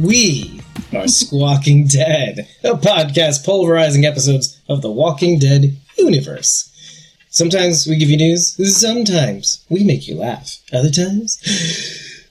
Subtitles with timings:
[0.00, 0.62] We
[0.94, 6.72] are Squawking Dead, a podcast pulverizing episodes of the Walking Dead universe.
[7.28, 10.56] Sometimes we give you news, sometimes we make you laugh.
[10.72, 11.38] Other times,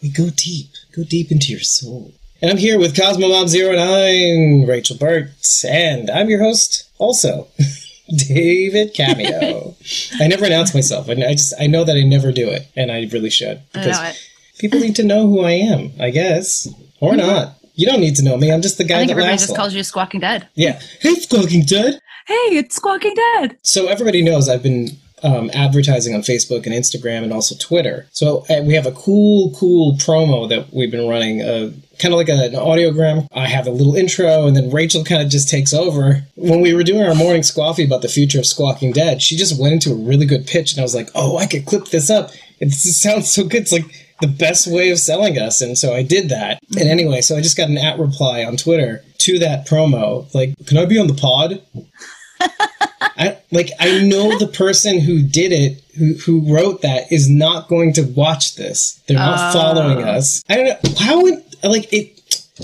[0.02, 2.12] we go deep, go deep into your soul.
[2.42, 5.30] And I'm here with Cosmo Mom 09, Rachel Burt,
[5.64, 7.50] and I'm your host, also,
[8.18, 9.76] David Cameo.
[10.20, 11.08] I never announce myself.
[11.08, 14.18] I I just I know that I never do it, and I really should because
[14.58, 15.92] people need to know who I am.
[16.00, 16.68] I guess,
[17.00, 17.59] or not.
[17.80, 18.52] You don't need to know me.
[18.52, 19.44] I'm just the guy I think that everybody laughs.
[19.44, 19.60] just a lot.
[19.60, 20.50] calls you Squawking Dead.
[20.56, 20.82] Yeah.
[21.00, 22.02] Hey, Squawking Dead.
[22.28, 23.58] Hey, it's Squawking Dead.
[23.64, 24.90] So everybody knows I've been
[25.24, 28.06] um, advertising on Facebook and Instagram and also Twitter.
[28.12, 32.18] So uh, we have a cool, cool promo that we've been running, uh, kind of
[32.18, 33.30] like a, an audiogram.
[33.34, 36.24] I have a little intro, and then Rachel kind of just takes over.
[36.36, 39.58] When we were doing our morning squaffy about the future of Squawking Dead, she just
[39.58, 42.10] went into a really good pitch, and I was like, "Oh, I could clip this
[42.10, 42.32] up.
[42.60, 43.62] It sounds so good.
[43.62, 43.86] It's like."
[44.22, 46.60] The best way of selling us, and so I did that.
[46.70, 46.90] And mm-hmm.
[46.90, 50.78] anyway, so I just got an at reply on Twitter to that promo, like, "Can
[50.78, 51.62] I be on the pod?"
[53.02, 57.68] I like I know the person who did it, who who wrote that, is not
[57.68, 59.02] going to watch this.
[59.08, 59.52] They're not ah.
[59.54, 60.44] following us.
[60.50, 62.16] I don't know how would like it.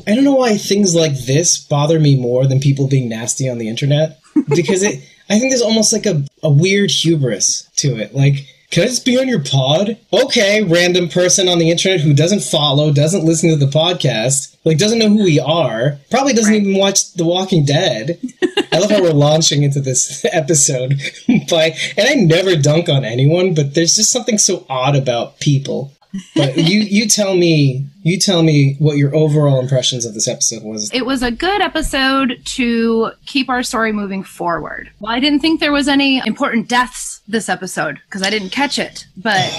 [0.07, 3.57] I don't know why things like this bother me more than people being nasty on
[3.57, 5.03] the internet because it.
[5.29, 8.13] I think there's almost like a, a weird hubris to it.
[8.13, 9.97] Like, can I just be on your pod?
[10.11, 14.77] Okay, random person on the internet who doesn't follow, doesn't listen to the podcast, like
[14.77, 16.61] doesn't know who we are, probably doesn't Right.
[16.61, 18.19] even watch The Walking Dead.
[18.71, 20.99] I love how we're launching into this episode
[21.49, 25.93] by, and I never dunk on anyone, but there's just something so odd about people.
[26.35, 30.63] But you, you tell me, you tell me what your overall impressions of this episode
[30.63, 30.91] was.
[30.93, 34.89] It was a good episode to keep our story moving forward.
[34.99, 38.77] Well, I didn't think there was any important deaths this episode because I didn't catch
[38.79, 39.49] it, but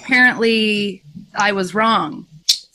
[0.00, 1.02] apparently
[1.34, 2.26] I was wrong.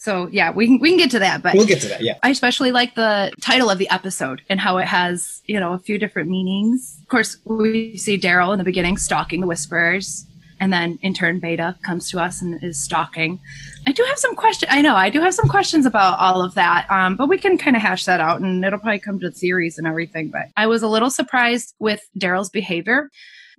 [0.01, 2.01] So yeah, we can we can get to that, but We'll get to that.
[2.01, 2.17] Yeah.
[2.23, 5.77] I especially like the title of the episode and how it has, you know, a
[5.77, 6.97] few different meanings.
[7.03, 10.25] Of course, we see Daryl in the beginning stalking the Whisperers,
[10.61, 13.39] and then in turn, Beta comes to us and is stalking.
[13.87, 14.71] I do have some questions.
[14.71, 17.57] I know I do have some questions about all of that, um, but we can
[17.57, 20.29] kind of hash that out, and it'll probably come to the series and everything.
[20.29, 23.09] But I was a little surprised with Daryl's behavior.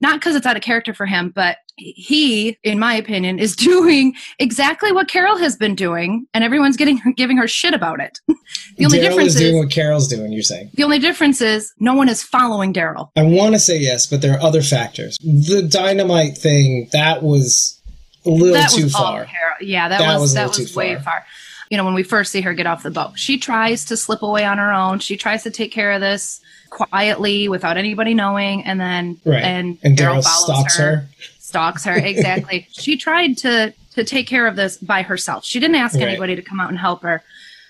[0.00, 4.14] Not because it's out of character for him, but he, in my opinion, is doing
[4.38, 8.18] exactly what Carol has been doing, and everyone's getting giving her shit about it.
[8.76, 10.70] the only Daryl difference is is, doing what Carol's doing, you're saying.
[10.74, 13.10] the only difference is no one is following Daryl.
[13.16, 15.18] I want to say yes, but there are other factors.
[15.18, 17.80] The dynamite thing, that was
[18.24, 19.24] a little That too was all far.
[19.24, 19.56] Carol.
[19.60, 21.24] Yeah, that, That was was that was too way far.
[21.72, 24.20] You know, when we first see her get off the boat, she tries to slip
[24.20, 24.98] away on her own.
[24.98, 26.38] She tries to take care of this
[26.68, 29.42] quietly without anybody knowing, and then Right.
[29.42, 31.08] and, And Daryl Daryl stalks her, her.
[31.38, 32.68] stalks her exactly.
[32.72, 35.46] she tried to to take care of this by herself.
[35.46, 36.08] She didn't ask Right.
[36.08, 37.22] anybody to come out and help her.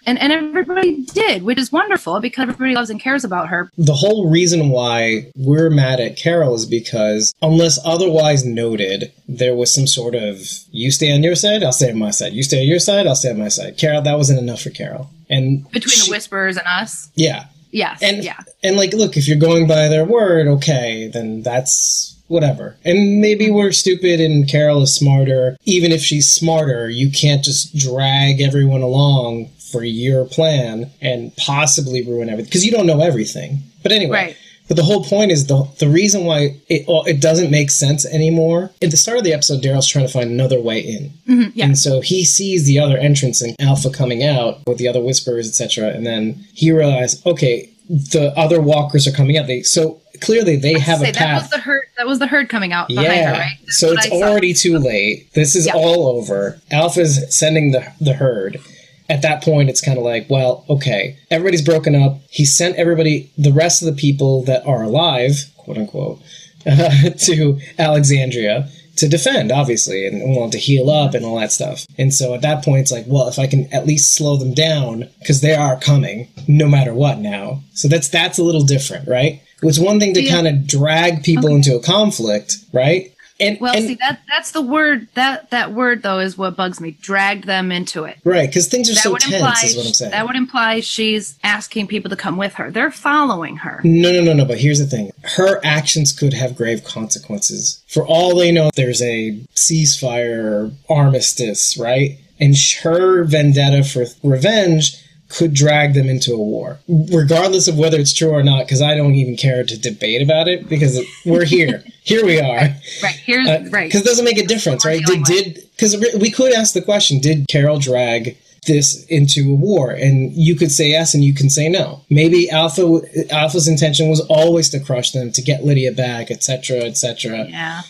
[0.05, 3.71] And, and everybody did, which is wonderful because everybody loves and cares about her.
[3.79, 9.73] The whole reason why we're mad at Carol is because, unless otherwise noted, there was
[9.73, 10.41] some sort of
[10.73, 12.33] you stay on your side, I'll stay on my side.
[12.33, 13.79] You stay on your side, I'll stay on my side.
[13.79, 15.09] Carol, that wasn't enough for Carol.
[15.31, 17.11] And Between she- the Whisperers and us.
[17.15, 18.03] yeah, Yes.
[18.03, 18.41] and yeah.
[18.63, 22.77] and like, look, if you're going by their word, okay, then that's whatever.
[22.85, 25.57] And maybe we're stupid and Carol is smarter.
[25.65, 32.03] Even if she's smarter, you can't just drag everyone along for your plan and possibly
[32.05, 33.59] ruin everything because you don't know everything.
[33.83, 34.13] But anyway.
[34.27, 34.37] Right.
[34.69, 38.07] But the whole point is the the reason why it well, it doesn't make sense
[38.07, 38.71] anymore.
[38.81, 41.65] At the start of the episode, Daryl's trying to find another way in, Mhm, yeah.
[41.67, 45.49] and so he sees the other entrance and Alpha coming out with the other Whisperers,
[45.49, 45.89] etc.
[45.91, 49.47] And then he realizes, okay, the other Walkers are coming out.
[49.49, 51.51] They so clearly they have Say, a that was path.
[51.51, 51.85] the herd.
[51.99, 53.57] That was the herd coming out behind yeah, her, right?
[53.67, 55.35] So it's already too late.
[55.35, 55.73] This is Yeah.
[55.75, 56.61] all over.
[56.71, 58.61] Alpha's sending the the herd.
[59.09, 62.19] At that point, it's kind of like, well, okay, everybody's broken up.
[62.31, 66.21] He sent everybody, the rest of the people that are alive, quote unquote,
[66.67, 71.87] uh, to Alexandria to defend, obviously, and want to heal up and all that stuff.
[71.99, 74.53] And so at that point, it's like, well, if I can at least slow them
[74.53, 77.63] down, because they are coming, no matter what now.
[77.73, 79.41] So that's that's a little different, right?
[79.63, 80.33] It's one thing to Yeah.
[80.33, 83.12] kind of drag people into a conflict, right?
[83.43, 86.81] And, Well, and see that that's the word that that word though is what bugs
[86.81, 86.93] me.
[86.93, 88.19] Dragged them into it.
[88.25, 90.11] right, because things are That so tense, imply is what I'm saying.
[90.13, 92.71] that would imply she's asking people to come with her.
[92.71, 93.81] They're following her.
[93.85, 94.45] No, no, no, no.
[94.45, 97.83] But here's the thing: her actions could have grave consequences.
[97.89, 102.19] For all they know, there's a ceasefire armistice, right?
[102.41, 104.97] And her vendetta for revenge
[105.33, 108.67] could drag them into a war, regardless of whether it's true or not.
[108.67, 111.83] Because I don't even care to debate about it because we're here.
[112.03, 112.77] here we are.
[113.03, 113.89] Right here's uh, right.
[113.89, 115.03] Because it doesn't make a difference, right?
[115.05, 118.37] Did did because we could ask the question: Did Carol drag
[118.67, 122.49] this into a war and you could say yes and you can say no maybe
[122.49, 123.01] alpha
[123.31, 127.83] alpha's intention was always to crush them to get lydia back etc etc Yeah.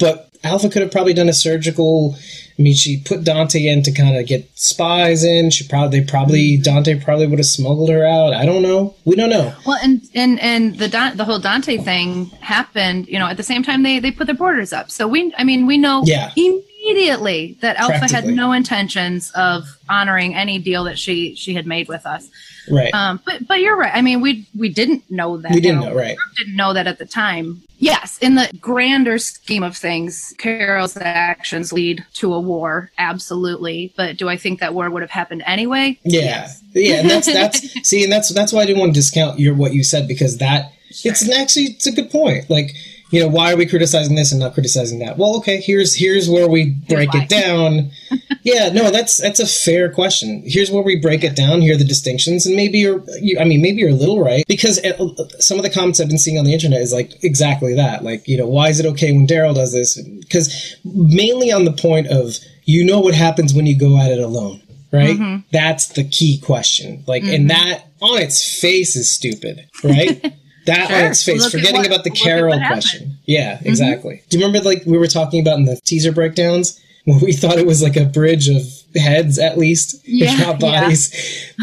[0.00, 2.16] but alpha could have probably done a surgical
[2.58, 6.06] i mean she put dante in to kind of get spies in she probably they
[6.06, 9.78] probably dante probably would have smuggled her out i don't know we don't know Well,
[9.82, 13.82] and and and the the whole Dante thing happened, you know, at the same time
[13.82, 14.90] they they put their borders up.
[14.90, 16.32] So we, I mean, we know Yeah.
[16.36, 21.88] immediately that Alpha had no intentions of honoring any deal that she she had made
[21.88, 22.28] with us.
[22.70, 23.92] Right Um, but but you're right.
[23.94, 25.52] I mean, we we didn't know that.
[25.52, 27.62] we didn't you know right Didn't know that at the time.
[27.80, 33.92] Yes, in the grander scheme of things, Carol's actions lead to a war, absolutely.
[33.96, 35.98] But do I think that war would have happened anyway?
[36.02, 39.38] Yeah, yeah, and that's that's see, and that's that's why I didn't want to discount
[39.38, 40.72] your what you said because that
[41.04, 42.48] it's actually it's a good point.
[42.50, 42.74] Like,
[43.10, 45.16] you know, why are we criticizing this and not criticizing that?
[45.16, 47.90] Well, okay, here's here's where we break it down.
[48.42, 50.42] yeah, no, that's that's a fair question.
[50.44, 51.62] Here's where we break it down.
[51.62, 54.44] Here are the distinctions, and maybe you're, you, I mean, maybe you're a little right
[54.46, 57.74] because uh, some of the comments I've been seeing on the internet is like exactly
[57.74, 58.04] that.
[58.04, 60.00] Like, you know, why is it okay when Daryl does this?
[60.02, 64.18] Because mainly on the point of you know what happens when you go at it
[64.18, 65.18] alone right?
[65.18, 65.46] Mm-hmm.
[65.52, 67.04] That's the key question.
[67.06, 70.34] Like, and that on its face is stupid, right?
[70.68, 72.54] That on its face, Look forgetting what- about the Carol.
[72.54, 72.66] Mm-hmm.
[72.72, 73.18] question.
[73.26, 74.22] Yeah, exactly.
[74.30, 77.58] Do you remember like we were talking about in the teaser breakdowns when we thought
[77.58, 78.62] it was like a bridge of
[78.96, 80.80] heads at least, Yeah, if not yeah.
[80.80, 81.12] bodies?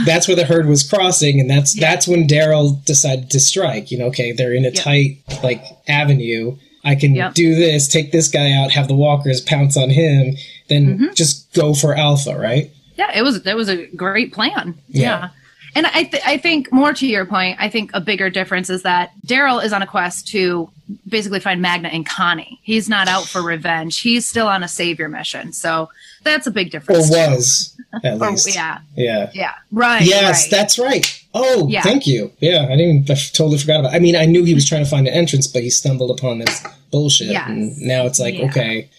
[0.06, 3.92] That's where the herd was crossing, and that's that's when Daryl decided to strike.
[3.92, 4.84] You know, okay, they're in a Yep.
[4.84, 6.58] tight like avenue.
[6.84, 7.34] I can Yep.
[7.34, 10.36] do this, take this guy out, have the walkers pounce on him,
[10.68, 11.14] then Mm-hmm.
[11.16, 12.70] just go for Alpha, right?
[12.96, 14.76] Yeah, it was that was a great plan.
[14.90, 15.30] Yeah.
[15.76, 18.84] And I, th- I think more to your point, I think a bigger difference is
[18.84, 20.70] that Daryl is on a quest to
[21.08, 22.60] basically find Magna and Connie.
[22.64, 24.00] He's not out for revenge.
[24.00, 25.52] He's still on a savior mission.
[25.52, 25.90] So
[26.24, 27.10] that's a big difference.
[27.10, 27.16] too.
[27.16, 28.56] was, at Or- least.
[28.56, 29.30] yeah, Yeah.
[29.34, 30.02] yeah, right.
[30.02, 30.52] Yes, right.
[30.52, 31.22] that's right.
[31.34, 31.82] Oh, Yeah.
[31.82, 32.32] thank you.
[32.40, 33.10] Yeah, I didn't.
[33.12, 33.94] I totally forgot about.
[33.94, 36.40] I mean, I knew he was trying to find an entrance, but he stumbled upon
[36.40, 37.50] this bullshit, Yes.
[37.50, 38.46] and now it's like, Yeah.
[38.46, 38.90] okay,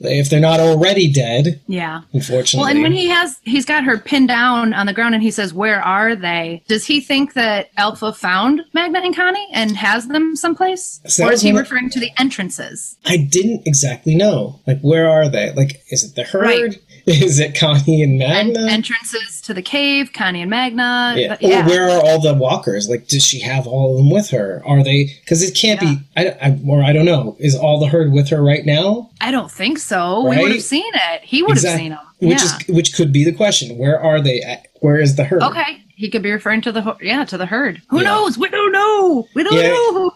[0.00, 2.02] if they're not already dead, yeah.
[2.12, 2.60] unfortunately.
[2.60, 5.30] Well, and when he has, he's got her pinned down on the ground and he
[5.30, 6.62] says, Where are they?
[6.68, 11.00] Does he think that Alpha found Magna and Connie and has them someplace?
[11.06, 12.96] So or is he referring to the entrances?
[13.04, 14.60] I didn't exactly know.
[14.66, 15.52] Like, where are they?
[15.52, 16.44] Like, is it the herd?
[16.44, 16.82] Right.
[17.22, 18.70] Is it Connie and En- Magna?
[18.70, 21.14] entrances to the cave, Connie and Magna.
[21.16, 21.28] yeah.
[21.28, 21.64] but yeah.
[21.64, 22.88] Or where are all the walkers?
[22.88, 24.62] Like, does she have all of them with her?
[24.66, 25.16] Are they?
[25.20, 25.94] Because it can't Yeah.
[25.94, 26.00] be.
[26.16, 27.36] I, I, or I don't know.
[27.38, 29.10] Is all the herd with her right now?
[29.20, 30.28] I don't think so.
[30.28, 31.22] We would have seen it.
[31.22, 31.98] He would have seen them.
[32.20, 32.56] Which yeah.
[32.58, 33.78] is which could be the question.
[33.78, 34.40] Where are they?
[34.42, 34.66] At?
[34.80, 35.42] Where is the herd?
[35.42, 35.82] okay.
[35.98, 37.82] He could be referring to the yeah to the herd.
[37.88, 38.04] Who Yeah.
[38.04, 38.38] knows?
[38.38, 39.26] We don't know.
[39.34, 39.70] We don't Yeah.
[39.70, 40.12] know.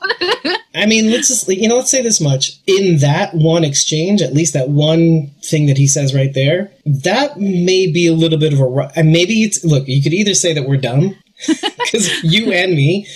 [0.77, 2.53] I mean, let's just you know, let's say this much.
[2.69, 7.39] In that one exchange, at least that one thing that he says right there, that
[7.39, 8.93] may be a little bit of a.
[8.95, 9.89] And maybe it's look.
[9.89, 13.07] You could either say that we're dumb, because you and me,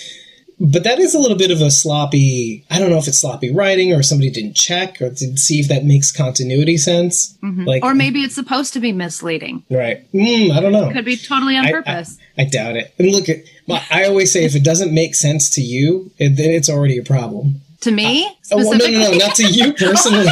[0.59, 2.65] but that is a little bit of a sloppy.
[2.69, 5.67] I don't know if it's sloppy writing or somebody didn't check or didn't see if
[5.69, 7.37] that makes continuity sense.
[7.41, 9.63] Like, or maybe it's supposed to be misleading.
[9.71, 10.05] right?
[10.13, 10.89] Mm, I don't know.
[10.89, 12.17] It Could be totally on I- purpose.
[12.19, 12.93] I doubt it.
[12.97, 13.37] And look at.
[13.67, 16.97] well, I always say if it doesn't make sense to you, it, then it's already
[16.97, 17.61] a problem.
[17.81, 20.27] to me uh, Oh, well, no, no, no, not to you personally.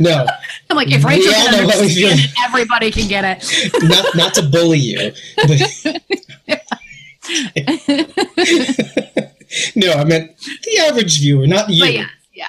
[0.00, 0.26] No,
[0.70, 3.72] I'm like if Rachel can know how we understand it, everybody can get it.
[3.82, 5.12] not not to bully you.
[5.36, 5.60] But
[9.76, 11.84] no, I meant the average viewer, not you.
[11.84, 12.06] Yeah,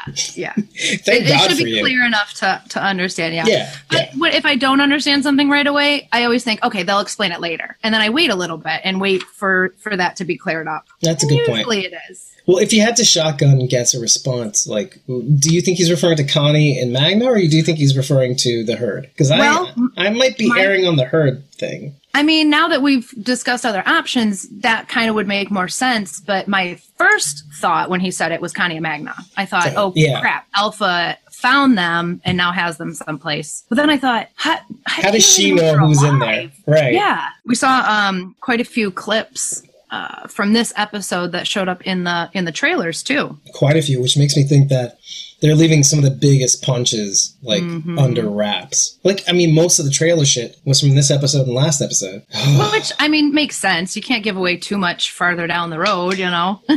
[0.07, 0.53] yeah, yeah.
[0.55, 1.81] Thank it, it should for be you.
[1.83, 3.33] clear enough to to understand.
[3.35, 3.45] Yeah.
[3.47, 4.11] Yeah, But yeah.
[4.17, 7.39] what- if I don't understand something right away, I always think, okay, they'll explain it
[7.41, 10.37] later, and then I wait a little bit and wait for for that to be
[10.37, 10.85] cleared up.
[11.01, 11.57] That's a And good point.
[11.59, 12.27] Usually it is.
[12.47, 16.17] Well, if you had to shotgun guess a response, like, do you think he's referring
[16.17, 19.03] to Connie and Magna, or do you think he's referring to the herd?
[19.13, 21.95] Because Well, I, I might be my- erring on the herd thing.
[22.13, 26.19] I mean, now that we've discussed other options, that kind of would make more sense.
[26.19, 29.15] But my first thought when he said it was Connie and Magna.
[29.37, 30.19] I thought, oh Yeah.
[30.19, 33.63] crap, Alpha found them and now has them someplace.
[33.69, 34.57] But then I thought, how,
[34.87, 36.51] How does she know who's in there?
[36.67, 36.93] Right.
[36.93, 41.81] Yeah, we saw um, quite a few clips uh, from this episode that showed up
[41.85, 43.37] in the in the trailers too.
[43.53, 44.97] Quite a few, which makes me think that
[45.41, 47.97] they're leaving some of the biggest punches like Mm-hmm.
[47.99, 48.97] under wraps.
[49.03, 52.23] Like, I mean, most of the trailer shit was from this episode and last episode.
[52.73, 53.95] Which I mean makes sense.
[53.95, 56.61] You can't give away too much farther down the road, you know.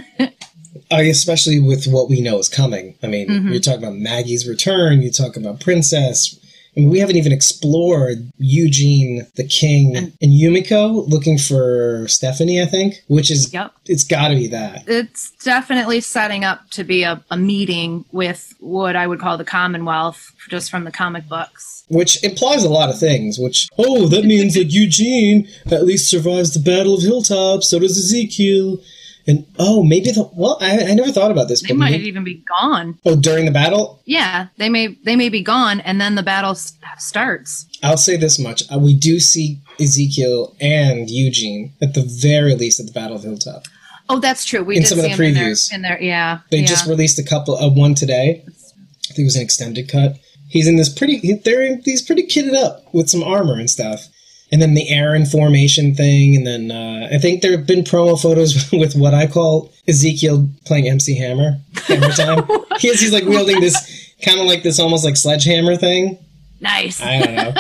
[0.91, 2.97] I, especially with what we know is coming.
[3.03, 3.53] I mean, Mm-hmm.
[3.53, 5.03] you're talking about Maggie's return.
[5.03, 6.39] You talk about Princess.
[6.77, 12.61] I mean, we haven't even explored Eugene, the king, and, and Yumiko looking for Stephanie,
[12.61, 13.73] I think, which is, Yep.
[13.87, 14.83] it's got to be that.
[14.89, 19.45] It's definitely setting up to be a, a meeting with what I would call the
[19.45, 21.85] Commonwealth, just from the comic books.
[21.89, 26.55] Which implies a lot of things, which, oh, that means that Eugene at least survives
[26.55, 28.79] the Battle of Hilltop, so does Ezekiel.
[29.27, 31.63] And, oh, maybe the, well, I, I never thought about this.
[31.63, 32.99] They might maybe- even be gone.
[33.07, 34.03] oh, during the battle?
[34.05, 36.55] Yeah, they may they may be gone, and then the battle
[36.99, 37.67] starts.
[37.83, 38.63] I'll say this much.
[38.73, 43.23] Uh, we do see Ezekiel and Eugene, at the very least, at the Battle of
[43.23, 43.65] Hilltop.
[44.09, 44.63] Oh, that's true.
[44.63, 45.73] We In did some of the them in there, previews.
[45.73, 45.99] in there.
[46.03, 46.67] Yeah, They yeah.
[46.67, 48.43] just released a couple of one today.
[48.47, 50.19] I think it was an extended cut.
[50.49, 51.35] He's in this pretty.
[51.45, 54.07] They're he's pretty kitted up with some armor and stuff.
[54.55, 58.21] And then the Aaron formation thing, and then uh, I think there have been promo
[58.21, 61.59] photos with what I call Ezekiel playing MC Hammer.
[61.89, 62.45] Hammer time.
[62.79, 66.19] he is, he's like wielding this kind of like this almost like sledgehammer thing.
[66.61, 67.03] nice.
[67.03, 67.53] I don't know.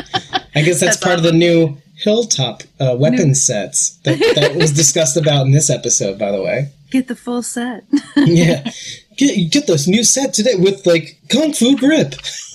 [0.54, 4.70] I guess that's, That's part of the new Hilltop uh, weapon sets that, that was
[4.72, 6.70] discussed about in this episode, by the way.
[6.92, 7.84] Get the full set.
[8.16, 8.70] Yeah.
[9.16, 12.14] Get, get this new set today with like Kung Fu grip.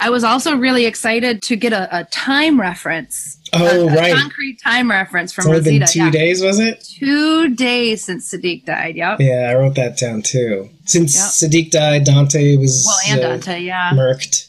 [0.00, 3.38] I was also really excited to get a, a time reference.
[3.52, 4.14] Oh, a, a right.
[4.14, 5.92] concrete time reference from It's been Rosita.
[5.92, 6.10] two yeah.
[6.10, 6.82] days, was it?
[6.98, 8.96] Two days since Sadiq died.
[8.96, 9.20] Yep.
[9.20, 10.70] Yeah, I wrote that down too.
[10.86, 11.50] Since Yep.
[11.52, 14.48] Sadiq died, Dante was Well, and uh, Dante, yeah, murked.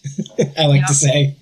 [0.57, 0.87] I like Yep.
[0.87, 1.35] to say.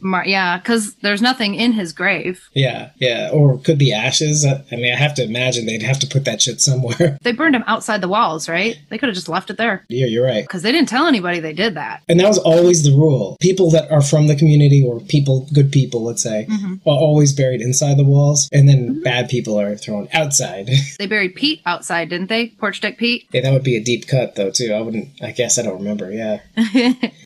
[0.00, 2.48] Mar- yeah, because there's nothing in his grave.
[2.54, 3.28] Yeah, yeah.
[3.32, 4.44] Or could be ashes.
[4.46, 7.18] I I mean, I have to imagine they'd have to put that shit somewhere.
[7.22, 8.78] They burned him outside the walls, right?
[8.92, 10.44] They could have just left it there yeah, you're right.
[10.44, 12.02] because they didn't tell anybody they did that.
[12.10, 13.38] And that was always the rule.
[13.40, 16.74] People that are from the community, or people, good people, let's say, Mm-hmm.
[16.88, 20.68] are always buried inside the walls, and then bad people are thrown outside.
[20.98, 22.48] They buried Pete outside, didn't they?
[22.48, 23.26] Porch deck Pete.
[23.32, 24.72] yeah, that would be a deep cut, though, too.
[24.74, 26.40] I wouldn't, I guess I don't remember, yeah.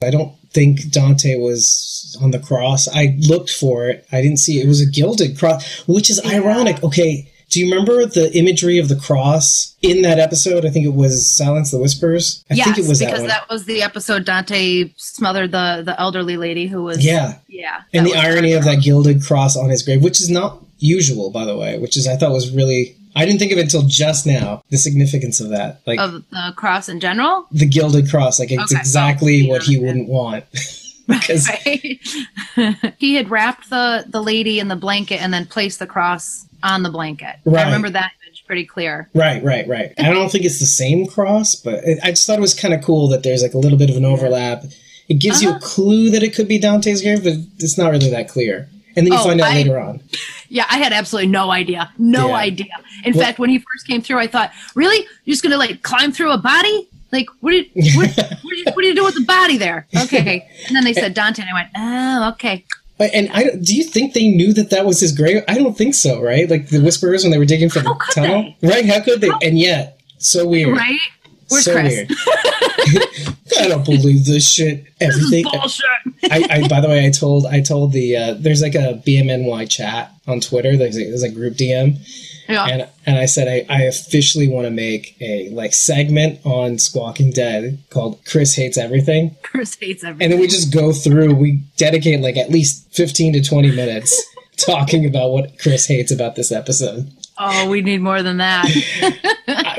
[0.03, 2.87] I don't think Dante was on the cross.
[2.89, 4.07] I looked for it.
[4.13, 4.65] I didn't see it.
[4.65, 6.83] It was a gilded cross, which is ironic.
[6.85, 10.65] Okay, do you remember the imagery of the cross in that episode?
[10.67, 12.45] I think it was Silence the Whispers.
[12.51, 13.29] I yes, think it was that because one.
[13.29, 17.39] that was the episode Dante smothered the the elderly lady who was yeah.
[17.49, 17.83] yeah.
[17.95, 21.45] And the irony of that gilded cross on his grave, which is not usual, by
[21.45, 24.27] the way, which is I thought was really I didn't think of it until just
[24.27, 24.63] now.
[24.71, 27.47] The significance of that, like of the cross in general.
[27.53, 28.79] the gilded cross, like it's Okay.
[28.81, 29.87] exactly Oh, what he yeah.
[29.87, 30.45] wouldn't want.
[31.09, 31.47] because
[32.99, 36.83] he had wrapped the the lady in the blanket and then placed the cross on
[36.83, 37.37] the blanket.
[37.45, 37.63] Right.
[37.63, 39.09] I remember that image pretty clear.
[39.15, 39.93] Right, right, right.
[39.99, 42.75] I don't think it's the same cross, but it, I just thought it was kind
[42.75, 44.65] of cool that there's like a little bit of an overlap.
[45.09, 45.61] It gives you a Uh-huh.
[45.61, 48.69] clue that it could be Dante's grave, but it's not really that clear.
[48.97, 50.01] And then you Oh, find out I- later on.
[50.49, 51.93] Yeah, I had absolutely no idea.
[51.99, 52.35] No Yeah.
[52.37, 52.73] idea.
[53.05, 55.07] In Well- fact, when he first came through, I thought, really?
[55.25, 56.89] You're just gonna like climb through a body?
[57.13, 59.57] Like, what do you, what, what, do you, what do you do with the body
[59.59, 59.87] there?
[59.97, 60.47] Okay.
[60.67, 62.65] And then they said Dante, and I went, oh, okay.
[62.99, 65.43] But- And I, don't- you think they knew that that was his grave?
[65.49, 66.49] I don't think so, right?
[66.49, 68.85] Like the Whisperers when they were digging for How the tunnel, right?
[68.87, 69.31] How could they?
[69.43, 70.99] And yet, so weird, Right?
[71.49, 71.95] Where's so Chris?
[71.95, 72.11] weird.
[73.59, 74.85] I don't believe this shit.
[74.99, 75.45] This Everything.
[75.51, 75.85] bullshit.
[76.31, 79.71] I, I by the way, I told I told the uh, there's like a BMNY
[79.71, 80.77] chat on Twitter.
[80.77, 81.99] There's a, there's a group DM,
[82.49, 82.67] Yeah.
[82.67, 87.31] and and I said I, I officially want to make a like segment on Squawking
[87.31, 90.25] Dead called Chris hates everything, Chris hates everything.
[90.25, 91.35] and then we just go through.
[91.35, 94.11] We dedicate like at least fifteen to twenty minutes
[94.57, 97.11] talking about what Chris hates about this episode.
[97.39, 98.67] oh, we need more than that.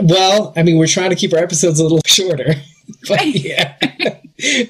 [0.03, 2.53] Well, I mean, we're trying to keep our episodes a little shorter,
[3.09, 3.75] but yeah.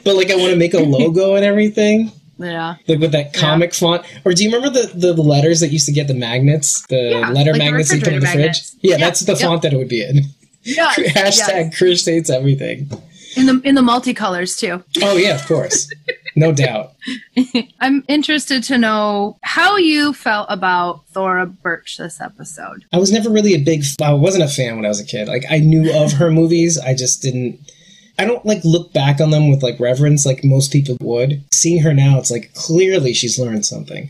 [0.04, 2.12] but like, I want to make a logo and everything.
[2.38, 2.76] Yeah.
[2.88, 4.06] like with that comic font.
[4.26, 7.30] Or do you remember the the letters that used to get the magnets, the Yeah,
[7.30, 8.72] letter like magnets you put in the refrigerator fridge?
[8.82, 10.22] Yeah, Yeah, that's the font that it would be in.
[10.64, 10.94] Yeah.
[10.94, 12.90] Hashtag Chris hates everything.
[13.36, 14.84] In the in the multicolors too.
[15.04, 15.94] Oh yeah, of course,
[16.36, 16.94] no doubt.
[17.80, 22.86] I'm interested to know how you felt about Thora Birch this episode.
[22.92, 23.84] I was never really a big.
[24.02, 25.28] I wasn't a fan when I was a kid.
[25.28, 27.60] Like I knew of her movies, I just didn't.
[28.20, 31.44] I don't like look back on them with like reverence like most people would.
[31.54, 34.10] Seeing her now, it's like clearly she's learned something.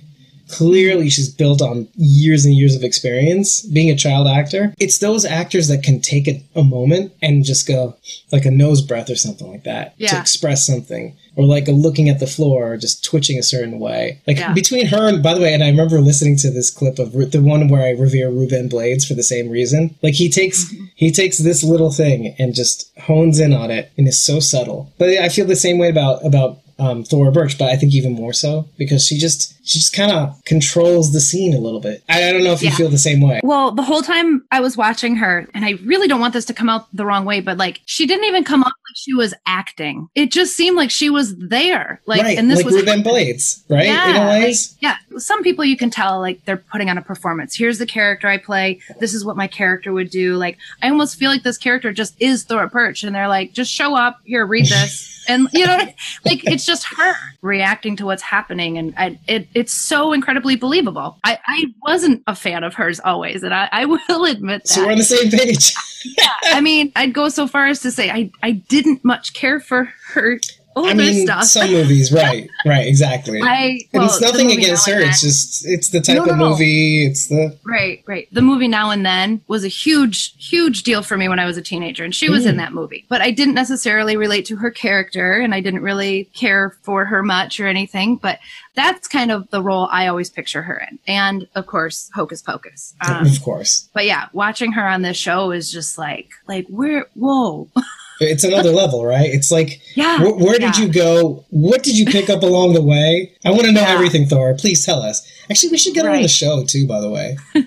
[0.49, 4.73] Clearly she's built on years and years of experience being a child actor.
[4.79, 7.95] It's those actors that can take a, a moment and just go
[8.31, 11.15] like a nose breath or something like that to express something.
[11.35, 14.19] Or like a looking at the floor or just twitching a certain way.
[14.25, 14.53] Like Yeah.
[14.53, 17.41] between her and by the way, and I remember listening to this clip of the
[17.43, 19.95] one where I revere Ruben Blades for the same reason.
[20.01, 20.85] Like he takes mm-hmm.
[20.95, 24.91] he takes this little thing and just hones in on it and is so subtle.
[24.97, 28.13] But I feel the same way about about um, Thora Birch, but I think even
[28.13, 32.03] more so because she just she just kind of controls the scene a little bit.
[32.07, 33.41] I, I don't know if you feel the same way.
[33.43, 36.53] Well, the whole time I was watching her, and I really don't want this to
[36.53, 39.33] come out the wrong way, but like she didn't even come off like she was
[39.45, 40.07] acting.
[40.15, 42.01] It just seemed like she was there.
[42.05, 43.85] Like, right, and this like was Ruben Blades, right?
[43.85, 44.97] Yeah, In a like, yeah.
[45.19, 47.55] Some people you can tell like they're putting on a performance.
[47.55, 48.79] Here's the character I play.
[48.99, 50.35] This is what my character would do.
[50.35, 53.71] Like I almost feel like this character just is Thora Birch, and they're like, just
[53.71, 55.77] show up here, read this, and you know,
[56.25, 61.17] like it's just her reacting to what's happening, and I, it it's so incredibly believable.
[61.23, 64.67] I I wasn't a fan of hers always, and I I will admit that.
[64.69, 65.73] so we're on the same page.
[66.17, 69.59] yeah, I mean, I'd go so far as to say I I didn't much care
[69.59, 70.39] for her
[70.77, 71.43] older I mean, stuff.
[71.45, 73.41] some movies, right, right, exactly.
[73.41, 74.99] I and it's nothing against her.
[74.99, 77.05] It's just it's the type No, no, of movie.
[77.05, 78.27] It's the Right, right.
[78.31, 81.57] The movie Now and Then was a huge, huge deal for me when I was
[81.57, 82.59] a teenager, and she was in Mm.
[82.59, 83.05] that movie.
[83.09, 87.23] But I didn't necessarily relate to her character, and I didn't really care for her
[87.23, 88.15] much or anything.
[88.17, 88.39] But
[88.75, 90.99] that's kind of the role I always picture her in.
[91.07, 92.93] And of course, Hocus Pocus.
[93.07, 93.89] Um, of course.
[93.93, 97.67] but yeah, watching her on this show is just like, like, where, whoa.
[98.19, 99.29] It's another level, right?
[99.29, 100.21] It's like yeah.
[100.21, 101.45] where, where did you go?
[101.49, 103.33] What did you pick up along the way?
[103.45, 103.89] I want to know Yeah.
[103.93, 104.55] everything, Thor.
[104.55, 105.21] Please tell us.
[105.49, 106.87] Actually, we should get her on the show too.
[106.87, 107.61] By the way, I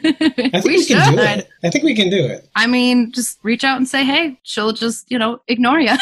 [0.61, 1.39] think we, We can do should.
[1.39, 1.49] it.
[1.63, 2.49] I think we can do it.
[2.57, 5.93] I mean, just reach out and say, hey, she'll just, you know, ignore you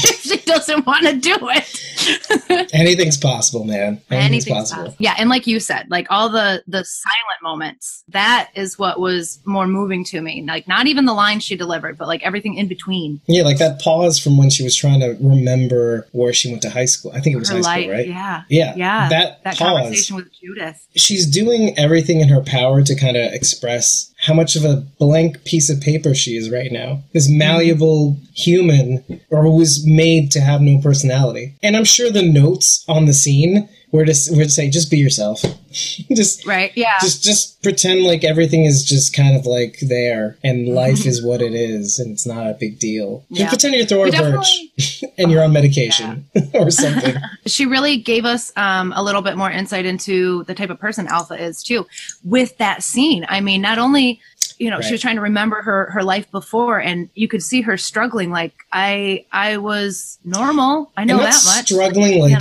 [0.00, 2.70] if she doesn't want to do it.
[2.74, 4.00] Anything's possible, man.
[4.10, 4.82] Anything's, Anything's possible.
[4.84, 4.96] possible.
[4.98, 9.40] Yeah, and like you said, like all the the silent moments, that is what was
[9.44, 10.44] more moving to me.
[10.46, 13.20] Like not even the lines she delivered, but like everything in between.
[13.26, 16.70] Yeah, like that pause from when she was trying to remember where she went to
[16.70, 17.12] high school.
[17.14, 18.08] I think it was Her high life, school, right?
[18.08, 18.42] yeah.
[18.48, 19.08] Yeah, Yeah.
[19.08, 19.72] That, That pause.
[19.80, 20.86] conversation with Judith.
[20.96, 25.44] she's doing everything in her power to kind of express how much of a blank
[25.44, 27.02] piece of paper she is right now.
[27.12, 31.54] This malleable human, or who was made to have no personality.
[31.62, 34.98] And I'm sure the notes on the scene were to, were to say, just be
[34.98, 35.42] yourself.
[36.14, 36.46] just.
[36.46, 36.72] Right?
[36.74, 36.94] Yeah.
[37.00, 41.40] Just, just pretend like everything is just kind of like there, and life is what
[41.42, 43.24] it is, and it's not a big deal.
[43.30, 43.48] Just Yeah.
[43.48, 47.14] pretend you're Thora Birch, and you're on medication or something.
[47.46, 51.06] she really gave us um, a little bit more insight into the type of person
[51.08, 51.86] Alpha is too,
[52.24, 53.24] with that scene.
[53.28, 54.20] I mean, not only
[54.58, 57.60] you know she was trying to remember her her life before, and you could see
[57.62, 58.30] her struggling.
[58.30, 60.92] Like I I was normal.
[60.96, 61.66] I know that much.
[61.68, 62.38] struggling like.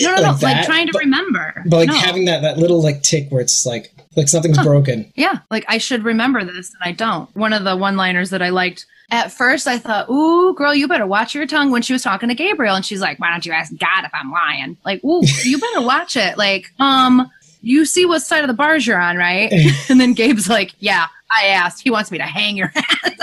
[0.00, 0.30] No, no, no.
[0.32, 1.62] Like, that, trying to but- remember.
[1.66, 1.94] But like No.
[1.94, 5.10] having that that little like tick where it's like like something's broken.
[5.16, 7.34] Yeah, like I should remember this and I don't.
[7.36, 10.86] One of the one liners that I liked at first, I thought, ooh, girl, you
[10.86, 12.74] better watch your tongue when she was talking to Gabriel.
[12.76, 14.76] And she's like, why don't you ask God if I'm lying?
[14.84, 16.36] Like, ooh, you better watch it.
[16.36, 19.52] Like, um, you see what side of the bars you're on, right?
[19.88, 21.82] and then Gabe's like, yeah, I asked.
[21.82, 23.16] He wants me to hang your ass.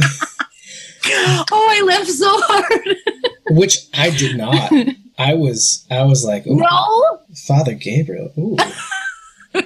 [1.06, 2.96] oh, I laughed so hard.
[3.50, 4.72] Which I did not.
[5.18, 8.32] I was I was like, no, Father Gabriel.
[8.38, 8.56] Ooh.
[9.54, 9.62] my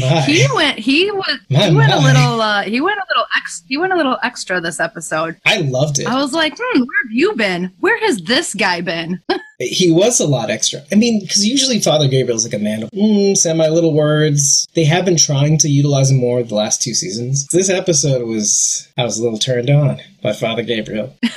[0.00, 0.20] my.
[0.26, 0.78] he went.
[0.78, 1.38] He was.
[1.48, 2.40] My, he went a little.
[2.40, 3.26] Uh, he went a little.
[3.36, 5.40] Ex, he went a little extra this episode.
[5.46, 6.06] I loved it.
[6.06, 7.72] I was like, hmm, where have you been?
[7.80, 9.20] Where has this guy been?
[9.58, 10.82] He was a lot extra.
[10.90, 14.66] I mean, because usually Father Gabriel's like a man of mm, semi little words.
[14.74, 17.46] They have been trying to utilize him more the last two seasons.
[17.48, 21.16] This episode was I was a little turned on by Father Gabriel.
[21.22, 21.28] Uh,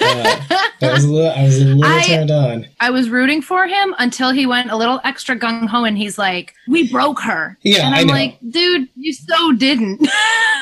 [0.81, 2.67] I was a little I was a little I- turned on.
[2.79, 6.17] I was rooting for him until he went a little extra gung ho and he's
[6.17, 7.57] like, we broke her.
[7.61, 10.07] Yeah, and I'm like, dude, you so didn't.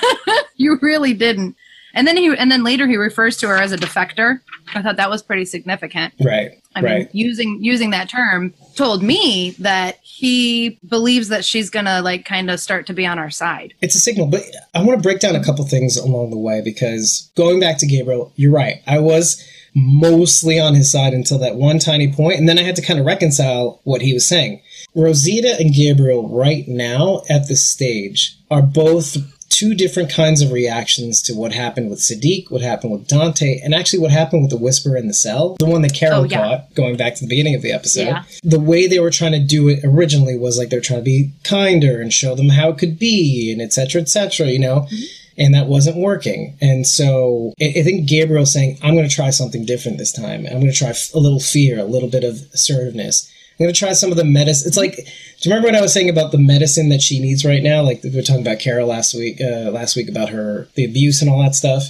[0.56, 1.56] you really didn't.
[1.94, 4.40] And then he, and then later he refers to her as a defector.
[4.74, 6.14] I thought that was pretty significant.
[6.24, 6.62] Right.
[6.76, 6.98] I right.
[7.00, 12.50] mean, using using that term told me that he believes that she's gonna like kind
[12.50, 13.74] of start to be on our side.
[13.82, 14.42] it's a signal but
[14.74, 17.86] i want to break down a couple things along the way because going back to
[17.86, 19.44] gabriel you're right i was
[19.76, 23.00] mostly on his side until that one tiny point and then i had to kind
[23.00, 24.62] of reconcile what he was saying
[24.96, 29.18] rosita and gabriel right now at this stage are both
[29.54, 33.74] two different kinds of reactions to what happened with Sadiq, what happened with Dante, and
[33.76, 36.38] actually what happened with the Whisper in the cell, the one that Carol Oh, yeah.
[36.38, 38.08] caught, going back to the beginning of the episode.
[38.08, 38.24] Yeah.
[38.44, 41.32] The way they were trying to do it originally was like they're trying to be
[41.44, 44.82] kinder and show them how it could be, and et cetera, et cetera, you know?
[44.92, 45.04] Mm-hmm.
[45.36, 46.56] And that wasn't working.
[46.62, 50.46] And so I I think Gabriel saying, I'm going to try something different this time.
[50.46, 53.32] I'm going to try a little fear, a little bit of assertiveness.
[53.60, 54.68] I'm going to try some of the medicine.
[54.68, 57.46] It's like, do you remember what I was saying about the medicine that she needs
[57.46, 57.84] right now?
[57.84, 61.22] Like we were talking about Kara last week, uh, last week about her, the abuse
[61.22, 61.84] and all that stuff.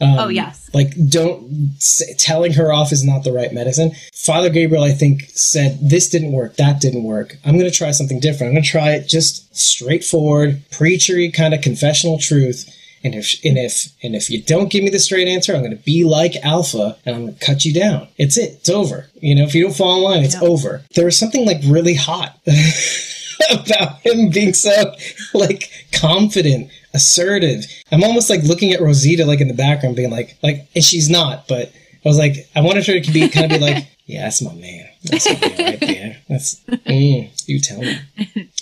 [0.00, 0.68] Um, Oh, yes.
[0.74, 3.92] Like, don't s telling her off is not the right medicine.
[4.12, 7.36] Father Gabriel, I think, said this didn't work, that didn't work.
[7.44, 8.50] I'm going to try something different.
[8.50, 12.68] I'm going to try it just straightforward, preachery kind of confessional truth,
[13.06, 15.76] and if and if and if you don't give me the straight answer, I'm going
[15.76, 18.08] to be like Alpha, and I'm going to cut you down.
[18.18, 18.50] It's it.
[18.60, 19.06] It's over.
[19.20, 20.48] You know, if you don't fall in line, it's Yeah.
[20.48, 20.82] over.
[20.94, 22.38] There was something like really hot
[23.50, 24.94] about him being so
[25.34, 27.64] like confident, assertive.
[27.92, 31.08] I'm almost like looking at Rosita like in the background, being like, like, and she's
[31.08, 31.72] not, but
[32.04, 34.54] I was like, I wanted her to be kind of be like, yeah, that's my
[34.54, 34.85] man.
[35.10, 36.16] That's right there.
[36.28, 37.98] That's mm, you tell me.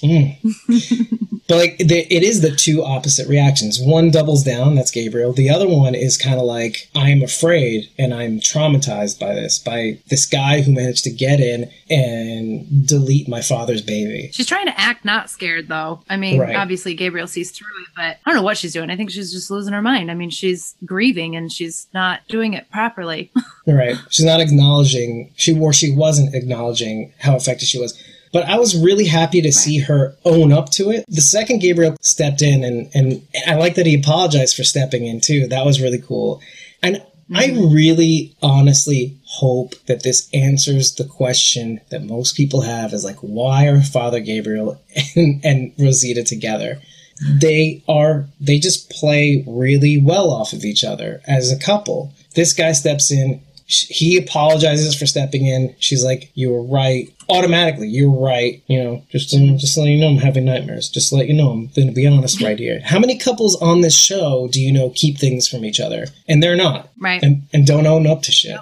[0.02, 1.40] Mm.
[1.48, 3.80] but like, the, it is the two opposite reactions.
[3.80, 5.32] One doubles down, that's Gabriel.
[5.32, 9.58] The other one is kind of like, I am afraid and I'm traumatized by this,
[9.58, 14.30] by this guy who managed to get in and delete my father's baby.
[14.32, 16.02] She's trying to act not scared, though.
[16.08, 16.56] I mean, Right.
[16.56, 18.90] obviously Gabriel sees through it, but I don't know what she's doing.
[18.90, 20.10] I think she's just losing her mind.
[20.10, 23.30] I mean, she's grieving and she's not doing it properly.
[23.66, 23.96] Right.
[24.10, 28.00] She's not acknowledging she or she wasn't acknowledging how affected she was.
[28.32, 31.04] But I was really happy to see her own up to it.
[31.06, 35.20] The second Gabriel stepped in and and I like that he apologized for stepping in
[35.20, 35.46] too.
[35.46, 36.42] That was really cool.
[36.82, 37.00] And
[37.32, 37.72] I mm-hmm.
[37.72, 43.66] really honestly hope that this answers the question that most people have is like why
[43.66, 44.80] are Father Gabriel
[45.16, 46.80] and, and Rosita together?
[47.22, 47.38] Mm-hmm.
[47.38, 52.52] they are they just play really well off of each other as a couple this
[52.52, 53.40] guy steps in
[53.82, 55.74] he apologizes for stepping in.
[55.78, 57.08] She's like you were right.
[57.28, 60.88] Automatically you're right you know just to, just to let you know i'm having nightmares.
[60.90, 62.80] Just to let you know i'm gonna be honest right here.
[62.84, 66.06] How many couples on this show do you know keep things from each other?
[66.28, 66.90] And they're not.
[66.98, 67.22] Right.
[67.22, 68.58] and and don't own up to shit.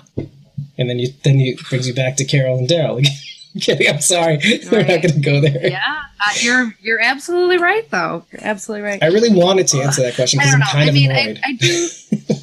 [0.79, 3.13] And then you then you brings you back to carol and daryl again.
[3.61, 3.87] Kidding.
[3.89, 4.39] I'm sorry.
[4.73, 5.69] We're not gonna go there.
[5.69, 8.25] Yeah, uh, you're you're absolutely right, though.
[8.33, 9.03] You're absolutely right.
[9.03, 11.41] I really wanted to answer that question because I'm kind I of mean, annoyed.
[11.45, 11.89] I, I do.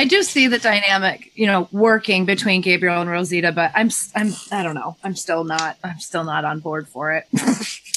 [0.00, 4.32] I do see the dynamic, you know, working between Gabriel and Rosita, but I'm, I'm,
[4.50, 4.96] I don't know.
[5.04, 7.26] I'm still not, I'm still not on board for it.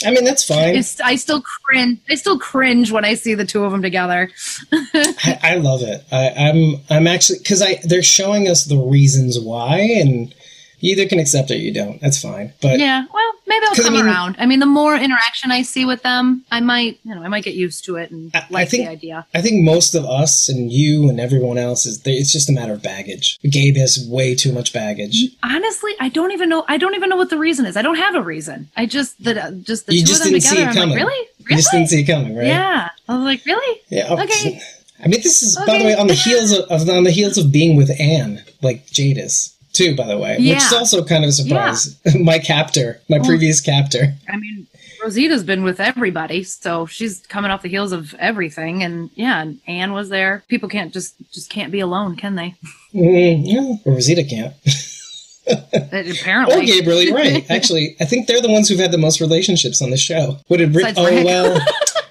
[0.06, 0.76] I mean, that's fine.
[0.76, 2.00] It's, I still cringe.
[2.10, 4.30] I still cringe when I see the two of them together.
[4.74, 6.04] I, I love it.
[6.12, 10.36] I, I'm I'm actually because I they're showing us the reasons why, and
[10.84, 12.02] you either can accept it or you don't.
[12.02, 12.52] That's fine.
[12.62, 14.36] But Yeah, well, maybe I'll 'Cause, I come mean- around.
[14.38, 17.46] I mean, the more interaction I see with them, I might, you know, I might
[17.46, 19.26] get used to it and I- I like think- the idea.
[19.34, 22.74] I think most of us and you and everyone else is it's just a matter
[22.74, 23.40] of baggage.
[23.50, 25.30] Gabe has way too much baggage.
[25.42, 26.66] Honestly, I don't even know.
[26.68, 27.78] I don't even know what the reason is.
[27.78, 28.68] I don't have a reason.
[28.76, 30.66] I just the uh, just the You two just of them didn't see together.
[30.66, 30.98] it I'm coming.
[30.98, 32.48] like, really, You just didn't see it coming, right?
[32.48, 33.80] Yeah, I was like, really?
[33.90, 34.08] Yeah.
[34.10, 34.60] oh, Okay.
[35.04, 37.38] I mean, this is by the way on the heels of, of on the heels
[37.38, 39.96] of being with Anne, like Jadis too.
[39.96, 42.00] By the way, which is also kind of a surprise.
[42.20, 44.14] my captor, my previous captor.
[44.30, 44.68] I mean,
[45.04, 48.84] Rosita's been with everybody, so she's coming off the heels of everything.
[48.84, 50.44] And yeah, and Anne was there.
[50.48, 52.56] People can't just just can't be alone, can they?
[52.94, 54.54] Mm, yeah, or Rosita can't.
[55.74, 57.44] Apparently, Or Gabriel, you're right.
[57.50, 60.38] Actually, I think they're the ones who've had the most relationships on the show.
[60.48, 60.96] What did Rick?
[60.96, 61.26] Besides Oh Rick.
[61.26, 61.66] well,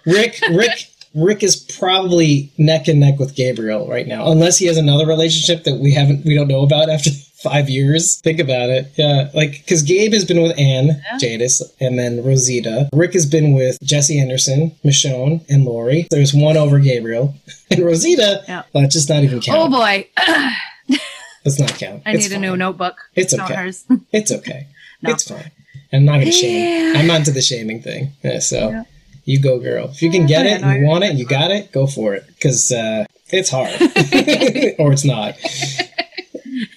[0.04, 0.40] Rick.
[0.50, 0.88] Rick.
[1.14, 5.64] Rick is probably neck and neck with Gabriel right now, unless he has another relationship
[5.64, 7.10] that we haven't, we don't know about after
[7.42, 8.20] five years.
[8.20, 9.30] Think about it, yeah.
[9.34, 12.88] Like, because Gabe has been with Anne Jadis and then Rosita.
[12.92, 16.06] Rick has been with Jessie Anderson, Michonne, and Lori.
[16.10, 17.34] There's one over Gabriel,
[17.70, 18.42] and Rosita.
[18.48, 18.62] Yeah.
[18.88, 19.58] Just not even count.
[19.58, 20.08] oh boy,
[21.44, 22.02] Let's not count.
[22.06, 22.96] I It's need a new notebook.
[23.16, 23.60] It's Not okay.
[23.62, 23.84] hers.
[24.12, 24.68] It's okay.
[25.02, 25.10] No.
[25.10, 25.50] It's fine.
[25.92, 26.96] I'm not gonna shame.
[26.96, 28.12] I'm onto the shaming thing.
[28.22, 28.84] Yeah, so Yeah.
[29.24, 29.88] you go, girl.
[29.90, 32.24] If you can get it, you want it, you got it, go for it.
[32.28, 33.72] Because uh, it's hard,
[34.78, 35.34] or it's not.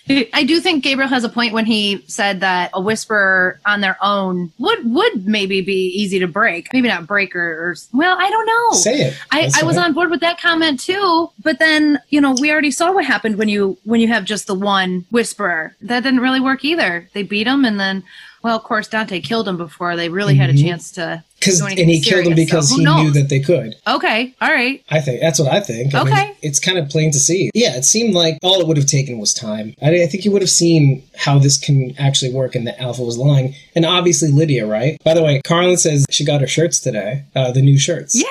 [0.09, 3.97] I do think Gabriel has a point when he said that a whisper on their
[4.01, 6.71] own would would maybe be easy to break.
[6.73, 8.71] Maybe not break or, or well, I don't know.
[8.77, 9.17] Say it.
[9.31, 12.51] I, That's I was on board with that comment too, but then you know we
[12.51, 15.75] already saw what happened when you when you have just the one whisperer.
[15.81, 17.09] That didn't really work either.
[17.13, 18.03] They beat him, and then
[18.43, 20.61] well, of course Dante killed him before they really had a Mhm.
[20.61, 21.23] chance to.
[21.45, 23.75] Because and he killed them because so he who knew that they could.
[23.87, 24.83] Okay, all right.
[24.89, 25.93] I think that's what I think.
[25.93, 26.35] I mean, Okay.
[26.41, 27.49] it's kind of plain to see.
[27.53, 29.75] Yeah, it seemed like all it would have taken was time.
[29.81, 33.03] I, I think you would have seen how this can actually work, and that Alpha
[33.03, 33.53] was lying.
[33.75, 34.97] And obviously Lydia, right?
[35.03, 37.23] By the way, Carlin says she got her shirts today.
[37.35, 38.15] Uh, the new shirts.
[38.15, 38.23] Yay!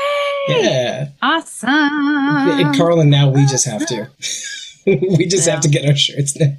[0.48, 1.09] Yeah.
[1.22, 1.70] Awesome.
[1.70, 4.11] and Carlin, now we just have to.
[5.18, 6.53] we just have to get our shirts now.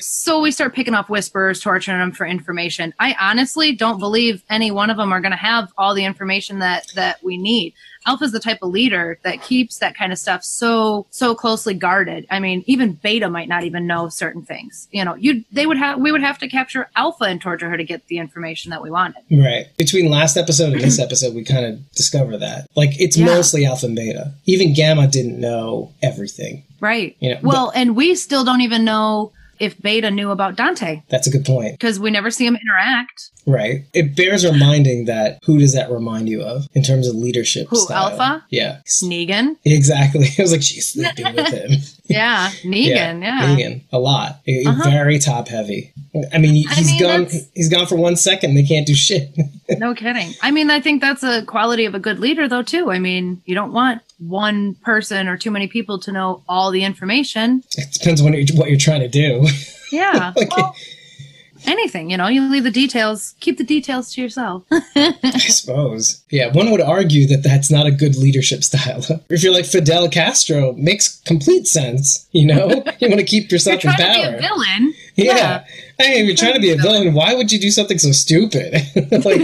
[0.00, 2.92] so we start picking off whisperers, torturing them for information.
[2.98, 6.58] I honestly don't believe any one of them are going to have all the information
[6.58, 7.74] that that we need.
[8.06, 12.26] Alpha's the type of leader that keeps that kind of stuff so so closely guarded.
[12.30, 14.88] I mean, even Beta might not even know certain things.
[14.90, 17.76] You know, you they would have we would have to capture Alpha and torture her
[17.76, 19.22] to get the information that we wanted.
[19.30, 19.66] Right.
[19.76, 22.66] Between last episode and this episode, we kind of discover that.
[22.74, 23.26] Like, it's Yeah.
[23.26, 24.32] mostly Alpha and Beta.
[24.46, 26.62] Even Gamma didn't know everything.
[26.80, 27.16] Right.
[27.20, 31.26] You know, well, and we still don't even know if Beta knew about Dante That's
[31.26, 31.72] a good point.
[31.72, 33.30] because we never see him interact.
[33.46, 33.84] Right.
[33.92, 37.76] It bears reminding that who does that remind you of in terms of leadership Who,
[37.76, 38.18] style?
[38.18, 38.44] Alpha?
[38.48, 38.78] Yeah.
[39.02, 39.56] Negan.
[39.66, 40.26] Exactly.
[40.38, 41.70] I was like, she's sleeping with him.
[42.06, 43.22] Yeah, Negan.
[43.22, 43.40] Yeah.
[43.56, 43.80] Negan.
[43.90, 44.40] A lot.
[44.46, 44.90] Uh-huh.
[44.90, 45.90] Very top heavy.
[46.34, 47.22] I mean, I he's mean, gone.
[47.24, 48.54] that's- He's gone for one second.
[48.54, 49.34] They can't do shit.
[49.78, 50.34] No kidding.
[50.42, 52.90] I mean, I think that's a quality of a good leader, though, too.
[52.90, 56.84] I mean, you don't want one person or too many people to know all the
[56.84, 57.62] information.
[57.76, 59.46] it depends on what you're, trying to do.
[59.90, 60.32] Yeah.
[60.36, 60.74] Like- well,
[61.66, 64.64] anything, you know, you leave the details, keep the details to yourself.
[64.70, 66.22] I suppose.
[66.30, 69.04] Yeah, one would argue that that's not a good leadership style.
[69.30, 72.26] if you're like Fidel Castro, makes complete sense.
[72.32, 74.94] You know, you want to keep yourself in trying to be a villain.
[75.16, 75.64] Yeah.
[75.98, 78.74] Hey, if you're trying to be a villain, why would you do something so stupid?
[79.24, 79.42] like,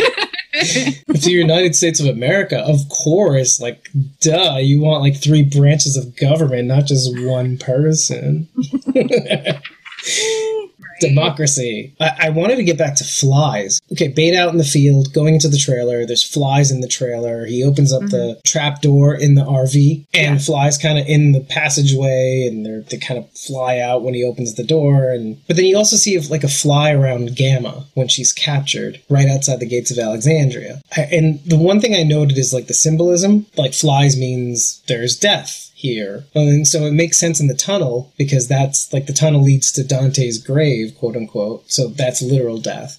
[0.52, 3.60] it's the United States of America, of course.
[3.60, 3.88] Like,
[4.20, 8.48] duh, you want like three branches of government, not just one person.
[11.00, 11.94] Democracy.
[11.98, 13.80] I-, I wanted to get back to flies.
[13.92, 16.04] Okay, bait out in the field, going into the trailer.
[16.04, 17.46] There's flies in the trailer.
[17.46, 18.40] He opens up the mm-hmm.
[18.44, 22.98] trap door in the RV, and flies kind of in the passageway, and they're, they
[22.98, 25.10] kind of fly out when he opens the door.
[25.10, 29.28] And but then you also see like a fly around Gamma when she's captured right
[29.28, 30.82] outside the gates of Alexandria.
[30.96, 33.46] I, and the one thing I noted is like the symbolism.
[33.56, 36.24] Like flies means there's death here.
[36.34, 39.82] And so it makes sense in the tunnel because that's like the tunnel leads to
[39.84, 41.70] Dante's grave, quote unquote.
[41.70, 42.98] So that's literal death.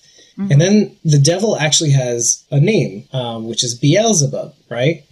[0.49, 5.03] And then the devil actually has a name, um, which is Beelzebub, right?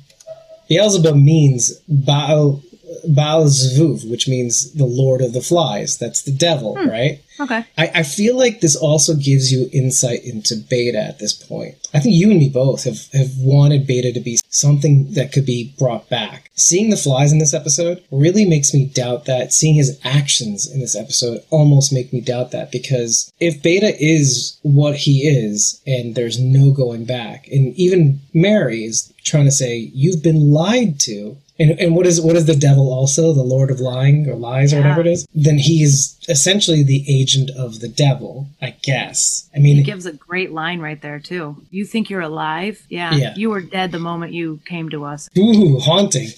[0.67, 2.63] Beelzebub means Baal,
[3.07, 5.97] Baal Zvuv, which means the Lord of the Flies.
[5.97, 6.89] That's the devil, hmm.
[6.89, 7.21] right?
[7.39, 7.63] Okay.
[7.77, 11.75] I, I feel like this also gives you insight into Beta at this point.
[11.93, 15.45] I think you and me both have, have wanted Beta to be something that could
[15.45, 16.49] be brought back.
[16.55, 19.53] Seeing the flies in this episode really makes me doubt that.
[19.53, 24.59] Seeing his actions in this episode almost make me doubt that because if Beta is
[24.61, 29.89] what he is and there's no going back, and even Mary is trying to say,
[29.93, 31.37] You've been lied to.
[31.59, 34.73] And, and what is what is the devil also the lord of lying or lies
[34.73, 39.49] or whatever it is then he is essentially the agent of the devil i guess
[39.55, 41.57] i mean He gives a great line right there, too.
[41.69, 42.85] You think you're alive?
[42.89, 43.13] Yeah.
[43.13, 43.33] Yeah.
[43.35, 45.29] You were dead the moment you came to us.
[45.37, 46.29] ooh haunting.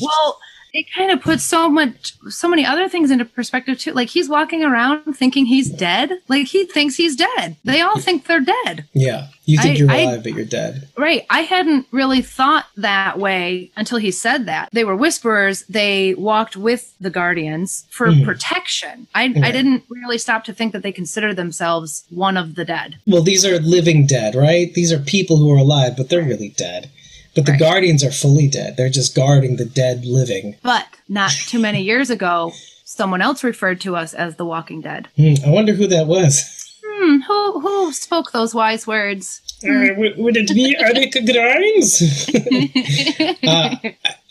[0.00, 0.38] Well,
[0.78, 3.92] it kind of puts so much, so many other things into perspective too.
[3.92, 6.10] Like he's walking around thinking he's dead.
[6.28, 7.56] Like he thinks he's dead.
[7.64, 8.86] They all think they're dead.
[8.92, 11.24] yeah you think I- you're I- alive but you're dead Right.
[11.30, 14.68] I hadn't really thought that way until he said that.
[14.72, 15.64] They were whisperers.
[15.70, 18.24] They walked with the guardians for Mhm.
[18.26, 19.06] protection.
[19.14, 22.96] I, I didn't really stop to think that they consider themselves one of the dead.
[23.06, 26.50] well these are living dead right these are people who are alive but they're really
[26.50, 26.90] dead
[27.34, 27.60] but the Right.
[27.60, 32.10] guardians are fully dead they're just guarding the dead living But not too many years
[32.10, 32.52] ago,
[32.84, 35.08] someone else referred to us as the Walking Dead.
[35.16, 39.40] Hmm, i wonder who that was Hmm, who who spoke those wise words?
[39.64, 42.02] uh, would, would it be eric grimes
[43.46, 43.76] uh,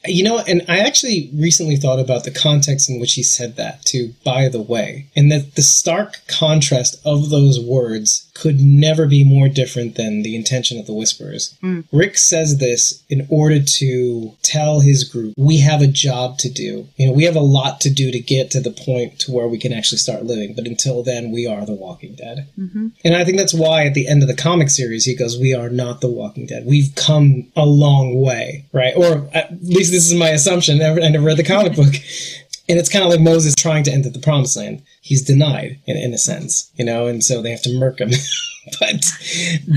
[0.05, 3.83] You know, and I actually recently thought about the context in which he said that,
[3.83, 9.23] too, by the way, and that the stark contrast of those words could never be
[9.23, 11.55] more different than the intention of the Whisperers.
[11.61, 11.81] Hmm.
[11.91, 16.87] Rick says this in order to tell his group, we have a job to do.
[16.97, 19.47] You know, we have a lot to do to get to the point to where
[19.47, 22.47] we can actually start living, but until then, we are the Walking Dead.
[22.59, 22.87] Mm-hmm.
[23.03, 25.53] And I think that's why at the end of the comic series, he goes, We
[25.53, 26.65] are not the Walking Dead.
[26.65, 28.95] We've come a long way, right?
[28.95, 30.81] Or at least this is my assumption.
[30.81, 31.93] I never read the comic book.
[32.69, 34.83] And it's kind of like Moses trying to enter the promised land.
[35.01, 38.09] He's denied, in, in a sense, you know, and so they have to murk him.
[38.79, 39.05] but,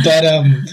[0.05, 0.64] but, um,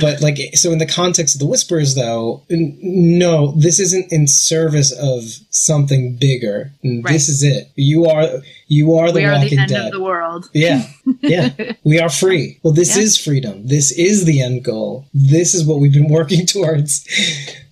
[0.00, 4.26] but like, so in the context of the Whispers, though, n- no, this isn't in
[4.26, 6.72] service of something bigger.
[7.12, 7.70] This is it.
[7.76, 8.26] You are,
[8.70, 9.86] you are the we are the end Dead.
[9.86, 10.48] of the world.
[10.54, 10.84] Yeah,
[11.22, 11.50] yeah.
[11.84, 12.58] we are free.
[12.62, 13.02] Well, this Yeah.
[13.02, 13.66] is freedom.
[13.66, 15.06] This is the end goal.
[15.12, 17.04] This is what we've been working towards.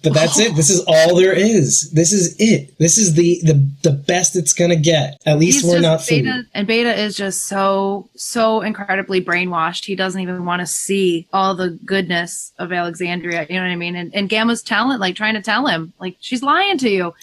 [0.03, 0.55] But that's it.
[0.57, 1.91] This is all there is.
[1.93, 2.77] This is it.
[2.79, 5.21] This is the the, the best it's gonna get.
[5.25, 6.25] At least He's we're not food.
[6.25, 9.85] Beta, and Beta is just so so incredibly brainwashed.
[9.85, 13.47] He doesn't even want to see all the goodness of Alexandria.
[13.49, 13.95] You know what I mean?
[13.97, 17.15] And, and Gamma's talent, like trying to tell him, like she's lying to you.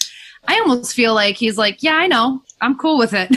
[0.48, 3.34] I almost feel like he's like, yeah, I know, I'm cool with it.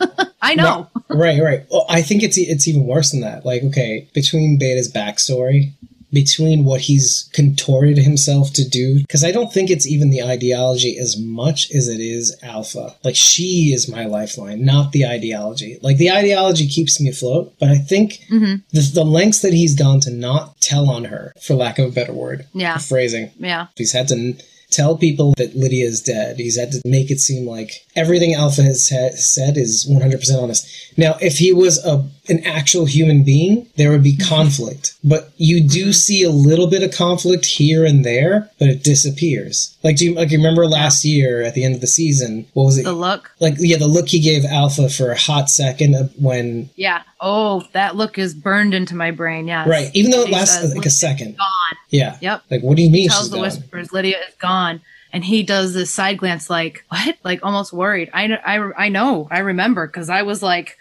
[0.42, 0.88] I know.
[1.08, 1.64] Right, right.
[1.70, 3.44] Well, I think it's it's even worse than that.
[3.46, 5.72] Like, okay, between Beta's backstory,
[6.12, 10.98] between what he's contorted himself to do, because I don't think it's even the ideology
[10.98, 12.94] as much as it is Alpha.
[13.04, 15.78] Like, she is my lifeline, not the ideology.
[15.82, 18.62] Like, the ideology keeps me afloat, but I think Mhm.
[18.72, 21.92] the, the lengths that he's gone to not tell on her, for lack of a
[21.92, 22.78] better word, Yeah.
[22.78, 23.66] phrasing, Yeah.
[23.76, 24.36] he's had to
[24.70, 26.36] tell people that Lydia is dead.
[26.38, 30.66] He's had to make it seem like everything Alpha has sa- said is 100% honest.
[30.96, 34.28] Now, if he was a an actual human being, there would be mm-hmm.
[34.28, 34.94] conflict.
[35.04, 35.90] But you do mm-hmm.
[35.92, 39.76] see a little bit of conflict here and there, but it disappears.
[39.82, 42.46] Like, do you like you remember last year at the end of the season?
[42.54, 42.84] What was it?
[42.84, 43.30] The look.
[43.40, 47.02] like, yeah, the look he gave Alpha for a hot second when Yeah.
[47.20, 49.46] Oh, that look is burned into my brain.
[49.46, 49.68] Yeah.
[49.68, 51.36] right, even though it lasts like a second.
[51.36, 51.65] Gone.
[51.90, 52.18] Yeah.
[52.20, 52.42] Yep.
[52.50, 53.44] Like, what do you mean He Tells the gone?
[53.44, 54.80] whispers Lydia is gone.
[55.12, 57.16] And he does this side glance, like what?
[57.24, 58.10] Like almost worried.
[58.12, 59.28] I I I know.
[59.30, 60.76] I remember because I was like,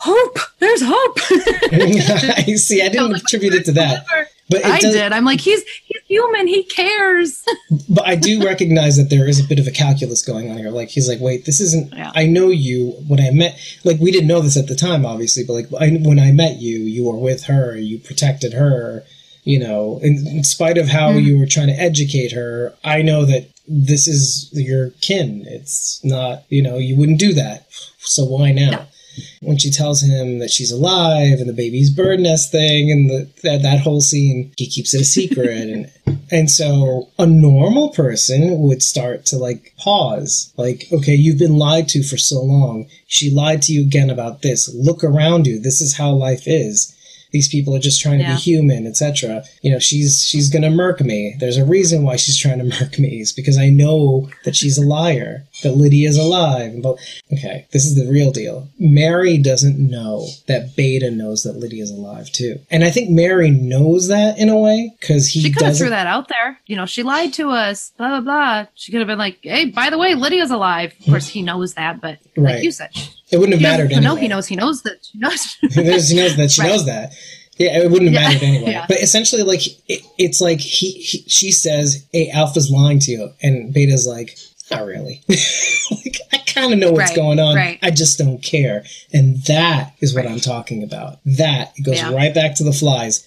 [0.00, 0.38] hope.
[0.58, 1.18] There's hope.
[1.72, 2.82] I see.
[2.82, 4.04] I didn't attribute it to that,
[4.50, 5.12] but it I did.
[5.12, 6.46] I'm like, he's he's human.
[6.48, 7.44] He cares.
[7.90, 10.70] But I do recognize that there is a bit of a calculus going on here.
[10.70, 11.94] Like he's like, wait, this isn't.
[11.94, 12.12] Yeah.
[12.14, 13.58] I know you when I met.
[13.84, 16.56] Like we didn't know this at the time, obviously, but like I, when I met
[16.58, 17.76] you, you were with her.
[17.76, 19.04] You protected her.
[19.44, 21.24] You know, in, in spite of how Mhm.
[21.24, 25.44] you were trying to educate her, I know that this is your kin.
[25.46, 26.44] It's not.
[26.48, 27.66] You know, you wouldn't do that.
[28.00, 28.70] So why now?
[28.70, 28.82] No.
[29.40, 33.28] When she tells him that she's alive and the baby's bird nest thing and the,
[33.42, 35.90] that that whole scene, he keeps it a secret and
[36.30, 41.88] and so a normal person would start to like pause, like, okay, you've been lied
[41.88, 42.86] to for so long.
[43.08, 44.72] She lied to you again about this.
[44.72, 45.58] Look around you.
[45.58, 46.94] This is how life is.
[47.30, 49.44] These people are just trying to be human, etc.
[49.62, 51.34] You know, she's she's gonna murk me.
[51.38, 53.20] There's a reason why she's trying to murk me.
[53.20, 55.44] It's because I know that she's a liar.
[55.62, 56.70] That Lydia's alive.
[56.72, 58.68] And okay, this is the real deal.
[58.78, 64.08] Mary doesn't know that Beta knows that Lydia's alive too, and I think Mary knows
[64.08, 66.58] that in a way because he She could have threw that out there.
[66.66, 67.92] You know, she lied to us.
[67.98, 68.66] Blah blah blah.
[68.74, 71.74] She could have been like, "Hey, by the way, Lydia's alive." Of course, he knows
[71.74, 72.54] that, but Right.
[72.56, 72.90] like you said,
[73.30, 74.00] It wouldn't have mattered anyway.
[74.04, 74.46] know he knows.
[74.46, 75.56] He knows that she knows.
[75.60, 76.68] He knows that she Right.
[76.68, 77.12] knows that.
[77.58, 78.28] Yeah, it wouldn't have Yeah.
[78.28, 78.70] mattered anyway.
[78.78, 78.86] Yeah.
[78.88, 83.30] But essentially, like it, it's like he, he she says, "Hey, Alpha's lying to you,"
[83.42, 84.38] and Beta's like,
[84.70, 85.22] "Not really.
[85.28, 87.54] like I kind of know what's Right, going on.
[87.56, 87.78] right.
[87.82, 90.32] I just don't care." And that is what Right.
[90.32, 91.20] I'm talking about.
[91.24, 92.12] That it goes Yeah.
[92.12, 93.24] right back to the flies.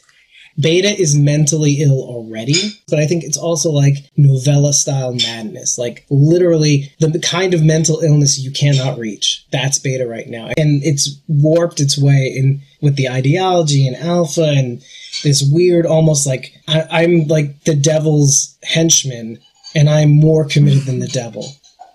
[0.60, 5.78] Beta is mentally ill already, but I think it's also like novella style madness.
[5.78, 9.46] Like literally the kind of mental illness you cannot reach.
[9.54, 10.48] That's beta right now.
[10.58, 14.84] And it's warped its way in with the ideology and alpha and
[15.24, 19.40] this weird almost like I, I'm like the devil's henchman
[19.76, 21.46] and I'm more committed than the devil.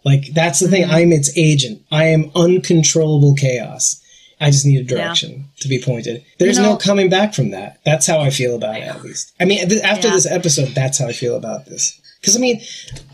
[0.05, 0.85] Like that's the thing.
[0.85, 0.95] Mm-hmm.
[0.95, 1.83] I'm its agent.
[1.91, 4.03] I am uncontrollable chaos.
[4.41, 6.23] I just need a direction to be pointed.
[6.39, 7.81] There's You know- no coming back from that.
[7.85, 9.33] That's how I feel about it, at least.
[9.41, 10.15] I mean, th- after Yeah.
[10.15, 11.99] this episode, that's how I feel about this.
[12.21, 12.61] Because I mean,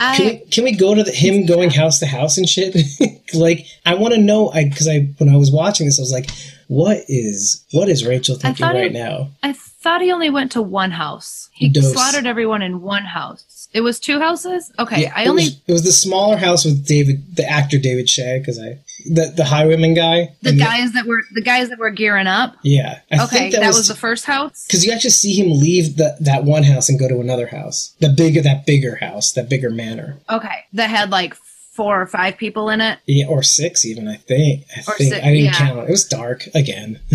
[0.01, 2.77] I- can we can we go to the, him going house to house and shit?
[3.35, 4.51] like, I want to know.
[4.51, 6.29] I because I when I was watching this, I was like,
[6.73, 9.29] what is what is Rachel thinking right it- now?
[9.43, 11.49] I thought he only went to one house.
[11.53, 11.93] He Dose.
[11.93, 13.69] slaughtered everyone in one house.
[13.75, 14.71] It was two houses.
[14.79, 18.09] Okay, I it only was, it was the smaller house with David, the actor David
[18.09, 20.35] Shea, because I the the highwayman guy.
[20.43, 22.57] the guys that were the guys that were gearing up.
[22.63, 24.67] yeah, I Okay, think that, that, was, the first house.
[24.67, 27.95] because you actually see him leave the, that one house and go to another house,
[28.01, 30.19] the bigger that bigger house, that bigger manor.
[30.31, 31.35] Okay, that had like
[31.73, 32.99] four or five people in it.
[33.07, 34.07] Yeah, or six even.
[34.09, 34.65] I think.
[34.77, 35.53] I Or think si- I didn't yeah.
[35.55, 35.79] count.
[35.81, 37.01] It was dark again.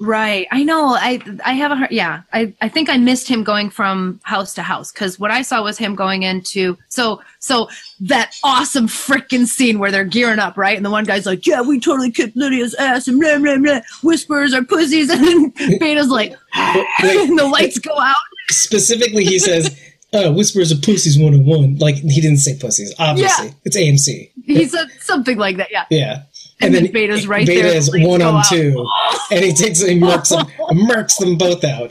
[0.00, 0.48] Right.
[0.50, 0.94] I know.
[0.96, 1.92] I I have a heard.
[1.92, 2.22] Yeah.
[2.32, 5.62] I I think I missed him going from house to house because what I saw
[5.62, 7.68] was him going into so so
[8.00, 10.76] that awesome freaking scene where they're gearing up, right?
[10.76, 13.80] And the one guy's like, "Yeah, we totally kicked Lydia's ass," and blah blah blah.
[14.02, 18.16] Whispers are pussies, and then Beta's like, and the lights go out.
[18.48, 19.70] Specifically, he says,
[20.14, 22.94] uh, "Whispers of pussies one on one." Like he didn't say pussies.
[22.98, 23.54] Obviously, Yeah.
[23.64, 24.30] it's AMC.
[24.44, 25.70] He said something like that.
[25.70, 25.84] Yeah.
[25.90, 26.22] Yeah.
[26.60, 27.56] And then Beta's right there.
[27.56, 28.46] Beta there, is the lights one on out.
[28.48, 28.86] two,
[29.32, 30.46] and he takes and murks them,
[30.88, 31.90] murks them both out.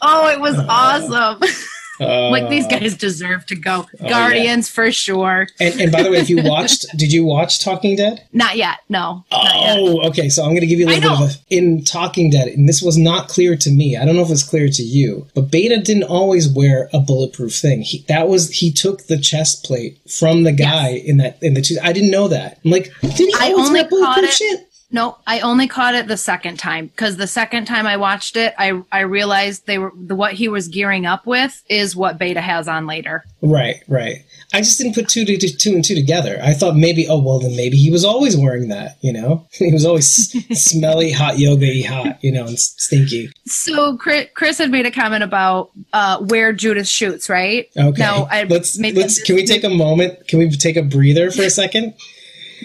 [0.00, 1.40] Oh, it was awesome.
[2.00, 3.86] like these Uh, guys deserve to go.
[4.00, 4.08] yeah.
[4.08, 5.46] Guardians for sure.
[5.60, 8.26] And, and by the way, if you watched, did you watch Talking Dead?
[8.32, 8.78] Not yet.
[8.88, 9.24] No.
[9.30, 9.76] Not yet.
[9.78, 10.28] Oh, okay.
[10.28, 12.68] So I'm going to give you a little bit of a in Talking Dead, and
[12.68, 13.96] this was not clear to me.
[13.96, 17.54] I don't know if it's clear to you, but Beta didn't always wear a bulletproof
[17.54, 17.82] thing.
[17.82, 21.78] He, that was he took the chest plate from the guy in that in the.
[21.82, 22.58] I didn't know that.
[22.64, 24.68] I'm like, did he I always wear bulletproof it- shit?
[24.90, 28.54] No, I only caught it the second time because the second time I watched it,
[28.58, 32.40] I I realized they were the what he was gearing up with is what Beta
[32.40, 33.24] has on later.
[33.42, 34.24] Right, right.
[34.52, 36.38] I just didn't put two to two and two together.
[36.42, 38.96] I thought maybe, oh well, then maybe he was always wearing that.
[39.00, 40.06] You know, he was always
[40.64, 43.32] smelly, hot yoga, hot, you know, and stinky.
[43.46, 47.68] So Chris, had made a comment about uh, where Judith shoots, right?
[47.76, 49.20] Okay, Now, I let's maybe let's.
[49.22, 50.28] Can we take a moment?
[50.28, 51.94] Can we take a breather for a second?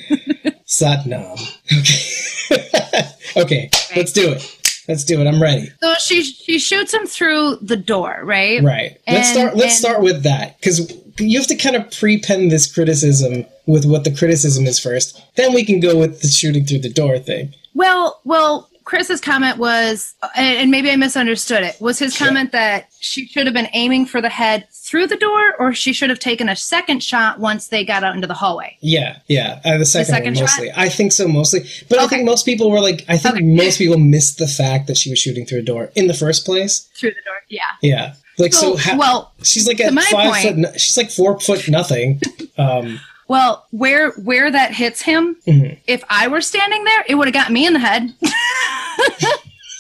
[0.70, 1.38] Satnam.
[2.50, 3.10] Okay.
[3.38, 3.70] okay.
[3.96, 4.58] Let's do it.
[4.88, 5.28] Let's do it.
[5.28, 5.72] I'm ready.
[5.82, 8.64] So she she shoots him through the door, right?
[8.64, 8.98] Right.
[9.08, 9.56] let's start.
[9.56, 13.86] Let's and- start with that because you have to kind of pre-pen this criticism with
[13.86, 15.22] what the criticism is first.
[15.36, 17.54] Then we can go with the shooting through the door thing.
[17.76, 21.80] Well, well, Chris's comment was, and maybe I misunderstood it.
[21.80, 25.54] Was his comment that she should have been aiming for the head through the door,
[25.60, 28.76] or she should have taken a second shot once they got out into the hallway?
[28.82, 29.62] Yeah, yeah.
[29.64, 30.78] Uh, the second, the second one shot?
[30.78, 31.70] I think so mostly.
[31.88, 33.44] But I think most people were like, I think Okay.
[33.46, 36.44] most people missed the fact that she was shooting through a door in the first
[36.44, 36.90] place.
[36.96, 37.62] Through the door, yeah.
[37.84, 38.16] Yeah.
[38.40, 40.58] Like so, So, ha- well, she's like at five point- foot.
[40.58, 42.22] No- she's like four foot nothing.
[42.58, 43.00] Um,
[43.30, 45.78] Well, where where that hits him, Mhm.
[45.88, 48.12] if I were standing there, it would have got me in the head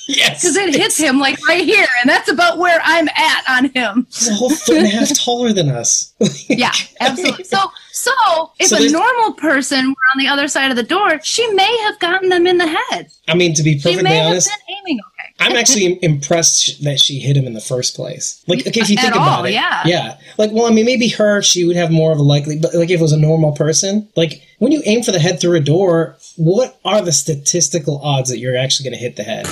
[0.08, 3.66] yes, because it hits him like right here, and that's about where I'm at on
[3.74, 4.08] him.
[4.12, 6.14] He's a whole foot and a half taller than us.
[6.50, 7.43] Yeah, absolutely.
[7.43, 7.58] So,
[7.91, 8.12] so
[8.60, 11.78] if So a normal person were on the other side of the door, she may
[11.86, 13.10] have gotten them in the head.
[13.28, 15.09] I mean, to be She perfectly may honest, have been aiming okay.
[15.39, 18.43] I'm actually impressed that she hit him in the first place.
[18.47, 19.83] Like, okay, if you think about it, yeah.
[19.85, 20.17] yeah.
[20.37, 22.89] Like, well, I mean, maybe her, she would have more of a likely, but like
[22.89, 25.61] if it was a normal person, like when you aim for the head through a
[25.61, 29.47] door, what are the statistical odds that you're actually going to hit the head?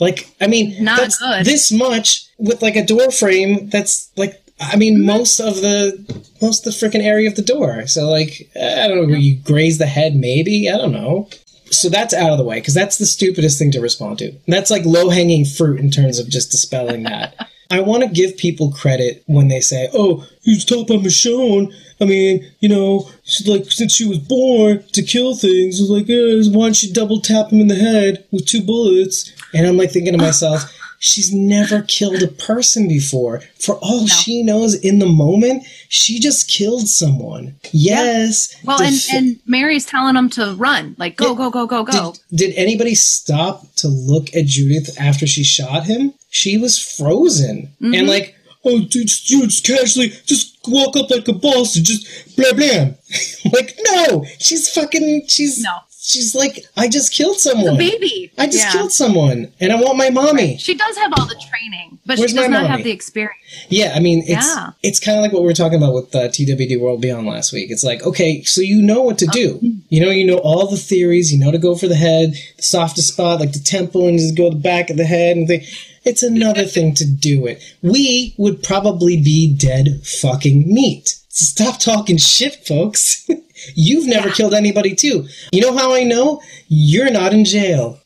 [0.00, 1.44] Like, I mean, Not good.
[1.44, 3.68] this much with like a door frame.
[3.68, 5.06] That's like, I mean, mm-hmm.
[5.06, 7.86] most of the most of the freaking area of the door.
[7.86, 10.68] So like, I don't know, you graze the head, maybe.
[10.70, 11.28] I don't know.
[11.70, 14.32] So that's out of the way because that's the stupidest thing to respond to.
[14.46, 17.48] That's like low hanging fruit in terms of just dispelling that.
[17.70, 22.06] I want to give people credit when they say, "Oh, he's taught by Michonne." I
[22.06, 25.78] mean, you know, she's like since she was born to kill things.
[25.78, 29.32] It's like, eh, why don't you double tap him in the head with two bullets?
[29.52, 33.40] And I'm like thinking to myself, she's never killed a person before.
[33.58, 37.56] For all she knows, in the moment, she just killed someone.
[37.72, 38.54] Yes.
[38.64, 41.36] Well, and, and Mary's telling them to run, like go, Yeah.
[41.36, 42.14] go, go, go, go.
[42.30, 46.14] did, did anybody stop to look at Judith after she shot him?
[46.30, 47.72] She was frozen.
[47.80, 47.94] Mm-hmm.
[47.94, 48.34] And like,
[48.64, 52.90] oh, dude, just, just casually just walk up like a boss and just blah blah.
[53.52, 55.78] like, no, she's fucking, she's, No.
[56.08, 57.76] She's like, I just killed someone.
[57.76, 58.72] Baby, I just Yeah.
[58.72, 60.56] killed someone and I want my mommy.
[60.58, 62.68] She does have all the training, but Where's she does not mommy?
[62.68, 63.34] have the experience.
[63.68, 64.70] Yeah, I mean, it's Yeah.
[64.82, 67.52] it's kind of like what we were talking about with uh, TWD World Beyond last
[67.52, 67.70] week.
[67.70, 69.60] It's like, okay, so you know what to do.
[69.90, 71.32] You know, you know all the theories.
[71.32, 74.36] You know to go for the head, the softest spot, like the temple, and just
[74.36, 75.36] go to the back of the head.
[75.36, 75.66] And they,
[76.04, 77.62] it's another thing to do it.
[77.82, 81.16] We would probably be dead fucking meat.
[81.38, 83.28] Stop talking shit, folks.
[83.76, 85.28] You've never killed anybody, too.
[85.52, 86.42] You know how I know?
[86.66, 88.00] You're not in jail.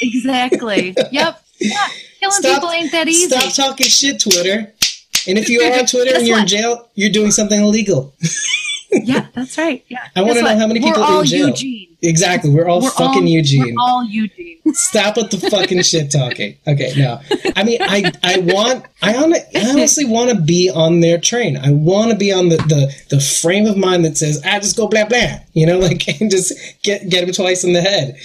[0.00, 0.94] Exactly.
[1.10, 1.42] yep.
[1.58, 1.86] Yeah.
[2.20, 3.36] Killing Stop- people ain't that easy.
[3.36, 4.72] Stop talking shit, Twitter.
[5.26, 8.14] And if you are on Twitter and you're in jail, you're doing something illegal.
[8.90, 9.84] Yeah, that's right.
[9.88, 9.98] Yeah.
[10.16, 11.48] I wanna know how many people are in jail.
[11.48, 11.96] Eugene.
[12.00, 12.50] Exactly.
[12.50, 13.74] We're all We're fucking all, Eugene.
[13.74, 14.58] We're all Eugene.
[14.72, 16.56] Stop with the fucking shit talking.
[16.66, 17.20] Okay, no.
[17.56, 21.56] I mean, I I want I, I honestly want to be on their train.
[21.56, 24.76] I want to be on the, the the frame of mind that says, "I just
[24.76, 28.16] go blah blah," you know, like and just get get him twice in the head,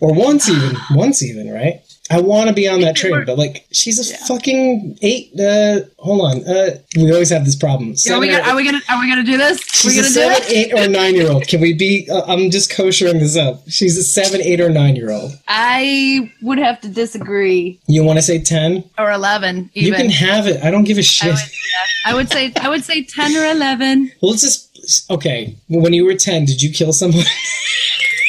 [0.00, 1.82] or once even, once even, right?
[2.10, 5.32] I want to be on that train, but like she's a fucking eight.
[5.38, 6.44] Uh, hold on.
[6.44, 7.94] Uh, we always have this problem.
[8.10, 9.60] Are we, gonna, are we gonna are we gonna do this?
[9.60, 11.46] She's a seven, eight, or nine year old.
[11.46, 12.08] Can we be?
[12.10, 13.62] Uh, I'm just koshering this up.
[13.68, 15.38] She's a seven, eight, or nine year old.
[15.46, 17.80] I would have to disagree.
[17.86, 18.82] You want to say ten?
[18.98, 20.64] Or eleven, You can have it.
[20.64, 21.30] I don't give a shit.
[21.30, 22.10] would, yeah.
[22.10, 24.10] I would say I would say ten or eleven.
[24.20, 25.54] Well, let's just okay.
[25.68, 27.24] When you were ten, did you kill someone?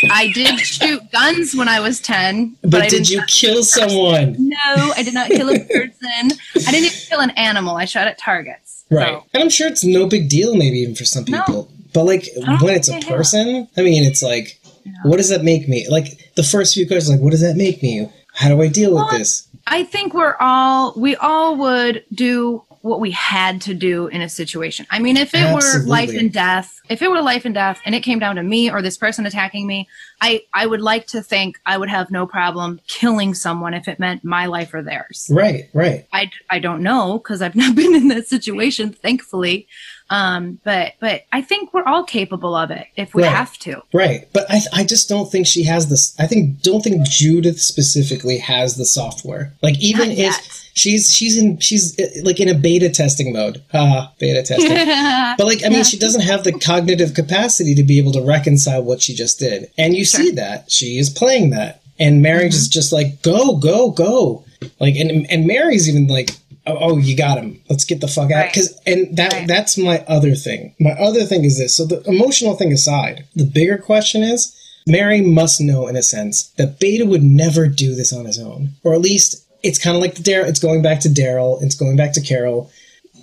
[0.10, 4.36] I did shoot guns when I was ten, but, but did you kill someone?
[4.40, 6.38] No, I did not kill a person.
[6.56, 7.76] I didn't even kill an animal.
[7.76, 8.86] I shot at targets.
[8.90, 9.08] Right.
[9.08, 11.42] So, And I'm sure it's no big deal, maybe even for some No.
[11.44, 11.72] people.
[11.94, 12.28] But like
[12.62, 13.16] when it's a think it is.
[13.16, 14.60] person, I mean, it's like,
[15.04, 15.88] what does that make me?
[15.90, 18.10] Like the first few questions, like, what does that make me?
[18.34, 19.48] How do I deal with this?
[19.68, 24.30] I think we're all we all would do what we had to do in a
[24.30, 24.86] situation.
[24.90, 25.82] I mean, if it Absolutely.
[25.82, 28.44] were life and death, if it were life and death and it came down to
[28.44, 29.88] me or this person attacking me,
[30.20, 34.00] I I would like to think I would have no problem killing someone if it
[34.00, 35.30] meant my life or theirs.
[35.32, 35.70] Right.
[35.74, 36.08] Right.
[36.12, 39.68] I, I don't know because I've not been in that situation, thankfully.
[40.12, 43.32] Um, but but I think we're all capable of it if we Right.
[43.32, 43.82] have to.
[43.94, 46.14] Right, but I, I just don't think she has this.
[46.20, 49.54] I think don't think Judith specifically has the software.
[49.64, 50.62] Like even Not if yet.
[50.74, 53.64] she's she's in she's uh, like in a beta testing mode.
[53.74, 54.68] Ah, beta testing.
[55.38, 58.84] but like I mean, she doesn't have the cognitive capacity to be able to reconcile
[58.84, 62.68] what she just did, and you see that she is playing that, and Mary's is
[62.68, 64.44] just like go go go,
[64.82, 66.32] like and and Mary's even like.
[66.68, 67.60] Oh, oh, you got him.
[67.70, 68.36] Let's get the fuck out.
[68.42, 68.52] Right.
[68.54, 69.48] Because and that Right.
[69.48, 70.76] that's my other thing.
[70.80, 71.76] My other thing is this.
[71.76, 74.54] So the emotional thing aside, the bigger question is
[74.86, 78.70] Mary must know in a sense that Beta would never do this on his own.
[78.84, 81.76] Or at least it's kind of like the Daryl it's going back to Daryl, it's
[81.76, 82.70] going back to Carol.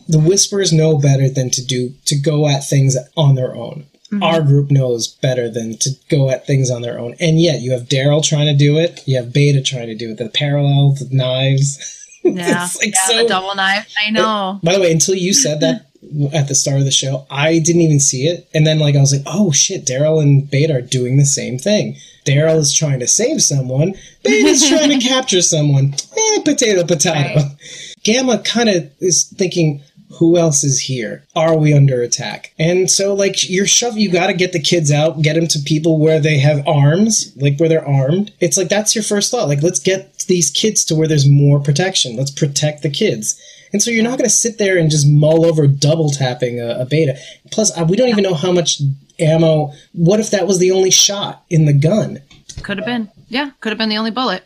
[0.09, 3.84] the Whispers know better than to do to go at things on their own.
[4.11, 4.22] Mm-hmm.
[4.22, 7.72] Our group knows better than to go at things on their own, and yet you
[7.72, 9.03] have Daryl trying to do it.
[9.07, 10.16] You have Beta trying to do it.
[10.16, 11.95] The parallel, the knives.
[12.37, 13.93] Yeah, like, yeah, so- double knife.
[14.05, 14.61] I know.
[14.62, 15.87] By the way, until you said that
[16.33, 18.49] at the start of the show, I didn't even see it.
[18.55, 21.59] And then, like, I was like, oh shit, Daryl and Beta are doing the same
[21.59, 21.97] thing.
[22.24, 25.95] Daryl is trying to save someone, Beta's trying to capture someone.
[26.16, 27.37] Eh, potato, potato.
[27.41, 27.57] Right.
[28.05, 31.24] Gamma kind of is thinking, who else is here?
[31.36, 32.54] Are we under attack?
[32.59, 35.59] And so, like, you're shove, you got to get the kids out, get them to
[35.61, 38.32] people where they have arms, like where they're armed.
[38.40, 39.48] It's like that's your first thought.
[39.48, 42.16] Like, let's get these kids to where there's more protection.
[42.16, 43.40] Let's protect the kids.
[43.72, 46.80] And so you're not going to sit there and just mull over double tapping a,
[46.80, 47.18] a beta.
[47.50, 48.80] Plus, uh, we don't even know how much
[49.18, 49.72] ammo.
[49.92, 52.22] What if that was the only shot in the gun?
[52.62, 53.11] Could have been.
[53.28, 54.42] Yeah, could have been the only bullet.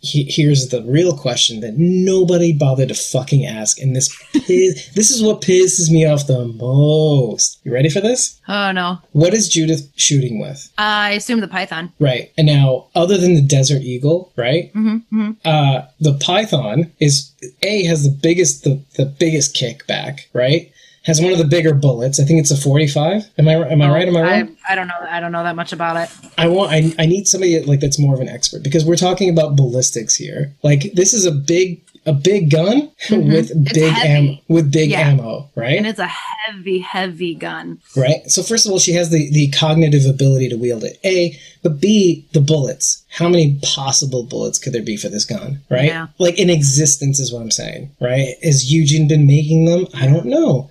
[0.00, 5.10] He, here's the real question that nobody bothered to fucking ask, and this piss, this
[5.10, 7.60] is what pisses me off the most.
[7.64, 8.40] You ready for this?
[8.48, 8.98] Oh no.
[9.12, 10.72] What is Judith shooting with?
[10.78, 11.92] I assume the python.
[11.98, 14.72] Right, and now other than the Desert Eagle, right?
[14.72, 15.32] Mm-hmm.
[15.44, 17.32] Uh, the Python is
[17.62, 20.72] a has the biggest the, the biggest kickback, right?
[21.04, 22.20] Has one of the bigger bullets.
[22.20, 23.30] I think it's a 45.
[23.38, 24.06] Am I am I oh, right?
[24.06, 24.56] Am I wrong?
[24.68, 24.94] I, I don't know.
[25.08, 26.10] I don't know that much about it.
[26.36, 29.30] I want I, I need somebody like that's more of an expert because we're talking
[29.30, 30.54] about ballistics here.
[30.62, 33.32] Like this is a big a big gun mm-hmm.
[33.32, 34.08] with big heavy.
[34.08, 35.08] ammo with big Yeah.
[35.08, 35.76] ammo, right?
[35.76, 37.78] And it's a heavy, heavy gun.
[37.96, 38.28] right.
[38.30, 40.98] So first of all, she has the the cognitive ability to wield it.
[41.04, 43.04] A, but B, the bullets.
[43.08, 45.86] How many possible bullets could there be for this gun, right?
[45.86, 46.06] Yeah.
[46.18, 48.34] Like in existence is what I'm saying, right?
[48.42, 49.86] Has Eugene been making them?
[49.94, 50.70] I don't know.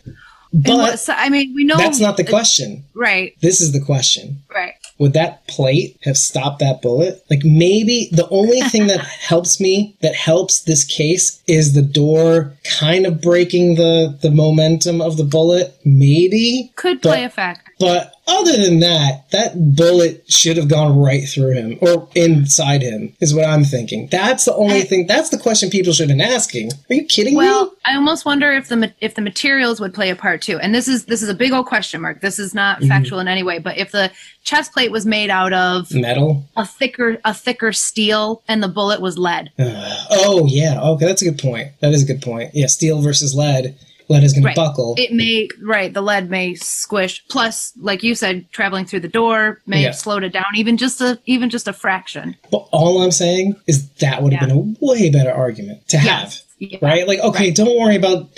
[0.52, 2.84] But what, so, I mean, we know that's not the question.
[2.96, 3.36] right.
[3.42, 4.42] This is the question.
[4.54, 4.74] Right.
[4.98, 7.24] would that plate have stopped that bullet?
[7.30, 12.54] Like maybe the only thing that helps me, that helps this case, is the door
[12.64, 15.78] kind of breaking the the momentum of the bullet.
[15.86, 17.69] Maybe, Could play a factor.
[17.80, 23.16] But other than that, that bullet should have gone right through him or inside him.
[23.20, 24.08] Is what I'm thinking.
[24.12, 25.08] That's the only I- thing.
[25.08, 26.72] That's the question people should have been asking.
[26.90, 27.70] Are you kidding Well, me?
[27.70, 30.60] Well, I almost wonder if the if the materials would play a part too.
[30.60, 32.22] And this is this is a big old question mark.
[32.22, 32.88] This is not Mm-hmm.
[32.90, 33.58] factual in any way.
[33.60, 34.12] But if the
[34.44, 36.44] chest plate was made out of Metal.
[36.56, 40.80] a thicker a thicker steel and the bullet was lead, Uh, oh yeah.
[40.82, 41.70] Okay, that's a good point.
[41.80, 42.52] That is a good point.
[42.54, 43.76] Yeah, steel versus lead.
[44.10, 44.56] Lead is going Right.
[44.56, 44.96] to buckle.
[44.98, 47.24] it may right the lead may squish.
[47.30, 49.88] Plus, like you said, traveling through the door may Yeah.
[49.88, 52.36] have slowed it down even just a even just a fraction.
[52.52, 54.56] But all I'm saying is that would have Yeah.
[54.56, 56.82] been a way better argument to have, Yes.
[56.82, 57.08] Right?
[57.08, 58.30] Like, okay, don't worry about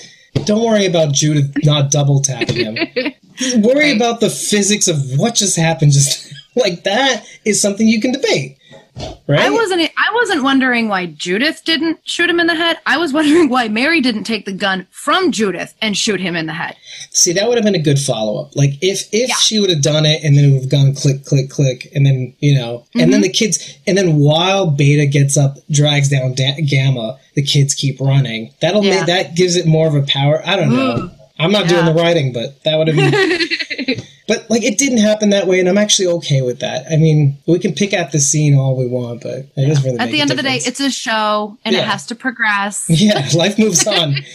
[0.46, 2.76] don't worry about Judith not double tapping him.
[3.62, 3.96] worry Right.
[3.96, 5.92] about the physics of what just happened.
[5.94, 8.58] Just like that is something you can debate,
[8.98, 9.40] right?
[9.40, 9.82] I wasn't.
[9.98, 12.78] I wasn't wondering why Judith didn't shoot him in the head.
[12.86, 16.46] I was wondering why Mary didn't take the gun from Judith and shoot him in
[16.46, 16.76] the head.
[17.12, 18.56] See, that would have been a good follow up.
[18.56, 19.36] Like if if Yeah.
[19.36, 22.06] she would have done it and then it would have gone click click click and
[22.06, 23.12] then you know and Mm-hmm.
[23.12, 27.74] then the kids and then while Beta gets up drags down da- Gamma, the kids
[27.74, 28.54] keep running.
[28.62, 28.98] That'll Yeah.
[28.98, 30.42] make that gives it more of a power.
[30.46, 31.12] I don't know.
[31.42, 33.98] I'm not doing the writing, but that would have been.
[34.28, 36.86] but like it didn't happen that way, and I'm actually okay with that.
[36.92, 40.00] I mean, we can pick at the scene all we want, but it doesn't really.
[40.00, 41.82] At the end of the day, it's a show and Yeah.
[41.82, 42.86] it has to progress.
[42.90, 44.16] yeah, life moves on.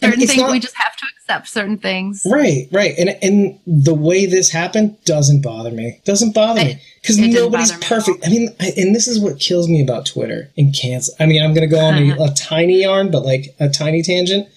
[0.00, 1.48] Certain things not- we just have to accept.
[1.48, 2.26] Certain things.
[2.30, 6.00] Right, right, and and the way this happened doesn't bother me.
[6.04, 8.26] Doesn't bother me because nobody's perfect.
[8.26, 11.14] I mean, I, and this is what kills me about Twitter and cancel.
[11.20, 14.48] I mean, I'm gonna go on a, a tiny yarn, but like a tiny tangent.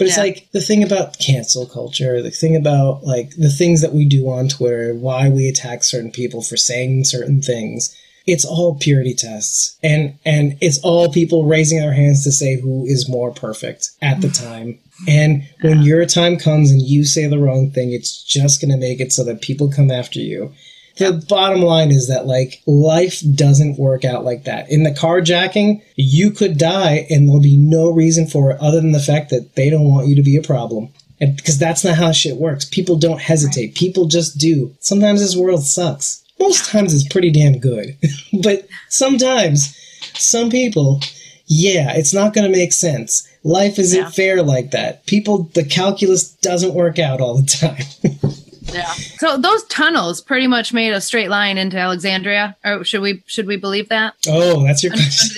[0.00, 0.22] But it's Yeah.
[0.22, 4.30] like the thing about cancel culture, the thing about like the things that we do
[4.30, 7.94] on Twitter, why we attack certain people for saying certain things.
[8.26, 12.86] It's all purity tests, and and it's all people raising their hands to say who
[12.86, 14.78] is more perfect at the time.
[15.06, 18.78] And when your time comes and you say the wrong thing, it's just going to
[18.78, 20.52] make it so that people come after you.
[21.00, 24.70] The bottom line is that like life doesn't work out like that.
[24.70, 28.92] In the carjacking, you could die and there'll be no reason for it other than
[28.92, 30.90] the fact that they don't want you to be a problem.
[31.20, 32.64] And because that's not how shit works.
[32.64, 33.74] People don't hesitate.
[33.74, 34.74] People just do.
[34.80, 36.24] Sometimes this world sucks.
[36.38, 37.96] Most times it's pretty damn good.
[38.42, 39.76] but sometimes
[40.14, 41.00] some people,
[41.46, 43.26] yeah, it's not going to make sense.
[43.42, 44.10] Life isn't Yeah.
[44.10, 45.04] fair like that.
[45.06, 48.32] People, the calculus doesn't work out all the time.
[48.62, 48.84] Yeah.
[49.18, 52.56] So those tunnels pretty much made a straight line into Alexandria.
[52.64, 54.14] Or should we should we believe that?
[54.28, 55.36] oh, that's your Under question.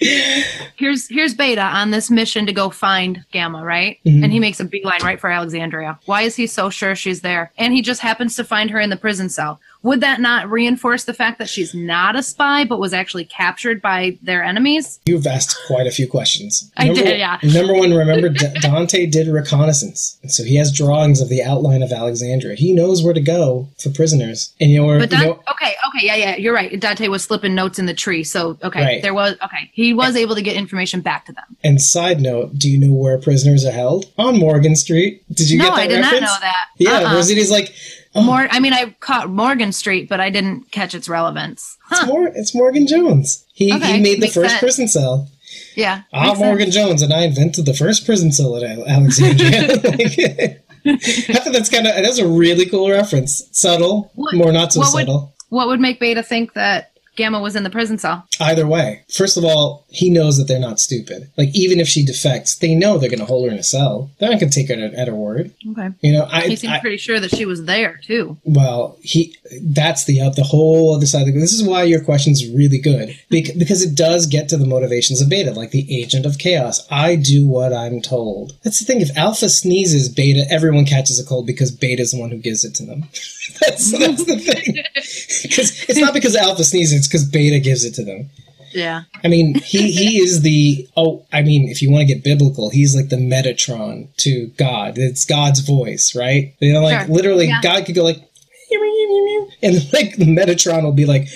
[0.00, 0.66] the RV.
[0.76, 3.98] Here's here's Beta on this mission to go find Gamma, right?
[4.06, 4.24] Mhm.
[4.24, 5.98] And he makes a beeline right for Alexandria.
[6.06, 7.52] Why is he so sure she's there?
[7.58, 9.60] And he just happens to find her in the prison cell.
[9.82, 13.80] Would that not reinforce the fact that she's not a spy but was actually captured
[13.80, 15.00] by their enemies?
[15.06, 16.70] You've asked quite a few questions.
[16.76, 17.38] I Number- did, yeah.
[17.42, 21.92] Number one, remember Dante did reconnaissance, and so he has drawings of the outline of
[21.92, 22.54] Alexandria.
[22.56, 24.98] He knows where to go for prisoners, and you know where.
[24.98, 26.78] But you know, okay, okay, yeah, yeah, you're right.
[26.78, 29.02] Dante was slipping notes in the tree, so okay, Right.
[29.02, 29.70] there was okay.
[29.72, 31.44] He was able to get information back to them.
[31.64, 34.06] and side note, do you know where prisoners are held?
[34.18, 35.22] On Morgan Street.
[35.32, 36.20] Did you no, get that I did reference?
[36.22, 36.64] not know that.
[36.78, 37.14] Yeah, Uh-uh.
[37.14, 37.72] Rosita's like,
[38.14, 41.76] oh, Mor- I mean, I caught Morgan Street, but I didn't catch its relevance.
[41.90, 43.44] it's, Mor- it's Morgan Jones.
[43.52, 44.60] He, Okay, he made the first sense.
[44.60, 45.28] prison cell.
[45.74, 46.74] Yeah, I'm Morgan sense.
[46.74, 50.60] Jones, and I invented the first prison cell at Alexandria.
[50.82, 53.46] Like, I think that's kind of that's a really cool reference.
[53.52, 55.34] Subtle, What- more not so what would- subtle.
[55.50, 56.89] What would make Beta think that
[57.20, 58.26] Gamma was in the prison cell?
[58.40, 61.30] Either way, first of all, he knows that they're not stupid.
[61.36, 64.10] Like even if she defects, they know they're going to hold her in a cell.
[64.18, 65.52] They're not going to take her at, her word.
[65.72, 68.38] Okay, You know, I, he seemed I pretty sure that she was there too.
[68.44, 71.28] well, he that's the uh, the whole other side.
[71.28, 74.56] Of the, this is why your question's really good Bec- because it does get to
[74.56, 76.86] the motivations of Beta, like the agent of chaos.
[76.90, 78.52] I do what I'm told.
[78.62, 79.00] That's the thing.
[79.00, 82.74] If Alpha sneezes, Beta, everyone catches a cold because Beta's the one who gives it
[82.76, 83.02] to them.
[83.60, 84.84] that's that's the thing.
[85.42, 88.30] Because it's not because Alpha sneezes; because Beta gives it to them.
[88.72, 92.22] Yeah, I mean, he he is the oh, I mean, if you want to get
[92.22, 94.96] biblical, he's like the Metatron to God.
[94.96, 96.54] It's God's voice, right?
[96.60, 97.14] You know, like Sure.
[97.16, 97.60] literally, Yeah.
[97.62, 98.18] God could go like,
[99.62, 101.26] and like the Metatron will be like,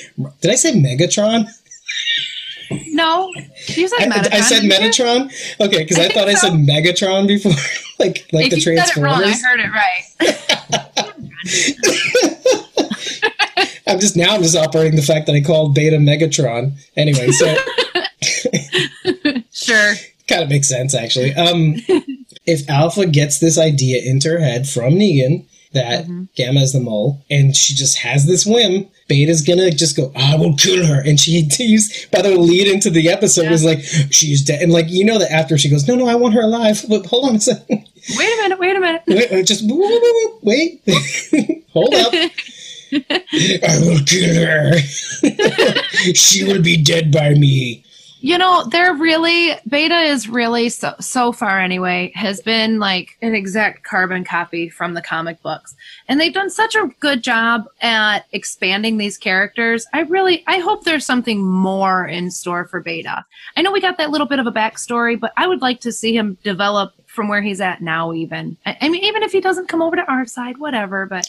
[0.40, 1.48] did I say Megatron?
[2.92, 3.30] no,
[3.66, 4.32] you said I, Metatron.
[4.32, 4.70] I said you?
[4.70, 5.60] Metatron.
[5.60, 7.52] Okay, because I I, thought I said Megatron before,
[7.98, 10.04] like like if the you said it wrong, I heard it right.
[13.86, 16.72] I'm just now I'm just operating the fact that I called Beta Megatron.
[16.96, 17.54] Anyway, so.
[19.52, 19.94] Sure.
[20.28, 21.32] kind of makes sense actually.
[21.34, 21.76] Um,
[22.46, 26.06] if Alpha gets this idea into her head from Negan that
[26.36, 30.36] Gamma is the mole, and she just has this whim, Beta's gonna just go, "I
[30.36, 33.50] will kill her," and she used by the way, lead into the episode Yeah.
[33.50, 33.80] was like,
[34.10, 36.42] "She's dead," and like you know that after she goes, "No, no, I want her
[36.42, 37.84] alive." But hold on a second,
[38.16, 38.58] Wait a minute.
[38.60, 39.02] Wait a minute.
[39.08, 40.82] wait, wait, just wait, wait,
[41.32, 41.64] wait.
[41.72, 42.12] hold up.
[43.10, 44.78] I will kill her.
[46.14, 47.84] she will be dead by me.
[48.24, 53.34] You know, they're really Beta is really so so far anyway has been like an
[53.34, 55.76] exact carbon copy from the comic books.
[56.08, 59.86] And they've done such a good job at expanding these characters.
[59.92, 63.26] I really I hope there's something more in store for Beta.
[63.58, 65.92] I know we got that little bit of a backstory, but I would like to
[65.92, 68.56] see him develop from where he's at now even.
[68.64, 71.28] I, I mean even if he doesn't come over to our side, whatever, but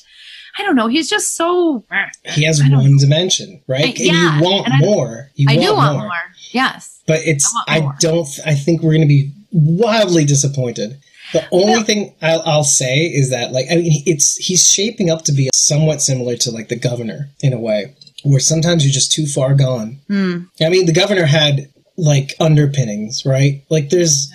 [0.57, 0.87] I don't know.
[0.87, 1.83] He's just so
[2.33, 3.85] He has one dimension, right?
[3.85, 5.29] I- and yeah, you want and I- more.
[5.35, 6.03] You I want do want more.
[6.03, 6.11] more.
[6.51, 7.01] Yes.
[7.07, 10.99] But it's I I, don't I think we're going to be wildly disappointed.
[11.33, 15.23] The only thing I'll, I'll say is that like I mean it's he's shaping up
[15.25, 17.93] to be somewhat similar to like the governor in a way
[18.23, 19.99] where sometimes you're just too far gone.
[20.07, 20.43] Hmm.
[20.61, 23.63] I mean the governor had like underpinnings, right?
[23.69, 24.31] Like there's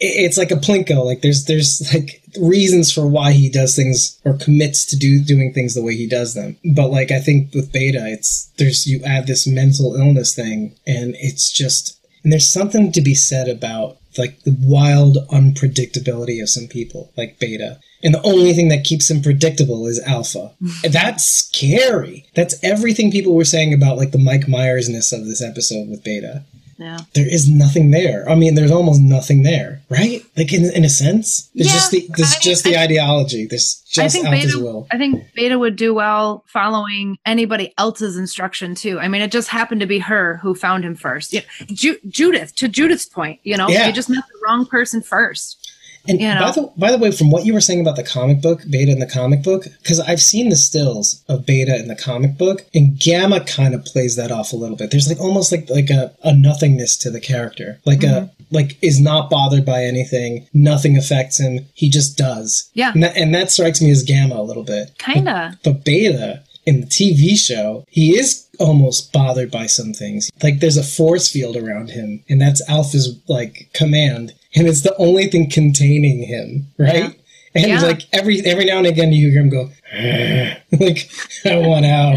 [0.00, 1.04] it's like a plinko.
[1.04, 5.52] Like there's there's like reasons for why he does things or commits to do doing
[5.52, 6.56] things the way he does them.
[6.74, 11.14] But like i think with beta it's there's you add this mental illness thing and
[11.18, 16.66] it's just and there's something to be said about like the wild unpredictability of some
[16.66, 17.80] people like beta.
[18.02, 20.52] And the only thing that keeps him predictable is alpha.
[20.84, 22.26] That's scary.
[22.34, 26.44] That's everything people were saying about like the mike myers-ness of this episode with beta
[26.84, 26.98] Yeah.
[27.14, 28.28] there is nothing there.
[28.28, 30.22] I mean, there's almost nothing there, right?
[30.36, 33.46] Like in, in a sense, there's Yeah, just the there's I- just the I- ideology.
[33.46, 34.58] There's I just think Alpha's Beta.
[34.64, 34.86] will.
[34.92, 38.98] I think Beta would do well following anybody else's instruction too.
[38.98, 41.32] I mean, it just happened to be her who found him first.
[41.32, 42.54] Yeah, Ju- Judith.
[42.56, 43.86] To Judith's point, you know, Yeah.
[43.86, 45.63] you just met the wrong person first.
[46.06, 48.40] And you by the by the way, from what you were saying about the comic
[48.42, 51.96] book, Beta in the comic book, because I've seen the stills of Beta in the
[51.96, 54.90] comic book, and Gamma kind of plays that off a little bit.
[54.90, 58.24] There's like almost like like a, a nothingness to the character, like Mm-hmm.
[58.24, 60.46] a like is not bothered by anything.
[60.52, 61.66] Nothing affects him.
[61.74, 62.70] He just does.
[62.74, 62.92] Yeah.
[62.92, 64.96] and that, and that strikes me as Gamma a little bit.
[64.98, 65.58] Kinda.
[65.64, 70.30] But Beta in the TV show, he is almost bothered by some things.
[70.42, 74.96] Like there's a force field around him, and that's Alpha's like command, and it's the
[74.96, 77.18] only thing containing him, right?
[77.56, 77.82] And Yeah.
[77.82, 79.70] like every every now and again, you hear him go,
[80.80, 81.08] like
[81.44, 82.16] I want out,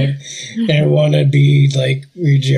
[0.74, 2.06] I want to be like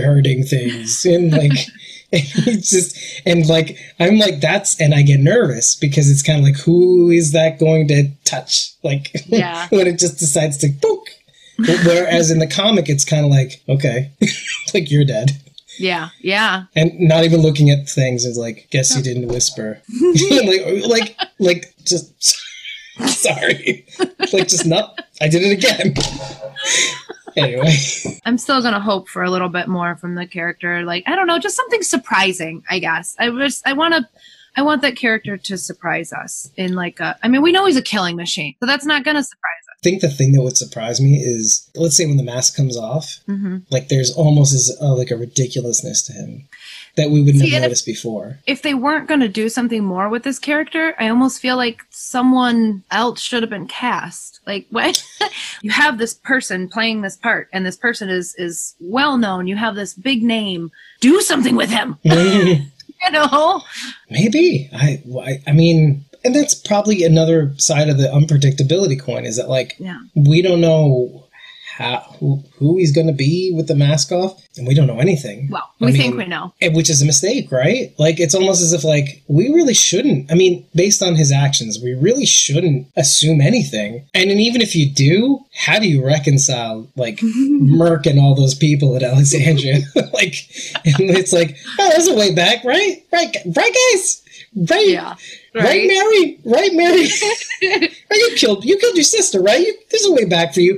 [0.04, 1.52] hurting things, and like.
[2.12, 6.44] It's just and like I'm like that's and I get nervous because it's kind of
[6.44, 9.68] like who is that going to touch like Yeah.
[9.70, 11.06] when it just decides to book.
[11.60, 14.12] Whereas in the comic, it's kind of like, okay,
[14.74, 15.32] like you're dead.
[15.78, 16.10] Yeah.
[16.20, 16.64] Yeah.
[16.76, 19.82] And not even looking at things is like, guess you didn't whisper.
[20.32, 22.38] like, like, like, just
[23.08, 23.86] sorry.
[24.34, 25.00] like, just not.
[25.22, 25.94] I did it again.
[27.36, 27.74] anyway,
[28.26, 30.84] I'm still gonna hope for a little bit more from the character.
[30.84, 32.64] Like I don't know, just something surprising.
[32.70, 33.62] I guess I was.
[33.66, 34.08] I want to.
[34.58, 37.18] I want that character to surprise us in like a.
[37.24, 39.69] I mean, we know he's a killing machine, so that's not gonna surprise us.
[39.80, 42.76] I think the thing that would surprise me is, let's say when the mask comes
[42.76, 43.58] off, Mm-hmm.
[43.72, 46.48] like there's almost as uh, like a ridiculousness to him
[46.98, 48.40] that we wouldn't See, have and if- noticed before.
[48.46, 52.84] If they weren't gonna do something more with this character, I almost feel like someone
[52.92, 54.42] else should have been cast.
[54.46, 55.02] Like what?
[55.62, 59.48] you have this person playing this part, and this person is is well known.
[59.48, 60.72] You have this big name.
[61.00, 61.98] Do something with him.
[63.06, 63.62] You know.
[64.10, 69.38] Maybe I, I, I mean, and that's probably another side of the unpredictability coin is
[69.38, 70.00] that like Yeah.
[70.16, 71.26] we don't know
[71.80, 75.00] how who, who he's going to be with the mask off, and we don't know
[75.00, 75.48] anything.
[75.50, 76.54] Well, I we mean, think we know.
[76.62, 77.94] and- which is a mistake, right?
[77.98, 80.30] Like it's almost as if like we really shouldn't.
[80.32, 84.06] I mean, based on his actions, we really shouldn't assume anything.
[84.14, 88.54] And then even if you do, how do you reconcile like Merc and all those
[88.56, 89.80] people at Alexandria?
[90.14, 90.36] like,
[90.86, 93.04] and it's like, oh, there's a way back, right?
[93.14, 94.22] Right, right, guys,
[94.70, 95.10] right, Yeah.
[95.56, 95.88] right, Right.
[95.88, 97.08] Mary, right, Mary.
[97.64, 99.60] right, you killed, you killed your sister, right?
[99.66, 100.78] You, there's a way back for you.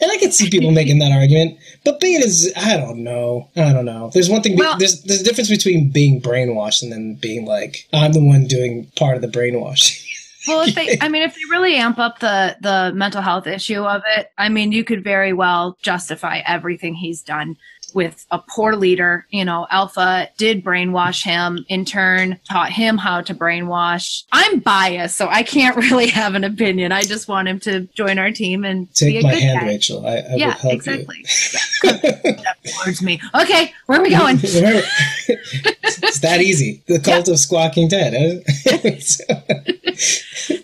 [0.00, 3.48] And I can see people making that argument, but being is I don't know.
[3.56, 4.10] I don't know.
[4.12, 4.56] There's one thing.
[4.56, 8.46] Well- there's there's a difference between being brainwashed and then being like I'm the one
[8.46, 10.02] doing part of the brainwashing.
[10.48, 13.82] Well, if they, I mean, if they really amp up the the mental health issue
[13.82, 17.56] of it, I mean, you could very well justify everything he's done
[17.96, 19.26] with a poor leader.
[19.30, 21.64] You know, Alpha did brainwash him.
[21.68, 24.24] In turn, taught him how to brainwash.
[24.30, 26.92] I'm biased, so I can't really have an opinion.
[26.92, 29.60] I just want him to join our team and be Take a my good hand,
[29.60, 29.66] guy.
[29.66, 30.06] Rachel.
[30.06, 31.24] I, I will yeah, help exactly.
[31.24, 32.38] Yeah, good.
[32.38, 33.20] Step towards me.
[33.34, 34.36] Okay, where are we going?
[34.42, 36.82] it's that easy.
[36.86, 38.12] The cult of squawking dead.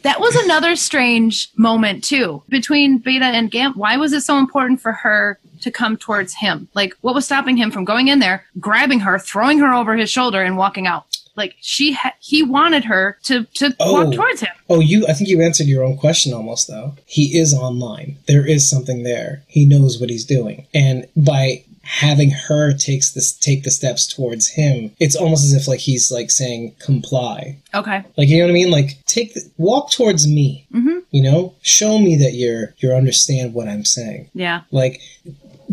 [0.02, 3.74] That was another strange moment too between Beta and Gamma.
[3.74, 6.68] Why was it so important for her to come towards him?
[6.74, 10.10] Like, what was stopping him from going in there, grabbing her, throwing her over his
[10.10, 11.06] shoulder, and walking out?
[11.34, 13.92] Like she, ha- he wanted her to to Oh.
[14.04, 14.50] walk towards him.
[14.68, 15.06] oh, you.
[15.06, 16.68] I think you answered your own question almost.
[16.68, 18.18] Though he is online.
[18.28, 19.42] There is something there.
[19.48, 24.46] He knows what he's doing, and by having her takes this take the steps towards
[24.50, 28.04] him it's almost as if like he's like saying comply Okay.
[28.16, 28.70] Like you know what I mean?
[28.70, 30.64] Like take the, walk towards me.
[30.72, 30.98] Mm-hmm.
[31.10, 34.30] You know, show me that you're you understand what I'm saying.
[34.32, 34.60] Yeah.
[34.70, 35.00] Like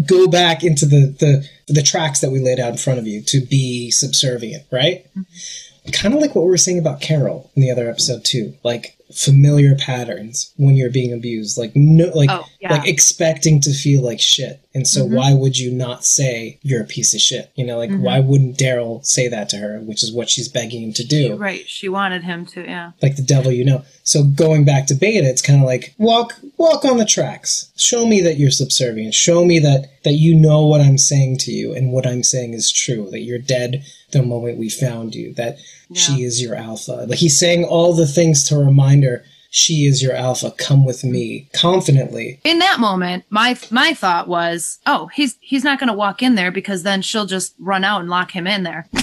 [0.05, 3.21] go back into the the the tracks that we laid out in front of you
[3.23, 5.05] to be subservient, right?
[5.17, 5.91] Mm-hmm.
[5.91, 8.53] Kind of like what we were saying about Carol in the other episode too.
[8.63, 11.57] Like familiar patterns when you're being abused.
[11.57, 12.73] Like no like Oh, yeah.
[12.73, 14.59] like expecting to feel like shit.
[14.75, 15.15] And so Mhm.
[15.15, 17.49] why would you not say you're a piece of shit?
[17.55, 18.01] You know, like Mhm.
[18.01, 21.35] why wouldn't Daryl say that to her, which is what she's begging him to do?
[21.35, 21.63] Right.
[21.67, 22.61] She wanted him to.
[22.61, 22.91] Yeah.
[23.01, 23.83] like the devil you know.
[24.03, 27.67] So going back to beta, it's kind of like walk walk on the tracks.
[27.75, 29.13] Show me that you're subservient.
[29.13, 32.53] Show me that that you know what I'm saying to you and what I'm saying
[32.53, 33.09] is true.
[33.11, 35.33] That you're dead the moment we found you.
[35.33, 35.57] That
[35.95, 37.05] she is your alpha.
[37.07, 40.51] Like he's saying all the things to remind her she is your alpha.
[40.51, 42.39] Come with me confidently.
[42.43, 46.35] In that moment, my my thought was, oh, he's he's not going to walk in
[46.35, 48.87] there because then she'll just run out and lock him in there.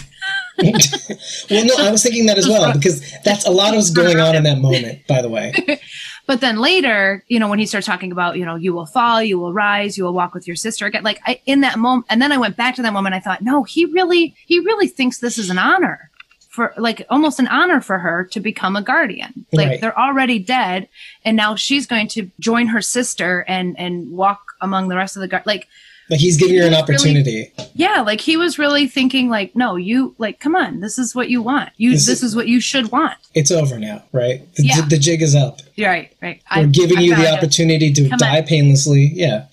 [0.59, 4.35] well, no, I was thinking that as well because that's a lot was going on
[4.37, 5.07] in that moment.
[5.07, 5.53] By the way,
[6.27, 9.23] But then later, you know, when he starts talking about, you know, you will fall,
[9.23, 11.05] you will rise, you will walk with your sister again.
[11.05, 13.15] Like I, in that moment, and then I went back to that moment.
[13.15, 16.11] I thought, no, he really, he really thinks this is an honor
[16.57, 19.47] for, like, almost an honor for her to become a guardian.
[19.53, 19.81] Like Right.
[19.81, 20.89] they're already dead,
[21.25, 25.21] and now she's going to join her sister and and walk among the rest of
[25.21, 25.45] the guard.
[25.47, 25.69] Like,
[26.09, 27.53] like he's giving her an He's really- opportunity.
[27.75, 31.29] yeah, like he was really thinking, like, no, you, like, come on, this is what
[31.31, 31.71] you want.
[31.77, 33.15] You, This this, is- what you should want.
[33.35, 34.39] It's over now, right?
[34.57, 34.77] The, Yeah.
[34.81, 35.61] the, the jig is up.
[35.79, 36.41] Right, right.
[36.57, 37.35] We're giving I you the it.
[37.37, 38.47] opportunity to Come die on.
[38.47, 39.13] painlessly.
[39.15, 39.45] Yeah.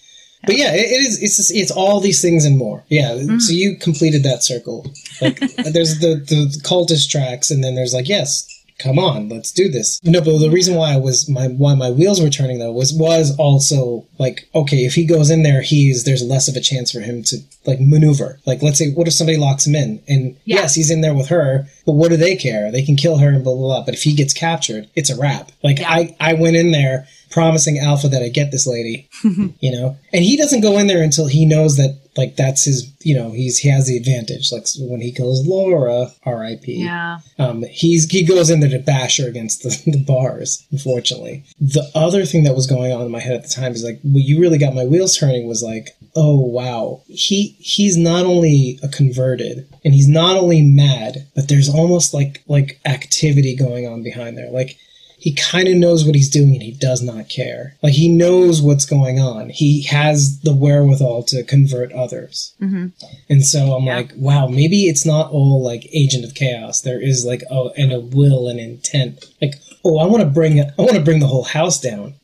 [0.46, 1.22] But yeah, it, it is.
[1.24, 2.84] It's just, it's all these things and more.
[2.90, 3.12] Yeah.
[3.12, 3.42] Mm.
[3.42, 4.86] So you completed that circle.
[5.22, 5.40] Like
[5.74, 10.04] there's the, the cultist tracks, and then there's like yes, come on, let's do this.
[10.04, 12.92] No, but the reason why I was my why my wheels were turning though was
[12.94, 16.92] was also like okay, if he goes in there, he's there's less of a chance
[16.92, 18.40] for him to like maneuver.
[18.46, 20.62] Like let's say, what if somebody locks him in, and Yeah.
[20.62, 22.70] yes, he's in there with her, but what do they care?
[22.72, 23.86] They can kill her and blah blah blah.
[23.86, 25.52] But if he gets captured, it's a wrap.
[25.64, 25.90] Like Yeah.
[25.90, 30.24] I I went in there promising Alpha that I get this lady, you know, and
[30.24, 33.58] he doesn't go in there until he knows that like that's his, you know, he's
[33.58, 34.52] he has the advantage.
[34.52, 36.84] Like when he kills Laura, R.I.P.
[36.84, 37.20] Yeah.
[37.40, 40.64] Um, he's he goes in there to bash her against the, the bars.
[40.72, 43.84] Unfortunately, the other thing that was going on in my head at the time is
[43.84, 48.26] like, what you really got my wheels turning was like, oh wow, he he's not
[48.26, 53.88] only a converted and he's not only mad, but there's almost like like activity going
[53.88, 54.52] on behind there.
[54.52, 54.78] Like
[55.24, 57.76] he kind of knows what he's doing and he does not care.
[57.82, 59.50] Like he knows what's going on.
[59.50, 62.54] He has the wherewithal to convert others.
[62.60, 62.88] hmm
[63.30, 63.96] And so I'm Yeah.
[64.00, 66.82] like, wow, maybe it's not all like agent of chaos.
[66.82, 69.24] There is like a and a will and intent.
[69.42, 69.54] Like,
[69.86, 72.16] oh, I want to bring I want to bring the whole house down.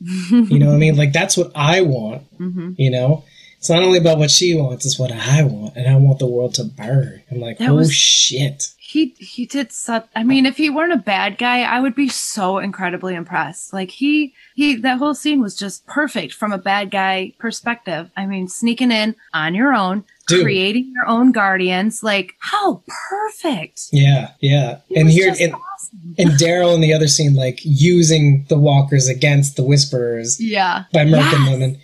[0.52, 0.96] You know what I mean?
[0.96, 2.22] Like that's what I want.
[2.36, 3.24] hmm You know,
[3.56, 6.26] it's not only about what she wants; it's what I want, and I want the
[6.26, 7.22] world to burn.
[7.30, 8.58] I'm like, That oh was- shit.
[8.90, 10.08] He he did such.
[10.16, 13.72] I mean, if he weren't a bad guy, I would be so incredibly impressed.
[13.72, 18.10] Like he he that whole scene was just perfect from a bad guy perspective.
[18.16, 20.42] I mean, sneaking in on your own, Dude.
[20.42, 22.02] creating your own guardians.
[22.02, 23.82] Like how perfect.
[23.92, 24.78] Yeah, yeah.
[24.88, 26.14] He and here, and, awesome.
[26.18, 30.84] and Daryl in the other scene, like using the walkers against the whisperers Yeah.
[30.92, 31.14] by murking
[31.44, 31.48] Yes.
[31.50, 31.78] them and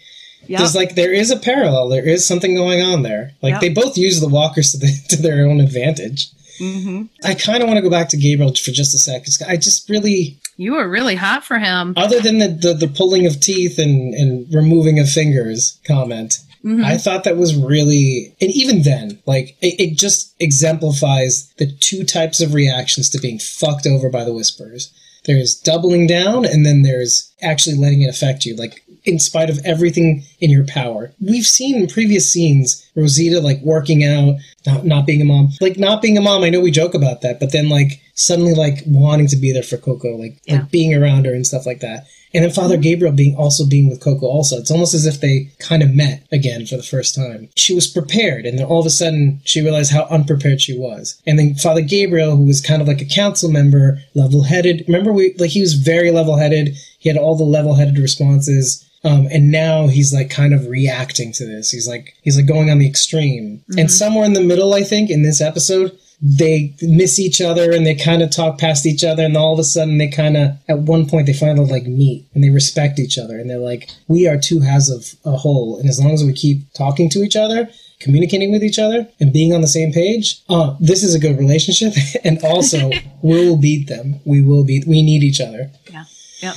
[0.48, 0.58] Yep.
[0.58, 1.88] There's like there is a parallel.
[1.88, 3.32] There is something going on there.
[3.42, 3.60] Like Yep.
[3.60, 6.28] they both use the walkers to, the, to their own advantage.
[6.58, 9.24] Hmm I kind of want to go back to Gabriel for just a sec.
[9.48, 11.94] I just really, You were really hot for him.
[11.96, 16.82] other than the, the, the pulling of teeth and, and removing of fingers comment, Mhm.
[16.84, 22.02] I thought that was really, and even then, like it, it just exemplifies the two
[22.04, 24.90] types of reactions to being fucked over by the whispers.
[25.26, 29.58] There's doubling down, and then there's actually letting it affect you, like in spite of
[29.64, 31.12] everything in your power.
[31.20, 34.36] We've seen in previous scenes Rosita like working out,
[34.66, 36.42] not, not being a mom, like not being a mom.
[36.42, 39.62] I know we joke about that, but then like suddenly like wanting to be there
[39.62, 40.56] for Coco, like Yeah.
[40.56, 42.06] like being around her and stuff like that.
[42.34, 42.82] And then Father mm-hmm.
[42.82, 44.56] Gabriel being also being with Coco also.
[44.58, 47.48] It's almost as if they kind of met again for the first time.
[47.56, 51.20] She was prepared and then all of a sudden she realized how unprepared she was.
[51.26, 54.84] And then Father Gabriel, who was kind of like a council member, level headed.
[54.88, 56.76] Remember we like he was very level headed.
[56.98, 58.84] He had all the level headed responses.
[59.04, 61.70] Um, and now he's like kind of reacting to this.
[61.70, 63.62] He's like he's like going on the extreme.
[63.78, 67.86] And somewhere in the middle, I think, in this episode, they miss each other and
[67.86, 70.52] they kind of talk past each other and all of a sudden they kind of
[70.66, 73.90] at one point they finally like meet and they respect each other and they're like
[74.08, 77.18] we are two halves of a whole and as long as we keep talking to
[77.18, 77.68] each other
[78.00, 81.38] communicating with each other and being on the same page uh, this is a good
[81.38, 81.92] relationship
[82.24, 82.90] and also
[83.22, 86.04] we'll beat them we will beat we need each other Yeah.
[86.40, 86.54] Yep.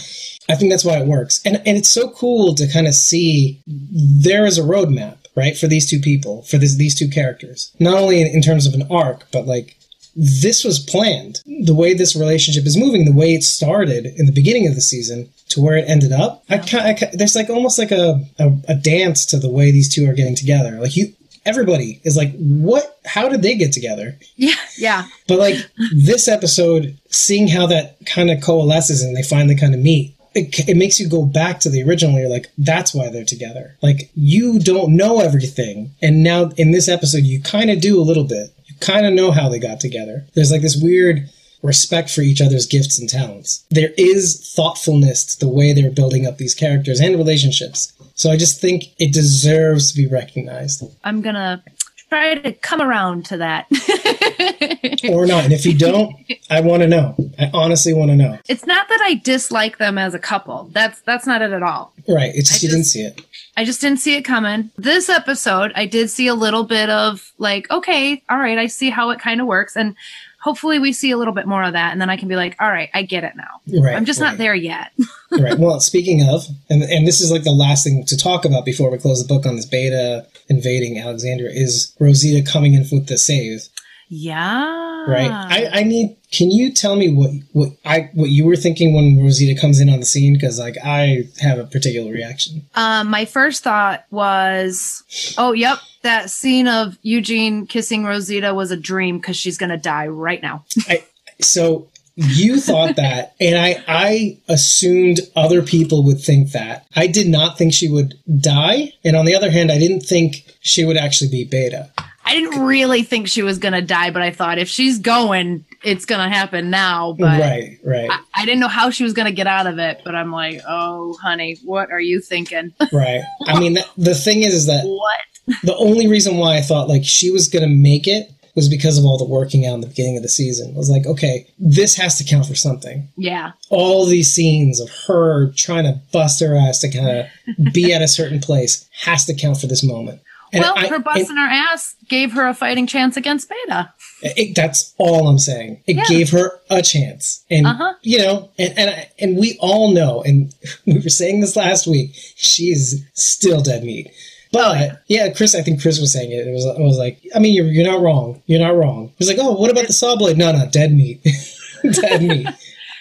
[0.50, 1.42] I think that's why it works.
[1.46, 5.68] And and it's so cool to kind of see there is a roadmap, right, for
[5.68, 7.72] these two people, for this, these two characters.
[7.80, 9.78] Not only in, in terms of an arc, but like
[10.16, 11.42] this was planned.
[11.66, 14.82] The way this relationship is moving, the way it started in the beginning of the
[14.82, 16.44] season to where it ended up.
[16.50, 20.10] I, I there's like almost like a, a a dance to the way these two
[20.10, 20.80] are getting together.
[20.80, 21.14] Like you
[21.46, 24.18] everybody is like what how did they get together?
[24.36, 24.56] Yeah.
[24.78, 25.06] Yeah.
[25.28, 25.58] But like
[25.94, 30.68] this episode, seeing how that kind of coalesces and they finally kind of meet, it,
[30.68, 32.20] it makes you go back to the original.
[32.20, 33.76] You're like, that's why they're together.
[33.82, 38.04] Like you don't know everything, and now in this episode, you kind of do a
[38.04, 38.54] little bit.
[38.66, 40.26] You kind of know how they got together.
[40.34, 41.30] There's like this weird
[41.62, 43.66] respect for each other's gifts and talents.
[43.70, 47.92] There is thoughtfulness to the way they're building up these characters and relationships.
[48.16, 50.84] So I just think it deserves to be recognized.
[51.04, 51.64] I'm gonna
[52.10, 53.68] try to come around to that.
[55.10, 55.46] Or not.
[55.46, 56.14] And if you don't,
[56.50, 57.16] I want to know.
[57.40, 58.38] I honestly want to know.
[58.50, 60.70] it's not that I dislike them as a couple.
[60.74, 61.94] That's that's not it at all.
[62.08, 62.32] Right.
[62.36, 63.22] It's just I you didn't see it.
[63.56, 64.72] I just didn't see it coming.
[64.78, 68.90] This episode, I did see a little bit of like, okay, all right, I see
[68.90, 69.76] how it kind of works.
[69.78, 69.96] And
[70.40, 71.92] hopefully we see a little bit more of that.
[71.92, 73.80] And then I can be like, all right, I get it now.
[73.82, 73.96] Right.
[73.96, 74.92] I'm just right, not there yet.
[75.32, 75.58] right.
[75.60, 78.90] Well, speaking of, and and this is like the last thing to talk about before
[78.90, 83.18] we close the book on this beta invading Alexandria is Rosita coming in with the
[83.18, 83.68] save.
[84.10, 84.88] yeah.
[85.08, 85.32] Right.
[85.32, 86.18] I, I need.
[86.32, 89.90] Can you tell me what what I what you were thinking when Rosita comes in
[89.90, 90.34] on the scene?
[90.34, 92.64] Because like I have a particular reaction.
[92.76, 95.04] Um, my first thought was,
[95.38, 99.78] oh, yep, that scene of Eugene kissing Rosita was a dream because she's going to
[99.78, 100.66] die right now.
[101.42, 106.86] So you thought that, and I I assumed other people would think that.
[106.94, 110.44] I did not think she would die, and on the other hand, I didn't think
[110.60, 111.90] she would actually be Beta.
[112.26, 115.66] I didn't really think she was going to die, but I thought if she's going,
[115.84, 117.16] it's going to happen now.
[117.18, 117.80] But right.
[117.84, 118.10] Right.
[118.12, 120.02] I, I didn't know how she was going to get out of it.
[120.06, 122.72] But I'm like, oh, honey, what are you thinking?
[122.94, 123.24] right.
[123.48, 125.20] I mean, that, the thing is, is that what?
[125.64, 128.98] The only reason why I thought like she was going to make it was because
[128.98, 130.74] of all the working out in the beginning of the season.
[130.74, 133.08] I was like, okay, this has to count for something.
[133.16, 133.52] Yeah.
[133.70, 138.02] All these scenes of her trying to bust her ass to kind of be at
[138.02, 140.22] a certain place has to count for this moment.
[140.52, 143.94] And well, I- her busting her ass gave her a fighting chance against Beta.
[144.24, 145.82] it, that's all I'm saying.
[145.86, 146.06] It Yeah.
[146.06, 147.94] gave her a chance, and Uh-huh.
[148.02, 150.52] you know, and and I- and we all know, and
[150.88, 152.14] we were saying this last week.
[152.36, 154.10] She is still dead meat.
[154.52, 155.30] But oh, yeah.
[155.32, 156.48] Chris, I think Chris was saying it.
[156.48, 158.42] It was, I was like, I mean, you're, you're not wrong.
[158.48, 159.10] You're not wrong.
[159.10, 160.38] He was like, oh, what about the saw blade?
[160.38, 161.22] No, no, dead meat.
[161.92, 162.48] dead meat.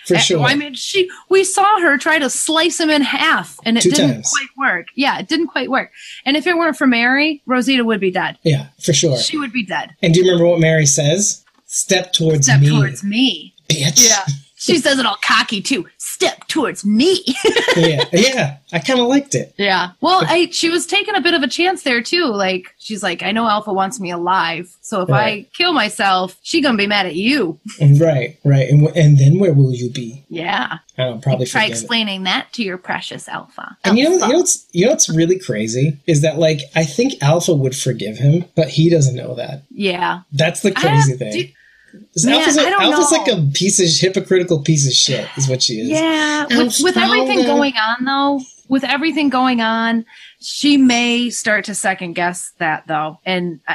[0.07, 0.41] For sure.
[0.43, 3.91] I mean, she we saw her try to slice him in half, and it Two
[3.91, 4.31] didn't times.
[4.31, 4.87] quite work.
[4.95, 5.91] Yeah, it didn't quite work.
[6.25, 8.39] And if it weren't for Mary, Rosita would be dead.
[8.43, 9.19] yeah, for sure.
[9.19, 9.95] She would be dead.
[10.03, 11.45] and do you remember what Mary says?
[11.67, 13.55] Step towards Step me, towards me.
[13.69, 14.09] bitch.
[14.09, 14.25] Yeah.
[14.59, 15.87] She says it all cocky too.
[15.99, 17.21] Step towards me.
[17.77, 18.57] yeah, yeah.
[18.73, 19.55] I kind of liked it.
[19.57, 19.91] yeah.
[20.01, 22.27] Well, I she was taking a bit of a chance there too.
[22.27, 25.47] Like she's like, I know Alpha wants me alive, so if Right.
[25.47, 27.59] I kill myself, she gonna be mad at you.
[28.01, 28.69] Right, right.
[28.69, 30.25] And, and then where will you be?
[30.29, 30.79] Yeah.
[30.99, 31.81] I don't probably Try forget it.
[31.81, 33.77] explaining that to your precious Alpha.
[33.85, 36.85] And you know, you know what's you know what's really crazy is that like I
[36.85, 39.63] think Alpha would forgive him, but he doesn't know that.
[39.71, 40.21] yeah.
[40.33, 41.33] That's the crazy have- thing.
[41.33, 41.49] do-
[42.25, 43.19] Man, Alpha's, a- I don't Alpha's know.
[43.19, 45.89] like a piece of hypocritical piece of shit, is what she is.
[45.89, 50.05] Yeah, with, with everything going on though, with everything going on,
[50.41, 53.75] she may start to second guess that though, and uh,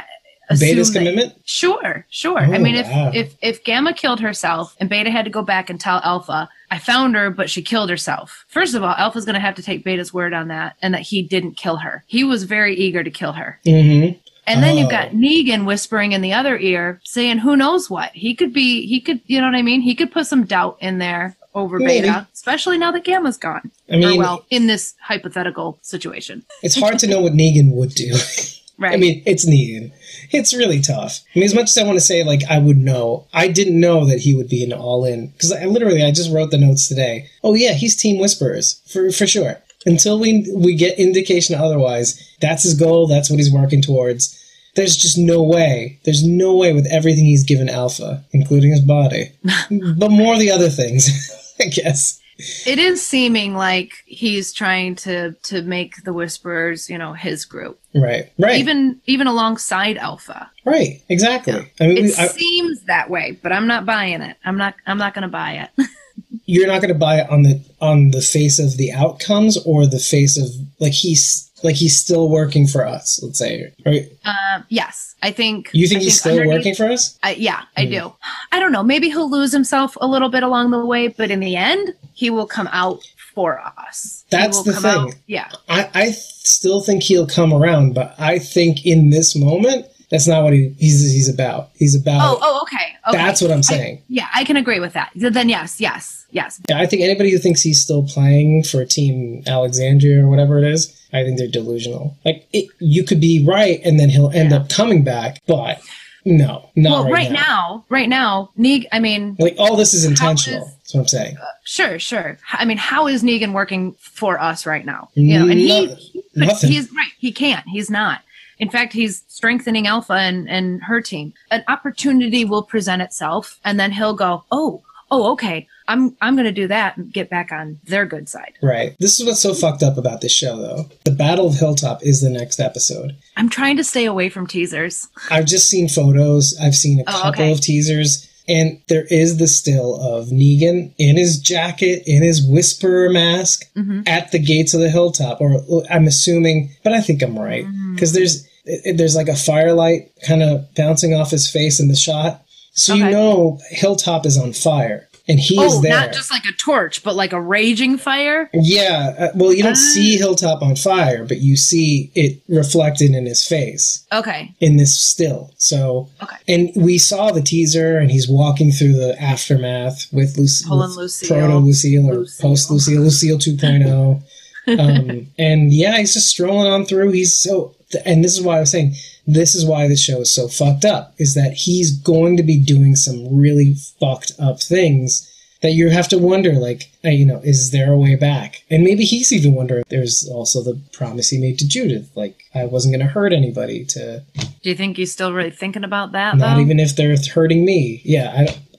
[0.60, 1.34] Beta's that- commitment.
[1.46, 2.38] Sure, sure.
[2.38, 3.10] I Oh, mean, wow.
[3.14, 6.48] if if if Gamma killed herself and Beta had to go back and tell Alpha,
[6.70, 8.44] I found her, but she killed herself.
[8.48, 11.00] First of all, Alpha's going to have to take Beta's word on that, and that
[11.02, 12.04] he didn't kill her.
[12.06, 13.58] He was very eager to kill her.
[13.66, 14.18] Mm-hmm.
[14.46, 14.90] And then you've Oh.
[14.90, 18.10] got Negan whispering in the other ear, saying, "Who knows what?
[18.12, 18.86] He could be.
[18.86, 19.20] He could.
[19.26, 19.80] You know what I mean?
[19.80, 22.08] He could put some doubt in there over Maybe.
[22.08, 23.70] Beta, especially now that Gamma's gone.
[23.90, 27.94] I mean, or well, in this hypothetical situation, it's hard to know what Negan would
[27.94, 28.14] do.
[28.78, 28.92] right?
[28.92, 29.92] I mean, it's Negan.
[30.30, 31.20] It's really tough.
[31.34, 33.78] I mean, as much as I want to say, like, I would know, I didn't
[33.78, 35.28] know that he would be an all in.
[35.28, 37.28] Because I literally, I just wrote the notes today.
[37.44, 39.58] Oh, yeah, he's Team Whisperers, for, for sure.
[39.86, 44.40] Until we, we get indication otherwise, that's his goal, that's what he's working towards.
[44.76, 46.00] There's just no way.
[46.04, 49.30] There's no way with everything he's given Alpha, including his body.
[49.96, 51.08] but more of the other things,
[51.60, 52.20] I guess.
[52.66, 57.78] it is seeming like he's trying to to make the Whisperers, you know, his group,
[57.94, 58.32] Right.
[58.36, 58.56] Right.
[58.58, 60.50] even even alongside Alpha.
[60.64, 61.00] right.
[61.08, 61.54] Exactly.
[61.80, 64.36] I mean, It I, seems that way, but I'm not buying it.
[64.44, 64.74] I'm not.
[64.88, 65.86] I'm not going to buy it.
[66.46, 69.86] you're not going to buy it on the on the face of the outcomes or
[69.86, 70.48] the face of
[70.80, 75.70] like he's like he's still working for us let's say right um, yes, I think.
[75.72, 77.90] you think I he's still working for us I, yeah, I Hmm.
[77.90, 78.12] do.
[78.52, 78.82] I don't know.
[78.82, 82.28] Maybe he'll lose himself a little bit along the way, but in the end, he
[82.30, 83.00] will come out
[83.34, 84.24] for us.
[84.30, 84.90] That's the thing.
[84.90, 85.48] out- yeah.
[85.68, 90.44] i i still think he'll come around but i think in this moment that's not
[90.44, 92.96] what he, he's he's about he's about Oh, oh, okay.
[93.08, 93.16] okay.
[93.18, 95.10] that's what i'm I- saying yeah, I can agree with that.
[95.16, 96.60] Then yes, yes, yes.
[96.68, 100.64] Yeah, i think anybody who thinks he's still playing for team alexandria or whatever it
[100.64, 100.80] is
[101.12, 104.58] i think they're delusional like it, you could be right and then he'll end Yeah.
[104.58, 105.80] up coming back but
[106.26, 107.38] no not well, right, right now.
[107.40, 108.86] now, right now, Neeg.
[108.92, 112.38] I mean, like all this is intentional is- that's what i'm saying uh, sure, sure.
[112.52, 115.08] I mean, how is Negan working for us right now?
[115.14, 116.70] You know, and he, No- he nothing.
[116.70, 117.10] he's right.
[117.18, 117.64] He can't.
[117.68, 118.20] He's not.
[118.58, 121.32] In fact, he's strengthening Alpha and, and her team.
[121.50, 125.66] An opportunity will present itself, and then he'll go, "Oh, oh, okay.
[125.86, 128.96] I'm I'm going to do that and get back on their good side." Right.
[129.00, 130.86] This is what's so fucked up about this show, though.
[131.04, 133.16] The Battle of Hilltop is the next episode.
[133.36, 135.08] I'm trying to stay away from teasers.
[135.30, 137.52] I've just seen photos, I've seen a Oh, couple okay.
[137.52, 143.10] of teasers, and there is the still of Negan in his jacket, in his whisperer
[143.10, 145.40] mask, hmm at the gates of the hilltop.
[145.40, 147.64] Or I'm assuming, but I think I'm right.
[147.64, 147.94] Mm-hmm.
[147.94, 148.48] Because there's.
[148.94, 152.46] There's like a firelight kind of bouncing off his face in the shot.
[152.72, 155.06] So you know Hilltop is on fire.
[155.26, 155.92] And he Oh, is there.
[155.98, 158.50] not just like a torch, but like a raging fire.
[158.52, 159.92] Yeah, uh, well, you don't Ah.
[159.94, 164.52] see Hilltop on fire, but you see it reflected in his face Okay.
[164.60, 165.50] in this still.
[165.56, 166.36] So, Okay.
[166.46, 171.28] and we saw the teaser, and he's walking through the aftermath with, Luc- with Lucille.
[171.28, 174.22] proto Lucille or post Lucille, Lucille 2.0.
[174.78, 177.12] um, and yeah, he's just strolling on through.
[177.12, 178.94] He's so, and this is why I was saying
[179.26, 182.58] this is why the show is so fucked up is that he's going to be
[182.58, 185.30] doing some really fucked up things
[185.64, 188.62] that you have to wonder, like, uh, you know, is there a way back?
[188.68, 189.82] And maybe he's even wondering.
[189.88, 193.86] There's also the promise he made to Judith, like, I wasn't going to hurt anybody.
[193.86, 196.36] To Do you think he's still really thinking about that?
[196.36, 196.60] not though?
[196.60, 198.02] even if they're hurting me.
[198.04, 198.30] Yeah,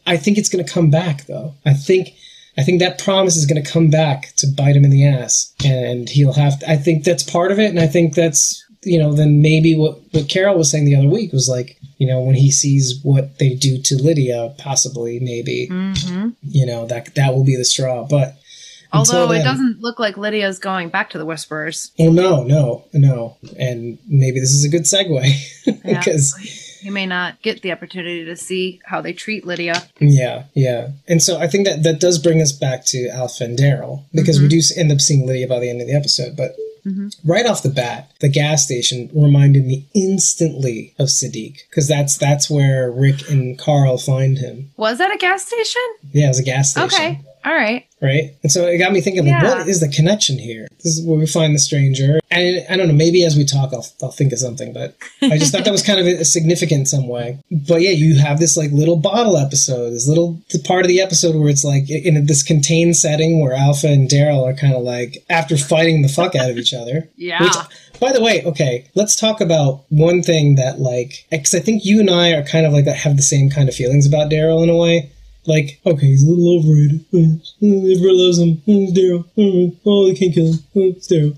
[0.06, 1.56] I, I think it's going to come back though.
[1.66, 2.14] I think.
[2.58, 5.54] I think that promise is going to come back to bite him in the ass,
[5.66, 6.60] and he'll have.
[6.60, 9.76] To, I think that's part of it, and I think that's you know then maybe
[9.76, 13.00] what what Carol was saying the other week was like you know when he sees
[13.04, 17.66] what they do to Lydia, possibly maybe hmm you know that that will be the
[17.66, 18.06] straw.
[18.08, 18.36] But
[18.94, 21.92] Although it doesn't look like Lydia's going back to the Whisperers.
[22.00, 25.22] Well, no, no, no, and maybe this is a good segue
[25.66, 26.00] Yeah.
[26.00, 29.84] because You may not get the opportunity to see how they treat Lydia.
[30.00, 33.58] yeah, yeah, and so I think that that does bring us back to Alpha and
[33.58, 36.56] Daryl because we do end up seeing Lydia by the end of the episode, but.
[36.86, 37.16] Mhm.
[37.24, 42.50] Right off the bat, the gas station reminded me instantly of Siddiq because that's that's
[42.50, 44.72] where Rick and Carl find him.
[44.78, 45.82] Was that a gas station?
[46.12, 46.86] Yeah, it was a gas station.
[46.88, 47.22] Okay.
[47.44, 47.86] All right.
[48.06, 48.36] Right?
[48.44, 50.68] And so it got me thinking, like, what is the connection here?
[50.84, 52.20] This is where we find the stranger.
[52.32, 55.38] And I don't know, maybe as we talk, I'll, I'll think of something, but I
[55.38, 57.40] just thought that was kind of significant in some way.
[57.52, 61.36] But yeah, you have this like little bottle episode, this little part of the episode
[61.36, 65.24] where it's like in this contained setting where Alpha and Daryl are kind of like
[65.30, 67.10] after fighting the fuck out of each other.
[67.18, 67.42] Yeah.
[67.42, 67.56] Which,
[68.00, 72.00] by the way, okay, let's talk about one thing that like, because I think you
[72.00, 74.70] and I are kind of like have the same kind of feelings about Daryl in
[74.70, 75.12] a way.
[75.48, 77.06] Like, okay, he's a little overrated.
[77.14, 78.62] Uh, uh, Everyone loves him.
[78.66, 79.76] It's Daryl.
[79.86, 80.60] Oh, they can't kill him.
[80.74, 81.38] It's Daryl.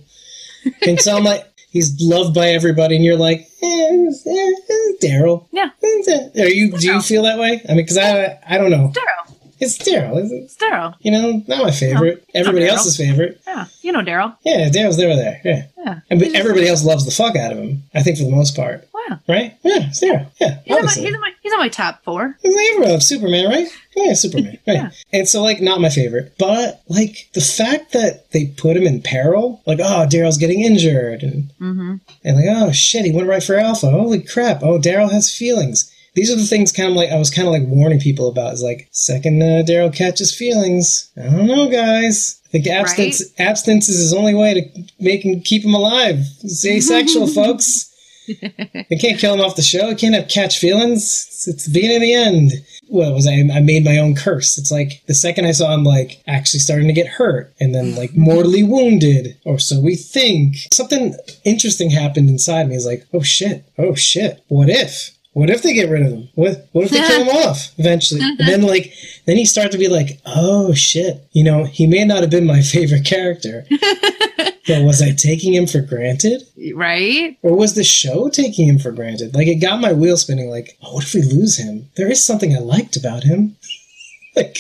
[0.88, 5.48] and so I'm like, he's loved by everybody, and you're like, eh, it's, eh, Daryl.
[5.52, 5.70] Yeah.
[5.84, 6.44] Eh.
[6.44, 6.72] Are you?
[6.72, 7.62] Do you feel that way?
[7.68, 8.92] I mean, because I, I don't know.
[8.96, 9.17] Daryl.
[9.60, 10.18] It's Daryl.
[10.24, 10.96] It's, It's Daryl.
[11.00, 12.24] you know, not my favorite.
[12.34, 13.42] Everybody else's favorite.
[13.48, 13.66] Yeah.
[13.82, 14.36] You know Daryl.
[14.44, 15.16] Yeah, Daryl's there.
[15.16, 15.42] There.
[15.44, 15.64] Yeah.
[15.78, 16.00] Yeah.
[16.10, 17.84] And but everybody else loves the fuck out of him.
[17.94, 19.20] I think for the most part, Wow.
[19.28, 19.58] right?
[19.64, 20.28] Yeah, it's Daryl.
[20.40, 22.38] Yeah, He's on, my, he's, on my, he's on my top four.
[22.44, 23.68] Hero of Superman, right?
[23.96, 24.58] Yeah, Superman.
[24.68, 24.76] Right.
[24.76, 24.90] Yeah.
[25.14, 26.34] And so, like, not my favorite.
[26.38, 31.24] But, like, the fact that they put him in peril, like, oh, Daryl's getting injured.
[31.24, 31.96] And, Mm-hmm.
[32.26, 33.90] and like, oh, shit, he went right for Alpha.
[33.90, 34.62] Holy crap.
[34.62, 35.92] Oh, Daryl has feelings.
[36.18, 38.52] These are the things kind of like I was kind of like warning people about.
[38.52, 41.12] Is like, second uh, Daryl catches feelings.
[41.16, 42.42] I don't know, guys.
[42.48, 46.18] I think abstinence, abstinence is his only way to make him keep him alive.
[46.42, 47.94] He's asexual, folks.
[48.90, 49.90] You can't kill him off the show.
[49.90, 51.04] You can't have catch feelings.
[51.04, 52.52] It's, it's the beginning and the end.
[52.88, 53.34] What was I?
[53.34, 54.58] I made my own curse.
[54.58, 57.96] It's like the second I saw him, like actually starting to get hurt, and then
[57.96, 60.58] like mortally wounded, or so we think.
[60.74, 61.16] Something
[61.46, 62.76] interesting happened inside me.
[62.76, 64.44] It's like, oh shit, oh shit.
[64.48, 65.17] What if?
[65.38, 66.30] What if they get rid of him?
[66.34, 68.22] What What if they kill him off eventually?
[68.22, 68.70] And then uh-huh.
[68.70, 68.92] like,
[69.26, 71.28] then he started to be like, oh shit.
[71.32, 73.64] You know, he may not have been my favorite character,
[74.68, 76.42] but was I taking him for granted?
[76.74, 77.38] Right?
[77.44, 79.36] Or was the show taking him for granted?
[79.36, 80.50] Like it got my wheel spinning.
[80.50, 81.88] Like, oh, what if we lose him?
[81.98, 83.58] There is something I liked about him.
[84.36, 84.58] Like,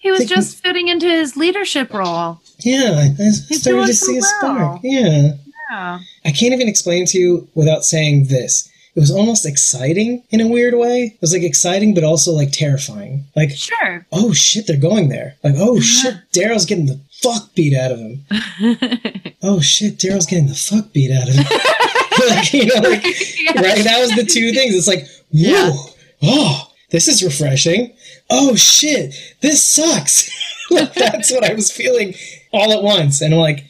[0.00, 2.40] He was just fitting into his leadership role.
[2.60, 4.38] yeah, I started to so see a well.
[4.38, 4.80] spark.
[4.82, 5.32] Yeah,
[5.70, 5.98] Yeah.
[6.24, 8.70] I can't even explain to you without saying this.
[8.96, 11.12] It was almost exciting in a weird way.
[11.14, 13.24] It was like exciting, but also like terrifying.
[13.36, 14.06] Like, Sure.
[14.10, 15.36] oh shit, they're going there.
[15.44, 18.24] Like, oh shit, Daryl's getting the fuck beat out of him.
[19.42, 21.44] oh shit, Daryl's getting the fuck beat out of him.
[22.28, 23.04] like, you know, like,
[23.56, 23.84] right?
[23.84, 24.74] That was the two things.
[24.74, 25.70] It's like, whoa, Yeah.
[26.22, 27.94] oh, this is refreshing.
[28.30, 30.30] Oh shit, this sucks.
[30.70, 32.14] like, that's what I was feeling
[32.52, 33.64] all at once, and I'm like,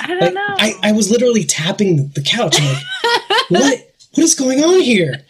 [0.00, 0.40] I don't like know.
[0.58, 2.56] I, I was literally tapping the, the couch.
[2.58, 3.86] I'm like, what?
[4.14, 5.14] What is going on here?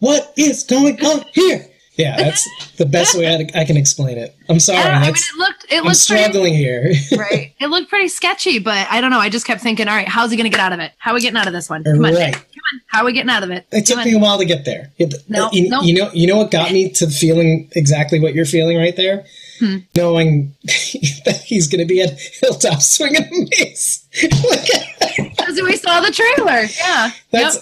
[0.00, 1.66] What is going on here?
[1.96, 2.46] Yeah, that's
[2.76, 4.36] the best way I, I can explain it.
[4.48, 4.78] I'm sorry.
[4.78, 4.94] I, don't.
[4.94, 6.92] I mean, it looked it I'm looked pretty struggling here.
[7.18, 7.52] right.
[7.58, 9.18] It looked pretty sketchy, but I don't know.
[9.18, 10.92] I just kept thinking, all right, how's he going to get out of it?
[10.98, 11.82] How are we getting out of this one?
[11.82, 12.32] Come on, Right.
[12.32, 12.80] come on.
[12.86, 13.66] How are we getting out of it?
[13.72, 14.20] It took Come me on.
[14.20, 14.92] a while to get there.
[14.98, 15.80] It, No, you, no.
[15.80, 19.24] you know, you know what got me to feeling exactly what you're feeling right there,
[19.58, 19.78] Hmm.
[19.96, 24.06] knowing that he's going to be at Hilltop swinging a mace.
[24.48, 26.64] Like, Because we saw the trailer.
[26.78, 27.10] Yeah.
[27.30, 27.56] that's,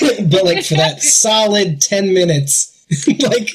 [0.00, 0.30] Yep.
[0.30, 2.68] but like for that solid ten minutes,
[3.06, 3.50] like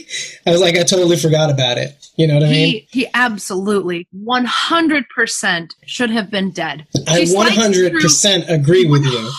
[0.46, 1.96] I was like, I totally forgot about it.
[2.16, 2.86] You know what I mean?
[2.90, 6.88] He he absolutely 100% should have been dead.
[7.08, 9.32] I She 100 percent agree with you.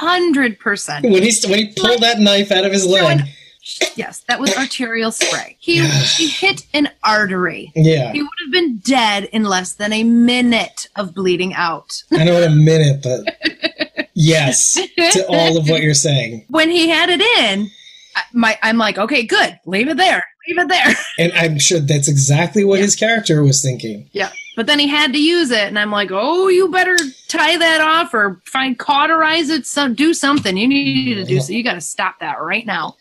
[0.00, 1.02] 100%.
[1.02, 3.20] When he when he pulled that knife out of his leg,
[3.96, 5.56] Yes, that was arterial spray.
[5.58, 7.72] He he hit an artery.
[7.74, 12.02] yeah, He would have been dead in less than a minute of bleeding out.
[12.12, 13.24] I know in a minute, but
[14.14, 16.44] yes to all of what you're saying.
[16.48, 17.70] When he had it in,
[18.32, 20.94] my I'm like, okay, good, leave it there, leave it there.
[21.18, 24.08] And I'm sure that's exactly what his character was thinking.
[24.12, 24.30] Yeah.
[24.56, 26.96] But then he had to use it, and I'm like, oh, you better
[27.28, 29.66] tie that off or find cauterize it.
[29.66, 30.56] Some do something.
[30.56, 31.52] You need to do so.
[31.52, 32.96] You got to stop that right now.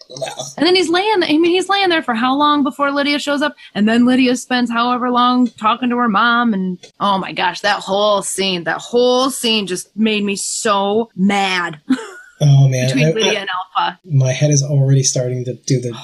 [0.57, 1.21] And then he's laying.
[1.23, 3.55] I mean, he's laying there for how long before Lydia shows up?
[3.75, 6.53] And then Lydia spends however long talking to her mom.
[6.53, 11.79] And oh my gosh, that whole scene, that whole scene just made me so mad
[12.41, 13.99] oh man, between I- I- Lydia and Alpha.
[14.05, 15.95] my head is already starting to do the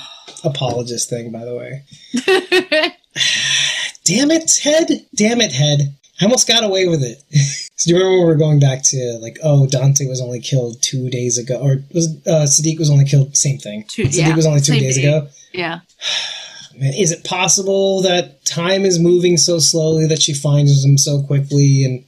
[0.44, 1.32] apologist thing.
[1.32, 1.84] By the way,
[4.10, 5.94] damn it, head, damn it, head.
[6.20, 7.24] I almost got away with it.
[7.76, 10.40] so do you remember when we were going back to like, oh, Dante was only
[10.42, 13.38] killed two days ago, or was uh, Siddiq was only killed?
[13.38, 13.86] Same thing.
[13.88, 15.06] Two- Siddiq yeah, was only two days day.
[15.06, 15.28] ago.
[15.54, 15.80] yeah.
[16.76, 21.22] Man, is it possible that time is moving so slowly that she finds him so
[21.24, 21.84] quickly?
[21.84, 22.06] And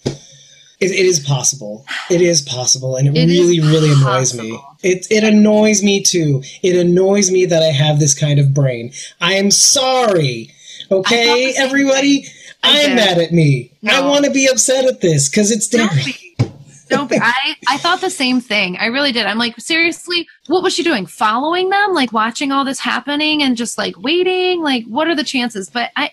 [0.80, 1.86] it, it is possible.
[2.10, 4.58] It is possible, and it, It really, really annoys me.
[4.82, 6.42] It it annoys me too.
[6.64, 8.94] It annoys me that I have this kind of brain.
[9.20, 10.54] I am sorry.
[10.92, 12.26] I Okay, thought everybody.
[12.64, 12.96] I I'm did.
[12.96, 13.72] mad at me.
[13.90, 16.36] I want to be upset at this because it's Don't be.
[16.90, 17.18] Don't be.
[17.22, 18.76] I, I thought the same thing.
[18.78, 19.26] I really did.
[19.26, 21.06] I'm like, seriously, what was she doing?
[21.06, 21.94] Following them?
[21.94, 24.62] Like watching all this happening and just like waiting?
[24.62, 25.70] Like, what are the chances?
[25.70, 26.12] But I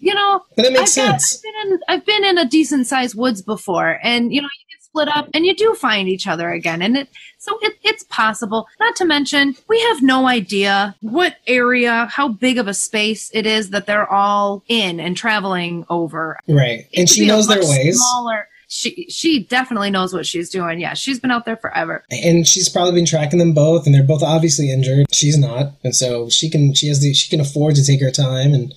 [0.00, 1.36] you know, But that makes I've got- sense.
[1.36, 4.64] I've been in I've been in a decent sized woods before, and you know you
[4.67, 7.08] get split up, and you do find each other again, and it
[7.38, 8.66] so it, it's possible.
[8.80, 13.46] Not to mention, we have no idea what area, how big of a space it
[13.46, 16.38] is that they're all in and traveling over.
[16.48, 16.86] Right.
[16.92, 17.98] It And she knows their ways.
[17.98, 18.48] Smaller.
[18.70, 20.78] She she definitely knows what she's doing.
[20.78, 22.04] Yeah, she's been out there forever.
[22.10, 25.96] and she's probably been tracking them both and they're both obviously injured she's not and
[25.96, 28.74] so she can she has the she can afford to take her time and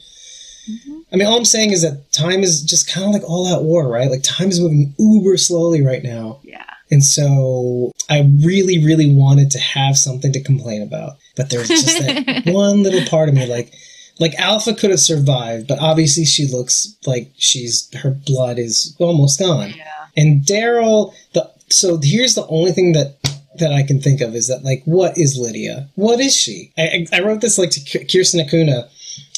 [0.69, 1.00] mm-hmm.
[1.11, 3.63] I mean all i'm saying is that time is just kind of like all out
[3.63, 6.63] war right like time is moving uber slowly right now Yeah.
[6.89, 11.99] and so i really really wanted to have something to complain about but there's just
[11.99, 13.73] that one little part of me like
[14.19, 19.39] like alpha could have survived but obviously she looks like she's her blood is almost
[19.39, 20.05] gone Yeah.
[20.17, 23.15] and Daryl, the so here's the only thing that
[23.59, 25.89] that I can think of is that like, what is Lydia?
[25.95, 26.71] What is she?
[26.77, 28.87] I, I I wrote this like to Kirsten Acuna,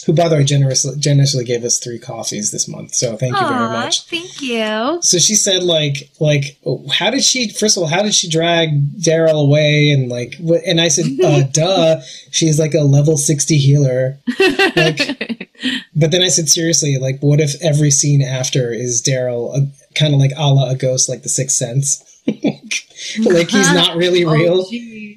[0.06, 2.94] who by the way generously generously gave us three coffees this month.
[2.94, 4.04] So thank you very much.
[4.08, 5.02] Thank you.
[5.02, 6.58] So she said like like
[6.92, 8.70] how did she first of all how did she drag
[9.00, 12.02] Daryl away and like what and I said uh, duh
[12.32, 14.20] she's like a level 60 healer
[14.76, 15.50] like
[15.96, 20.20] but then I said seriously like what if every scene after is Daryl kind of
[20.20, 24.66] like a la a ghost like the Sixth Sense like he's not really oh, real
[24.66, 24.70] Oh.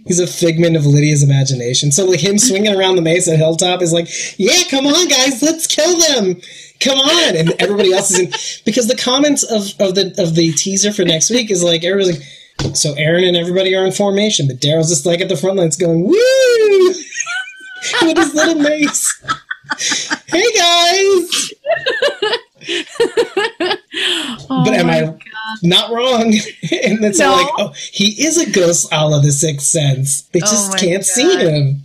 [0.06, 1.90] He's a figment of Lydia's imagination.
[1.90, 4.08] So like him swinging around the mace at Hilltop is like,
[4.38, 6.40] yeah, come on, guys, let's kill them.
[6.78, 10.52] Come on, and everybody else is in because the comments of, of the of the
[10.52, 12.20] teaser for next week is like everybody's
[12.60, 15.56] like, so Aaron and everybody are in formation, but Daryl's just like at the front
[15.56, 16.94] lines going woo
[18.02, 19.22] with his little mace.
[20.26, 21.52] Hey guys,
[24.48, 25.18] Oh but am I.
[25.62, 26.22] not wrong?
[26.32, 27.32] and it's No.
[27.32, 30.22] like, oh, he is a ghost a of the Sixth Sense.
[30.32, 31.82] They Oh just my can't see him.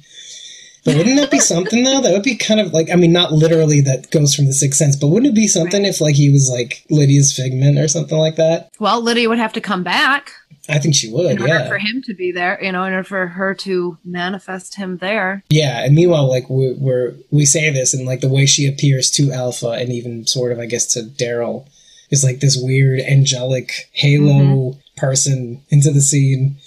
[0.83, 2.01] But wouldn't that be something though?
[2.01, 4.79] That would be kind of like I mean, not literally that goes from the Sixth
[4.79, 8.17] Sense, but wouldn't it be something if like he was like Lydia's figment or something
[8.17, 8.71] like that?
[8.79, 10.33] Well, Lydia would have to come back
[10.69, 11.67] I think she would, in order yeah.
[11.67, 12.57] for him to be there.
[12.63, 15.43] You know, in order for her to manifest him there.
[15.49, 19.09] Yeah, and meanwhile, like we, we're we say this, and like the way she appears
[19.11, 21.67] to Alpha, and even sort of, I guess, to Daryl,
[22.11, 24.79] is like this weird angelic halo Mm-hmm.
[24.97, 26.57] person into the scene.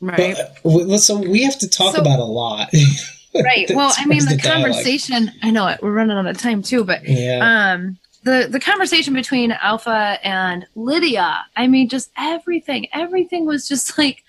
[0.00, 0.36] Right.
[0.62, 2.68] But, uh, so we have to talk So- about a lot.
[3.34, 3.70] right.
[3.74, 4.64] Well, I mean, the, dialogue.
[4.72, 5.30] conversation.
[5.42, 5.80] I know it.
[5.82, 10.66] We're running out of time too, but Yeah, um, the the conversation between Alpha and
[10.74, 11.44] Lydia.
[11.56, 12.86] I mean, just everything.
[12.92, 14.22] Everything was just like.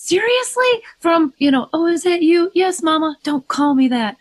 [0.00, 0.64] Seriously?
[1.00, 2.50] From, you know, oh, is that you?
[2.54, 3.16] Yes, mama.
[3.24, 4.16] Don't call me that.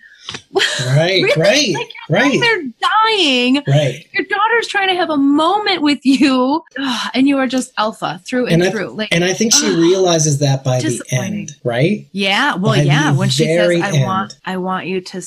[0.54, 1.34] Right, Really?
[1.38, 2.64] right, Like, right, They're
[3.06, 3.64] dying.
[3.68, 4.06] right.
[4.14, 6.64] Your daughter's trying to have a moment with you,
[7.14, 8.90] and you are just alpha through and, And I, through.
[8.90, 12.08] Like, and I think she realizes that by the end, right?
[12.12, 13.14] yeah, well, by yeah.
[13.14, 14.06] When she says, "I end.
[14.06, 15.22] want, I want you to,"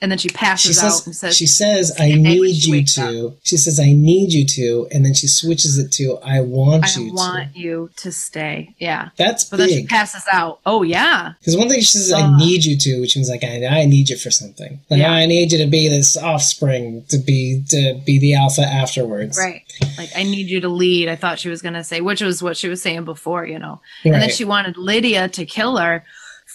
[0.00, 3.36] and then she She passes out and says, she says, I need you to.
[3.42, 6.92] She says, I need you to, and then she switches it to, I want you
[6.94, 7.58] to "I you want to.
[7.58, 10.60] you to stay." Yeah, That's but then she passes out.
[10.66, 13.64] Oh yeah, Because one thing she says, I need you to, which means like I,
[13.66, 14.80] I need you for something.
[14.90, 15.12] Like Yeah.
[15.12, 19.38] I need you to be this offspring, to be to be the alpha afterwards.
[19.38, 19.62] right.
[19.96, 21.08] Like I need you to lead.
[21.08, 23.58] I thought she was going to say, which was what she was saying before, you
[23.58, 23.80] know.
[24.04, 26.04] And then she wanted Lydia to kill her.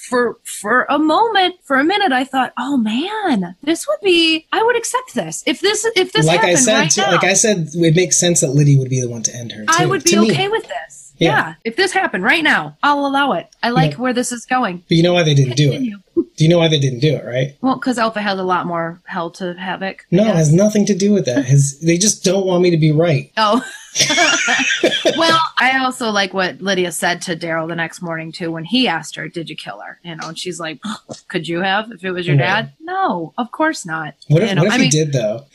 [0.10, 4.48] For for a moment, for a minute, I thought, oh man, this would be.
[4.52, 7.12] I would accept this if this if this like I happened said, right too, now.
[7.12, 9.66] like I said, it makes sense that Lydia would be the one to end her.
[9.68, 10.32] I would be to me.
[10.32, 11.09] okay with this.
[11.20, 11.30] Yeah.
[11.30, 11.54] Yeah.
[11.66, 13.48] If this happened right now, I'll allow it.
[13.62, 14.84] I like where this is going.
[14.88, 15.82] But you know why they didn't do it?
[16.40, 17.26] Do you know why they didn't do it?
[17.26, 17.58] Right?
[17.62, 20.06] Well, because Alpha has a lot more hell to havoc.
[20.10, 21.44] No, it has nothing to do with that.
[21.46, 23.30] Has they just don't want me to be right?
[23.36, 23.62] Oh.
[25.18, 28.88] well, I also like what Lydia said to Daryl the next morning too when he
[28.88, 30.80] asked her, "Did you kill her?" You know, and she's like,
[31.28, 34.14] "Could you have if it was your dad?" No, of course not.
[34.28, 35.46] What if, you know, what if I he mean, did though?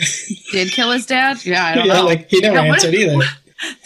[0.53, 1.45] did kill his dad?
[1.47, 2.05] Yeah, I don't yeah, know.
[2.05, 3.25] like he never Yeah, answered if- either.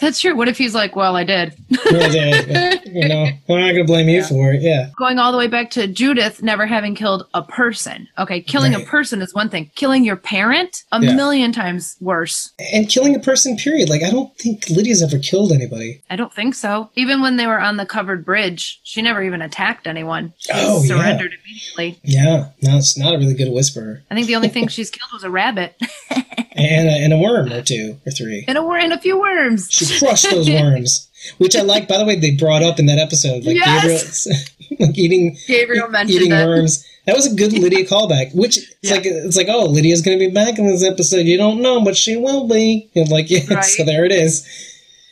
[0.01, 0.35] That's true.
[0.35, 1.53] What if he's like, "Well, I did."
[1.91, 2.07] Yeah,
[2.47, 4.27] yeah, you know, I'm not gonna blame you Yeah.
[4.27, 4.61] for it.
[4.61, 8.07] Yeah, Going all the way back to Judith never having killed a person.
[8.17, 8.83] Okay, killing Right.
[8.83, 9.71] a person is one thing.
[9.75, 11.13] Killing your parent, a Yeah.
[11.13, 12.51] million times worse.
[12.73, 13.57] and killing a person.
[13.57, 13.89] Period.
[13.89, 16.01] Like I don't think Lydia's ever killed anybody.
[16.09, 16.89] I don't think so.
[16.95, 20.33] Even when they were on the covered bridge, she never even attacked anyone.
[20.37, 20.87] She Oh, yeah.
[20.87, 21.99] surrendered immediately.
[22.03, 24.03] Yeah, no, it's not a really good whisperer.
[24.11, 25.75] I think the only thing she's killed was a rabbit
[26.59, 28.43] And a, and a worm or two or three.
[28.47, 29.69] and a wor- and a few worms.
[29.71, 31.87] She crushed those worms, which I like.
[31.87, 34.25] By the way, they brought up in that episode, like Yes!
[34.27, 36.45] Gabriel, like eating Gabriel mentioned eating it.
[36.45, 36.85] worms.
[37.05, 38.35] That was a good Lydia callback.
[38.35, 38.95] Which it's Yeah.
[38.95, 41.25] like it's like oh Lydia's going to be back in this episode.
[41.25, 42.89] You don't know, but she will be.
[42.95, 43.63] And like yeah, Right.
[43.63, 44.45] so there it is.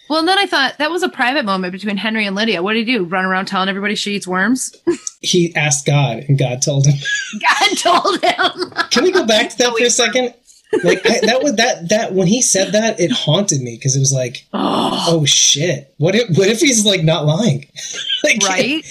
[0.09, 2.63] Well, and then I thought that was a private moment between Henry and Lydia.
[2.63, 3.03] What did he do?
[3.03, 4.73] Run around telling everybody she eats worms?
[5.19, 6.97] He asked God, and God told him.
[7.41, 8.71] God told him.
[8.89, 10.33] Can we go back to that for a second?
[10.83, 13.99] Like I, that was that that when he said that, it haunted me because it
[13.99, 17.69] was like, Oh, oh shit, what if what if he's like not lying,
[18.23, 18.85] like right?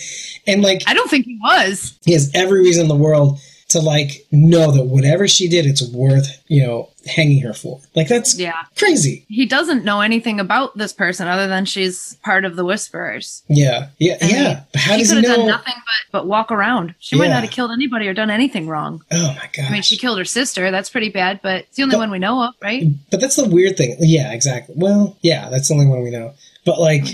[0.47, 1.99] And like I don't think he was.
[2.05, 5.83] he has every reason in the world to like know that whatever she did, it's
[5.91, 7.81] worth you know hanging her for.
[7.95, 8.53] Like that's Yeah.
[8.77, 9.25] crazy.
[9.29, 13.43] He doesn't know anything about this person other than she's part of the Whisperers.
[13.49, 14.63] Yeah, yeah, mean, yeah.
[14.73, 15.43] But how she does could he have know?
[15.43, 16.95] done nothing but, but walk around.
[16.99, 19.03] She might not have killed anybody or done anything wrong.
[19.13, 19.67] Oh my gosh.
[19.69, 20.71] I mean, she killed her sister.
[20.71, 22.85] That's pretty bad, but it's the only But- one we know of, right?
[23.11, 23.97] But that's the weird thing.
[24.01, 24.75] Yeah, exactly.
[24.79, 26.35] Well, yeah, that's the only one we know.
[26.65, 27.05] But like,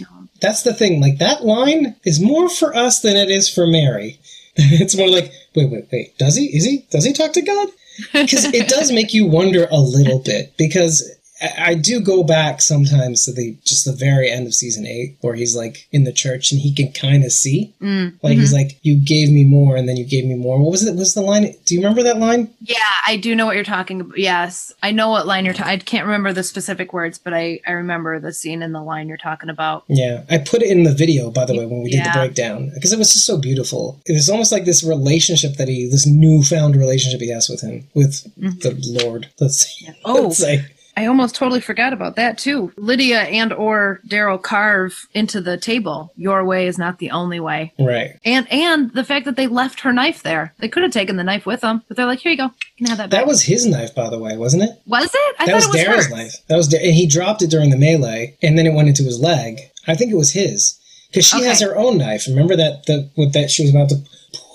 [0.41, 1.01] that's the thing.
[1.01, 4.19] Like that line is more for us than it is for Mary.
[4.57, 6.19] it's more like, wait, wait, wait.
[6.19, 6.47] Does he?
[6.57, 6.87] Is he?
[6.91, 7.69] Does he talk to God?
[8.13, 10.57] Because it does make you wonder a little bit.
[10.57, 11.11] Because
[11.59, 15.35] I, do go back sometimes to the just the very end of season eight, where
[15.35, 17.75] he's like in the church and he can kind of see.
[17.81, 18.41] Mm, Like mhm.
[18.41, 20.95] he's like, "You gave me more, and then you gave me more." What was it?
[20.95, 21.55] Was the line?
[21.65, 22.51] Do you remember that line?
[22.61, 24.19] Yeah, I do know what you're talking about.
[24.19, 25.55] Yes, I know what line you're.
[25.55, 28.83] Ta- I can't remember the specific words, but I I remember the scene and the
[28.83, 29.85] line you're talking about.
[29.89, 32.71] Yeah, I put it in the video by the way when we did the breakdown
[32.75, 34.01] because it was just so beautiful.
[34.07, 37.89] It was almost like this relationship that he, this newfound relationship he has with him,
[37.95, 39.29] with the Lord.
[39.41, 39.83] Let's.
[39.83, 39.93] Mm-hmm.
[40.05, 40.23] Oh.
[40.23, 40.65] Let's say.
[40.97, 42.73] I almost totally forgot about that too.
[42.77, 46.13] Lydia and or Daryl carve into the table.
[46.17, 47.73] Your way is not the only way.
[47.79, 48.19] right.
[48.25, 50.53] And and the fact that they left her knife there.
[50.59, 52.45] They could have taken the knife with them, but they're like, here you go.
[52.45, 53.21] You can have that back.
[53.21, 54.71] That was his knife, by the way, wasn't it?
[54.87, 55.37] Was it?
[55.39, 56.11] I that was it was Daryl's hers.
[56.11, 56.35] knife.
[56.49, 59.19] That was, and he dropped it during the melee, and then it went into his
[59.19, 59.61] leg.
[59.87, 60.79] I think it was his
[61.09, 62.27] because she has her own knife.
[62.29, 63.97] Remember that the with that she was about to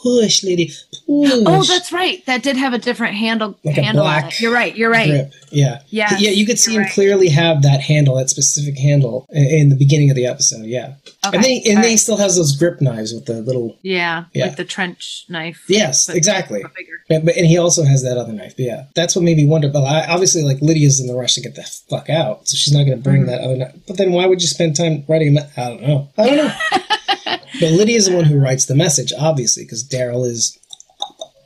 [0.02, 1.32] push, lady, push.
[1.46, 2.26] Oh, that's right.
[2.26, 4.40] That did have a different handle Like a handle on black.
[4.40, 4.76] You're right.
[4.76, 5.10] You're right.
[5.10, 5.34] grip.
[5.52, 5.82] Yeah.
[5.90, 6.92] Yes, Yeah, you could see him right.
[6.92, 10.66] clearly have that handle, that specific handle, in the beginning of the episode.
[10.66, 10.96] Yeah.
[11.26, 11.36] Okay.
[11.38, 12.00] And they and all then he right.
[12.00, 13.78] still has those grip knives with the little.
[13.82, 14.48] Yeah, Yeah.
[14.48, 15.64] like the trench knife.
[15.68, 16.64] Yes, exactly.
[17.10, 18.56] But, but and he also has that other knife.
[18.58, 19.70] But yeah, that's what made me wonder.
[19.70, 22.74] But I, obviously, like Lydia's in the rush to get the fuck out, so she's
[22.74, 23.28] not going to bring Mhm.
[23.28, 23.76] that other knife.
[23.88, 25.38] But then why would you spend time writing?
[25.38, 26.10] A I don't know.
[26.18, 26.54] I don't know.
[27.60, 30.58] but Lydia's the one who writes the message, obviously, because Daryl is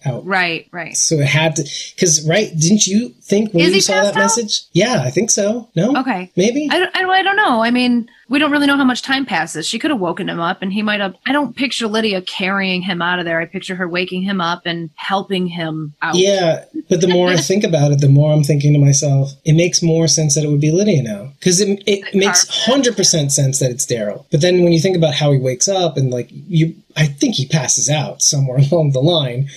[0.06, 0.26] out.
[0.26, 0.96] Right, right.
[0.96, 1.64] So it had to,
[1.96, 2.52] because right?
[2.58, 4.20] Didn't you think when Is you saw that out?
[4.20, 4.62] message?
[4.74, 5.70] Yeah, I think so.
[5.76, 6.32] No, Okay.
[6.36, 6.68] maybe.
[6.72, 7.64] I don't, I, don't, I don't know.
[7.64, 9.68] I mean, we don't really know how much time passes.
[9.68, 11.16] She could have woken him up and he might have.
[11.28, 13.42] I don't picture Lydia carrying him out of there.
[13.42, 16.16] I picture her waking him up and helping him out.
[16.16, 19.54] Yeah, but the more I think about it, the more I'm thinking to myself, it
[19.54, 21.34] makes more sense that it would be Lydia now.
[21.40, 24.26] Because it, it makes 100% sense that it's Daryl.
[24.32, 27.36] But then when you think about how he wakes up and like, you, I think
[27.36, 29.50] he passes out somewhere along the line.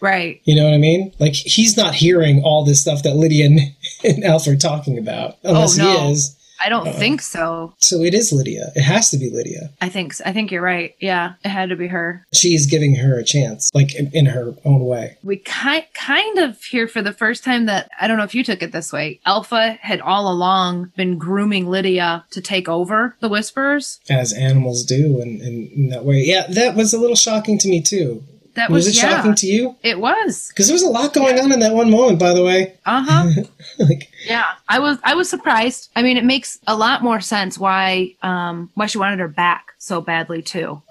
[0.00, 0.40] Right.
[0.44, 1.12] You know what I mean?
[1.18, 3.60] Like, he's not hearing all this stuff that Lydia and,
[4.04, 5.36] and Alf are talking about.
[5.44, 6.06] Unless Oh, no.
[6.06, 6.36] he is.
[6.64, 6.98] I don't Uh-uh.
[6.98, 7.74] think so.
[7.78, 8.70] So it is Lydia.
[8.74, 9.70] It has to be Lydia.
[9.80, 10.94] I think I think you're right.
[11.00, 12.26] Yeah, it had to be her.
[12.32, 15.16] She's giving her a chance, like in, in her own way.
[15.22, 18.44] We kind kind of hear for the first time that I don't know if you
[18.44, 19.20] took it this way.
[19.26, 24.00] Alpha had all along been grooming Lydia to take over the Whispers.
[24.08, 26.22] As animals do, and, and in that way.
[26.24, 28.22] Yeah, that was a little shocking to me, too.
[28.54, 29.76] That was, was, it yeah, shocking to you?
[29.82, 30.48] it was.
[30.48, 32.74] Because there was a lot going on in that one moment, by the way.
[32.84, 33.42] Uh huh.
[33.78, 35.90] like, yeah, I was I was surprised.
[35.96, 39.72] I mean, it makes a lot more sense why um why she wanted her back
[39.78, 40.82] so badly too.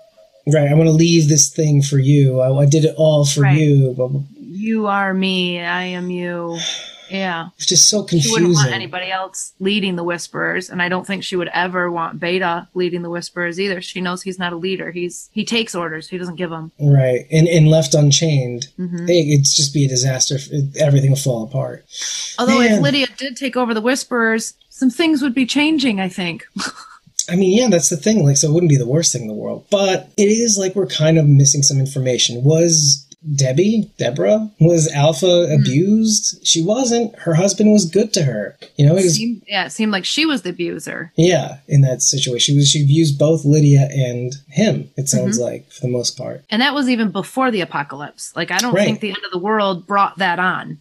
[0.48, 2.40] right, I want to leave this thing for you.
[2.40, 3.58] I, I did it all for Right.
[3.58, 3.94] you.
[3.96, 4.10] But
[4.40, 5.62] You are me.
[5.62, 6.58] I am you.
[7.12, 7.50] Yeah.
[7.58, 8.30] it's just so confusing.
[8.30, 11.92] She wouldn't want anybody else leading the Whisperers, and I don't think she would ever
[11.92, 13.82] want Beta leading the Whisperers either.
[13.82, 14.92] She knows he's not a leader.
[14.92, 16.10] He's he takes orders.
[16.10, 16.72] He doesn't give them.
[16.80, 20.38] Right, and and left unchained, hmm it, it'd just be a disaster.
[20.80, 21.86] Everything will fall apart.
[22.40, 22.72] Although Man.
[22.72, 26.00] if Lydia did take over the Whisperers, some things would be changing.
[26.00, 26.48] I think.
[27.30, 28.26] I mean, yeah, that's the thing.
[28.26, 30.76] Like, so it wouldn't be the worst thing in the world, but it is like
[30.76, 32.44] we're kind of missing some information.
[32.44, 35.62] Was Debbie, Deborah, was Alpha Hmm.
[35.62, 36.40] abused?
[36.46, 37.16] She wasn't.
[37.20, 38.58] Her husband was good to her.
[38.78, 41.12] You know, he was Seemed, yeah, it seemed like she was the abuser.
[41.16, 44.90] Yeah, in that situation, she was she views both Lydia and him.
[44.98, 45.44] It sounds Mm-hmm.
[45.46, 46.44] like for the most part.
[46.50, 48.34] And that was even before the apocalypse.
[48.36, 48.86] Like I don't Right.
[48.86, 50.80] think the end of the world brought that on.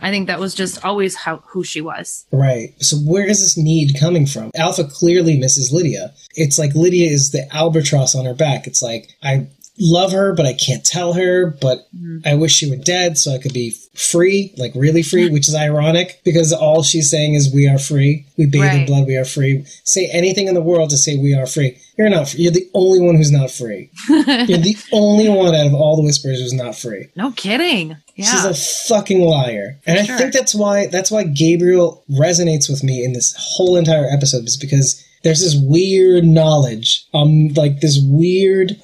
[0.00, 2.24] I think that was just always how who she was.
[2.32, 2.74] Right.
[2.82, 4.50] So where is this need coming from?
[4.54, 6.12] Alpha clearly misses Lydia.
[6.36, 8.66] It's like Lydia is the albatross on her back.
[8.66, 9.46] It's like I
[9.78, 11.56] love her, but I can't tell her.
[11.60, 11.88] But
[12.24, 15.54] I wish she were dead so I could be free, like really free, which is
[15.54, 18.26] ironic because all she's saying is we are free.
[18.38, 19.06] We bathe in blood.
[19.06, 19.64] We are free.
[19.84, 21.78] Say anything in the world to say we are free.
[21.98, 22.28] You're not.
[22.28, 22.42] Free.
[22.42, 23.90] You're the only one who's not free.
[24.08, 27.08] You're the only one out of all the whisperers who's not free.
[27.16, 27.96] No kidding.
[28.16, 28.26] Yeah.
[28.26, 28.54] She's a
[28.88, 29.78] fucking liar.
[29.86, 34.08] And I think that's why that's why Gabriel resonates with me in this whole entire
[34.10, 37.06] episode is because there's this weird knowledge.
[37.14, 38.80] Um like this weird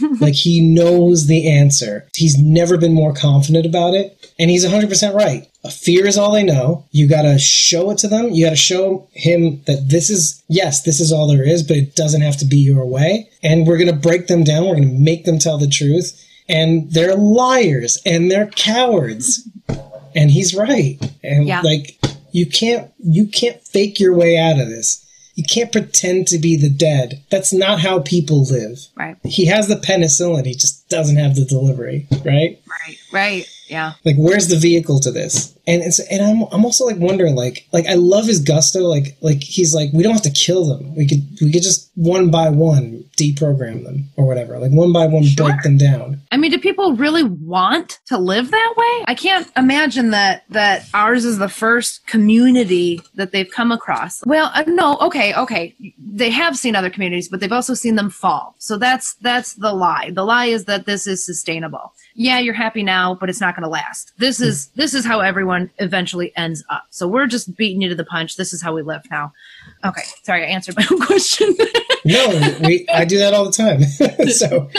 [0.20, 2.06] like he knows the answer.
[2.14, 5.46] He's never been more confident about it and he's 100% right.
[5.64, 6.86] A fear is all they know.
[6.90, 8.30] You got to show it to them.
[8.30, 11.76] You got to show him that this is, yes, this is all there is, but
[11.76, 13.28] it doesn't have to be your way.
[13.42, 14.64] And we're going to break them down.
[14.64, 16.18] We're going to make them tell the truth.
[16.48, 19.46] And they're liars and they're cowards.
[20.14, 20.98] And he's right.
[21.22, 21.60] And Yeah.
[21.60, 21.98] like,
[22.32, 25.04] you can't, you can't fake your way out of this.
[25.34, 27.22] You can't pretend to be the dead.
[27.30, 28.78] That's not how people live.
[28.96, 29.16] Right.
[29.24, 32.60] He has the penicillin, he just doesn't have the delivery, right?
[32.66, 32.96] Right.
[33.12, 33.46] Right.
[33.68, 33.92] Yeah.
[34.04, 35.56] Like, where's the vehicle to this?
[35.70, 38.80] And it's and I'm I'm also like wondering, like, like I love his gusto.
[38.80, 40.96] Like, like he's like, we don't have to kill them.
[40.96, 44.58] We could we could just one by one deprogram them or whatever.
[44.58, 45.46] Like one by one Sure.
[45.46, 46.22] break them down.
[46.32, 49.04] I mean, do people really want to live that way?
[49.06, 54.24] I can't imagine that that ours is the first community that they've come across.
[54.26, 55.76] Well, uh, no, okay, okay.
[55.98, 58.54] They have seen other communities, but they've also seen them fall.
[58.58, 60.10] So that's that's the lie.
[60.12, 61.92] The lie is that this is sustainable.
[62.14, 64.12] Yeah, you're happy now, but it's not going to last.
[64.18, 66.84] This is this is how everyone eventually ends up.
[66.90, 68.36] So we're just beating you to the punch.
[68.36, 69.32] This is how we live now.
[69.84, 71.54] Okay, sorry, I answered my own question.
[72.04, 73.82] No, we I do that all the time.
[74.28, 74.70] so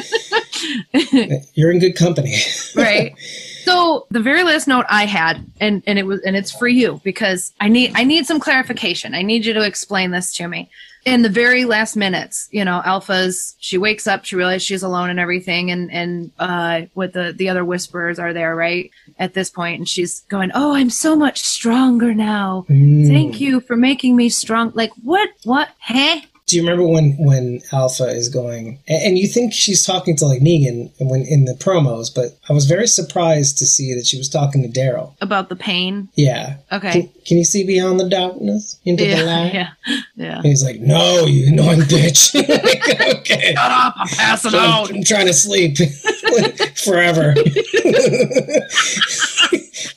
[1.53, 2.35] you're in good company.
[2.75, 3.15] right
[3.63, 6.99] so the very last note i had and and it was and it's for you
[7.03, 10.69] because i need i need some clarification i need you to explain this to me
[11.06, 15.10] in the very last minutes you know alpha's she wakes up she realizes she's alone
[15.10, 19.49] and everything and and uh with the the other whisperers are there right at this
[19.49, 23.07] point and she's going oh i'm so much stronger now Mm.
[23.07, 26.19] thank you for making me strong like what what huh
[26.52, 30.26] Do you remember when when Alpha is going, and, and you think she's talking to
[30.26, 34.18] like Negan when in the promos, but I was very surprised to see that she
[34.18, 35.14] was talking to Daryl.
[35.22, 36.57] about the pain Yeah.
[36.72, 39.53] okay Can, can you see beyond the darkness into the light?
[39.61, 39.69] yeah
[40.18, 43.53] yeah And he's like, "No, you annoying bitch." Like, okay.
[43.53, 45.78] shut up i'm passing out I'm, I'm trying to sleep
[46.84, 48.65] forever to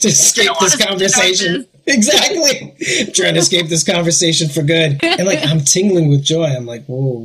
[0.09, 1.67] escape this conversation.
[1.87, 2.75] Exactly.
[3.13, 4.99] Trying to escape this conversation for good.
[5.03, 6.45] And like I'm tingling with joy.
[6.47, 7.19] I'm like, whoa.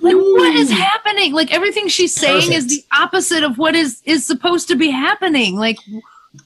[0.00, 4.26] like what is happening like everything she's saying is the opposite of what is is
[4.26, 5.76] supposed to be happening like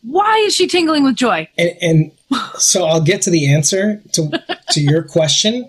[0.02, 2.12] why is she tingling with joy and, and
[2.58, 5.68] so I'll get to the answer to to your question,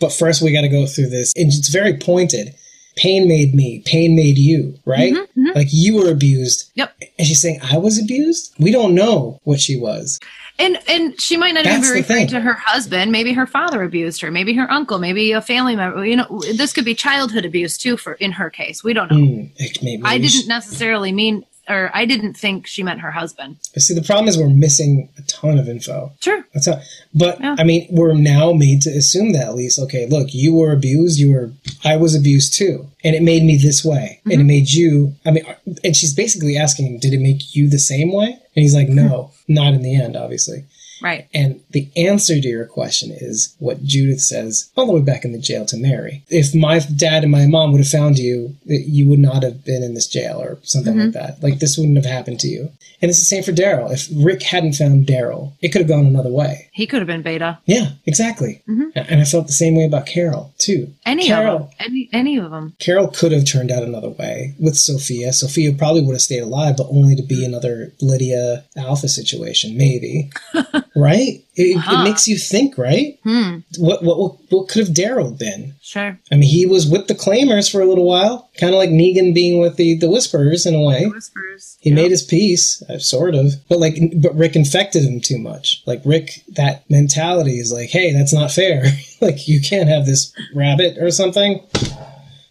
[0.00, 2.54] but first we got to go through this, and it's very pointed.
[2.96, 3.82] Pain made me.
[3.86, 4.74] Pain made you.
[4.84, 5.14] Right?
[5.54, 6.66] Like you were abused.
[6.70, 6.96] Mm-hmm, Yep.
[7.18, 8.54] And she's saying I was abused.
[8.58, 10.18] We don't know what she was.
[10.60, 13.10] And and she might not That's even be referring to her husband.
[13.10, 14.30] Maybe her father abused her.
[14.30, 14.98] Maybe her uncle.
[14.98, 16.04] Maybe a family member.
[16.04, 18.84] You know this could be childhood abuse too for in her case.
[18.84, 19.18] We don't know.
[19.18, 19.44] Hmm.
[19.56, 23.94] It- maybe i didn't necessarily mean or i didn't think she meant her husband See,
[23.94, 26.12] the problem is we're missing a ton of info.
[26.20, 26.80] sure That's not,
[27.14, 27.56] but Yeah.
[27.58, 29.78] I mean, we're now made to assume that at least.
[29.78, 31.18] Okay, look, you were abused.
[31.18, 31.52] You were,
[31.84, 34.46] I was abused too, and it made me this way, and it mm-hmm.
[34.46, 35.14] made you.
[35.24, 35.44] I mean,
[35.84, 38.26] and she's basically asking did it make you the same way?
[38.28, 39.54] And he's like, no, hmm.
[39.54, 40.64] not in the end, obviously.
[41.02, 45.24] Right And the answer to your question is what Judith says all the way back
[45.24, 46.22] in the jail to Mary.
[46.28, 49.82] If my dad and my mom would have found you, you would not have been
[49.82, 51.18] in this jail or something like mm-hmm.
[51.18, 51.42] that.
[51.42, 52.70] Like this wouldn't have happened to you.
[53.02, 53.90] And it's the same for Daryl.
[53.90, 56.68] If Rick hadn't found Daryl, it could have gone another way.
[56.72, 58.62] he could have been beta Yeah, exactly.
[58.68, 58.90] Mm-hmm.
[58.94, 60.92] And I felt the same way about Carol too.
[61.06, 64.54] any Carol, of them any any of them Carol could have turned out another way
[64.58, 65.32] with Sophia.
[65.32, 70.30] Sophia probably would have stayed alive, but only to be another Lydia Alpha situation, maybe.
[70.96, 71.44] right?
[71.56, 72.00] It, Huh.
[72.00, 73.18] it makes you think, right?
[73.22, 75.74] hmm What what what, what could have Daryl been?
[75.82, 78.90] sure I mean, he was with the Claimers for a little while, kind of like
[78.90, 81.06] Negan being with the the Whisperers in a way.
[81.06, 85.38] whispers He made his peace, uh, sort of, but like, but Rick infected him too
[85.38, 85.82] much.
[85.86, 88.84] Like Rick, that mentality is like, hey, that's not fair.
[89.20, 91.60] like you can't have this rabbit or something.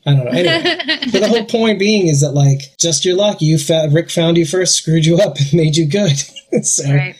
[0.06, 0.32] I don't know.
[0.32, 0.64] Anyway,
[1.12, 3.42] but the whole point being is that like, just your luck.
[3.42, 6.18] You found Rick found you first, screwed you up, and made you good.
[6.66, 7.16] so, right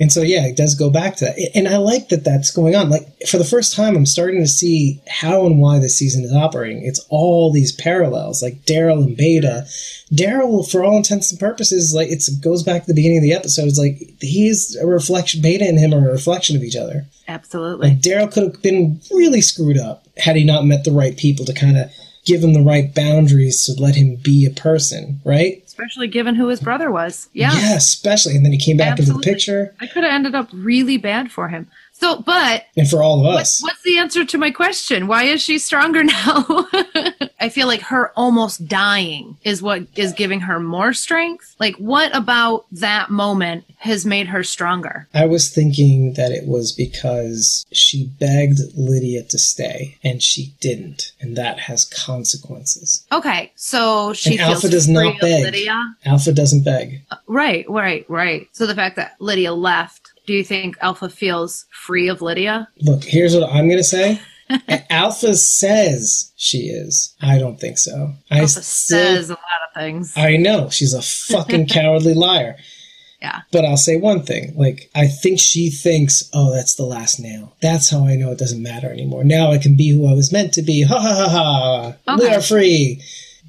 [0.00, 1.50] and so yeah, it does go back to that.
[1.54, 2.88] And I like that that's going on.
[2.88, 6.32] Like for the first time, I'm starting to see how and why this season is
[6.32, 6.84] operating.
[6.84, 9.66] It's all these parallels, like Daryl and Beta.
[10.12, 13.24] Daryl, for all intents and purposes, like it's, it goes back to the beginning of
[13.24, 13.66] the episode.
[13.66, 15.42] It's like he's a reflection.
[15.42, 17.06] Beta and him are a reflection of each other.
[17.26, 21.16] absolutely Like Daryl could have been really screwed up had he not met the right
[21.16, 21.90] people to kind of
[22.28, 25.62] give him the right boundaries to let him be a person, right?
[25.78, 28.34] especially given who his brother was yeah Yeah, especially.
[28.34, 29.74] And then he came back into the picture.
[29.80, 31.68] I could have ended up really bad for him.
[31.98, 33.60] So, but and for all of what, us.
[33.60, 35.08] what's the answer to my question?
[35.08, 36.68] Why is she stronger now?
[37.40, 41.56] I feel like her almost dying is what is giving her more strength.
[41.58, 45.08] Like, what about that moment has made her stronger?
[45.12, 51.12] I was thinking that it was because she begged Lydia to stay and she didn't,
[51.20, 53.06] and that has consequences.
[53.10, 55.44] Okay, so she Alpha does not beg.
[55.44, 55.94] Lydia.
[56.04, 57.02] Alpha doesn't beg.
[57.10, 58.48] Uh, right, right, right.
[58.52, 62.68] So the fact that Lydia left, do you think Alpha feels free of Lydia?
[62.82, 64.20] Look, here's what I'm going to say.
[64.90, 67.14] Alpha says she is.
[67.22, 68.12] I don't think so.
[68.30, 70.12] I Alpha still- says a lot of things.
[70.18, 72.56] I know she's a fucking cowardly liar.
[73.22, 73.40] Yeah.
[73.52, 74.52] But I'll say one thing.
[74.54, 77.56] Like, I think she thinks, oh, that's the last nail.
[77.62, 79.24] That's how I know it doesn't matter anymore.
[79.24, 80.82] Now I can be who I was meant to be.
[80.82, 82.16] Ha ha ha ha.
[82.18, 83.02] We are free.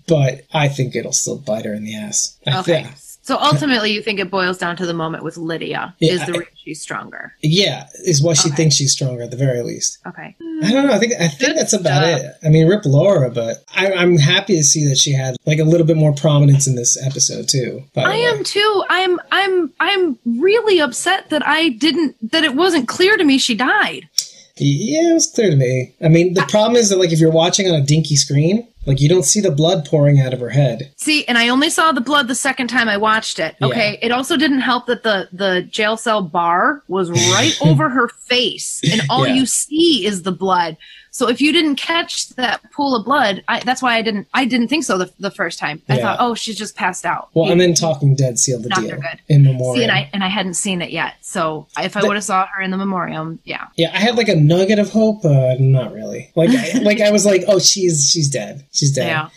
[0.08, 2.38] But I think it'll still bite her in the ass.
[2.48, 2.84] I Okay.
[2.84, 2.90] thi-
[3.30, 6.34] So ultimately, you think it boils down to the moment with Lydia Yeah, is the
[6.34, 7.34] I- reason she's stronger.
[7.44, 8.56] yeah, is why she Okay.
[8.56, 10.00] thinks she's stronger at the very least.
[10.08, 10.36] Okay.
[10.64, 10.94] I don't know.
[10.94, 12.22] I think I think Good that's about stuff.
[12.22, 12.32] it.
[12.44, 15.64] I mean, rip Laura, but I, I'm happy to see that she had like a
[15.64, 17.84] little bit more prominence in this episode too.
[17.96, 18.24] I way.
[18.24, 18.84] am too.
[18.90, 23.54] I'm I'm I'm really upset that I didn't that it wasn't clear to me she
[23.54, 24.10] died.
[24.58, 25.94] Yeah, it was clear to me.
[26.04, 29.00] I mean, the problem is that like if you're watching on a dinky screen, like
[29.00, 30.92] you don't see the blood pouring out of her head.
[30.98, 33.56] See, and I only saw the blood the second time I watched it.
[33.62, 34.00] Okay.
[34.02, 38.82] It also didn't help that the the jail cell bar was right over her face
[38.92, 39.36] and all Yeah.
[39.36, 40.76] you see is the blood.
[41.12, 44.46] So if you didn't catch that pool of blood, I, that's why I didn't I
[44.46, 45.82] didn't think so the, the first time.
[45.90, 46.02] I Yeah.
[46.02, 48.96] thought, "Oh, she's just passed out." Well, and then Talking Dead sealed the Knocked deal
[48.98, 49.20] good.
[49.28, 49.76] in memoriam.
[49.78, 51.16] See, and I and I hadn't seen it yet.
[51.22, 53.68] So if I would have saw her in the memoriam, yeah.
[53.76, 56.32] yeah, I had like a nugget of hope, but not really.
[56.36, 59.08] Like, I, like I was like, oh, she's she's dead, she's dead.
[59.08, 59.30] Yeah.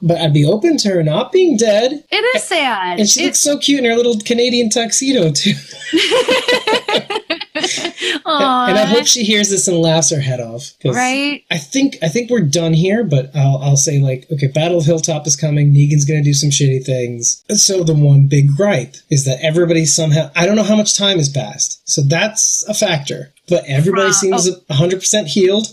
[0.00, 2.04] But I'd be open to her not being dead.
[2.10, 3.00] It is sad.
[3.00, 5.54] And she It- looks so cute in her little Canadian tuxedo too.
[8.26, 10.72] And I hope she hears this and laughs her head off.
[10.84, 11.42] right?
[11.50, 14.84] I think I think we're done here, but I'll I'll say like, okay, Battle of
[14.84, 15.72] Hilltop is coming.
[15.72, 17.42] Negan's gonna do some shitty things.
[17.50, 21.18] So the one big gripe is that everybody somehow I don't know how much time
[21.18, 23.32] has passed, so that's a factor.
[23.48, 24.74] But everybody From- seems oh.
[24.74, 25.66] hundred percent healed.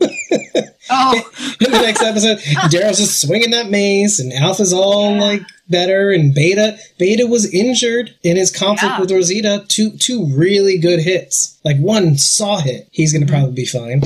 [0.90, 1.14] Oh,
[1.60, 2.38] In the next episode,
[2.70, 8.14] Daryl's just swinging that mace, and Alpha's all like better, and Beta Beta was injured
[8.22, 9.00] in his conflict Yeah.
[9.00, 9.64] with Rosita.
[9.68, 12.88] Two two really good hits, like one saw hit.
[12.90, 13.26] He's Mm-hmm.
[13.26, 14.02] gonna probably be fine.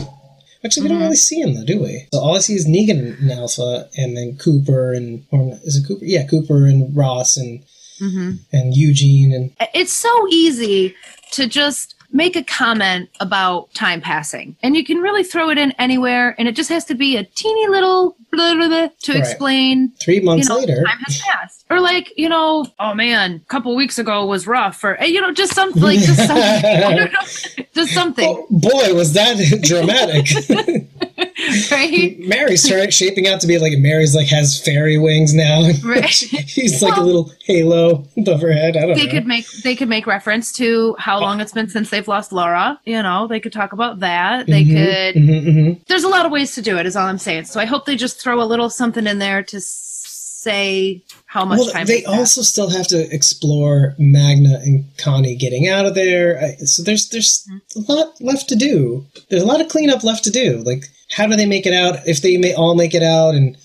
[0.64, 2.06] Actually, we don't really see him though, do we?
[2.12, 5.86] So all I see is Negan and Alpha, and then Cooper and or is it
[5.86, 6.04] Cooper?
[6.04, 7.62] Yeah, Cooper and Ross and
[8.00, 8.30] Mm-hmm.
[8.52, 10.96] and Eugene and it's so easy
[11.30, 15.72] to just make a comment about time passing and you can really throw it in
[15.72, 19.18] anywhere and it just has to be a teeny little blah, blah, blah to Right.
[19.20, 20.84] explain three months you know later.
[20.84, 24.82] time has passed or like you know oh man a couple weeks ago was rough
[24.84, 26.36] or you know just something like just something
[26.84, 30.86] I don't know, just something Oh, boy, was that dramatic!
[31.70, 35.68] right Mary's starting shaping out to be like Mary's like has fairy wings now.
[35.84, 36.04] Right.
[36.06, 38.76] He's like a little halo above her head.
[38.76, 38.94] I don't know.
[38.94, 39.10] they know.
[39.12, 42.80] could make they could make reference to how long it's been since they've lost Laura.
[42.84, 44.46] You know, they could talk about that.
[44.46, 45.86] They Mhm, could mhm, mhm.
[45.86, 47.84] there's a lot of ways to do it is all i'm saying so i hope
[47.86, 52.04] they just throw a little something in there to say how much Well, time they
[52.04, 56.54] also still have to explore Magna and Connie getting out of there.
[56.66, 57.92] So there's there's Mm-hmm.
[57.92, 59.04] a lot left to do.
[59.30, 60.62] There's a lot of cleanup left to do.
[60.64, 61.96] Like, how do they make it out?
[62.06, 63.56] If they may all make it out, and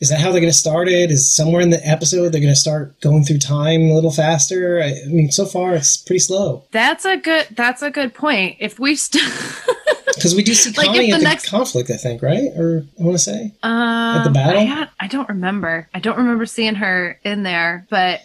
[0.00, 1.10] is that how they're going to start it?
[1.10, 4.80] Is somewhere in the episode they're going to start going through time a little faster?
[4.82, 8.56] I, I mean, so far it's pretty slow that's a good that's a good point
[8.60, 9.22] if we st-
[10.14, 11.90] because we do see Like, if the at the next- conflict.
[11.90, 13.54] I think right, or I want to say.
[13.62, 14.60] um, the battle?
[14.60, 18.20] I, had- I don't remember i don't remember seeing her in there but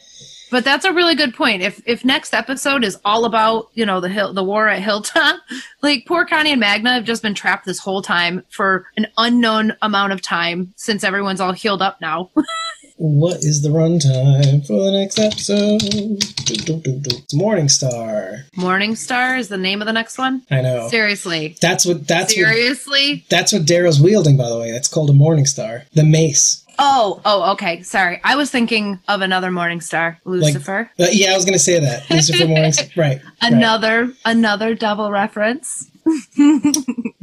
[0.52, 1.62] but that's a really good point.
[1.62, 5.40] If if next episode is all about you know the hill the war at hilltop
[5.82, 9.74] like poor connie and magna have just been trapped this whole time for an unknown
[9.82, 12.30] amount of time since everyone's all healed up now
[13.00, 15.80] What is the runtime for the next episode?
[15.80, 17.18] Do, do, do, do.
[17.18, 18.46] It's Morning Star.
[18.56, 20.88] morning star is the name of the next one I know.
[20.90, 22.08] seriously That's what.
[22.08, 22.48] That's what.
[22.48, 24.72] seriously That's what Daryl's wielding, by the way.
[24.72, 25.84] That's called a Morning Star.
[25.94, 26.66] The mace.
[26.80, 27.84] Oh, oh, okay.
[27.84, 28.20] Sorry.
[28.24, 30.90] I was thinking of another morning star, Lucifer.
[31.00, 32.10] Uh, yeah, I was gonna say that.
[32.10, 32.88] Lucifer Morning Star.
[32.96, 33.22] Right.
[33.24, 33.34] right.
[33.42, 35.88] another another double reference.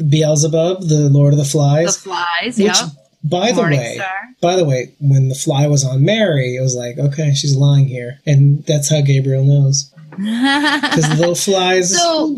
[0.09, 1.96] Beelzebub, the Lord of the Flies.
[1.96, 2.56] The Flies.
[2.56, 2.88] flies, which, yeah.
[3.24, 4.14] By the Morning way, star.
[4.40, 7.86] by the way, when the fly was on Mary, it was like, okay, she's lying
[7.86, 11.96] here, and that's how Gabriel knows because the little flies.
[11.96, 12.36] So-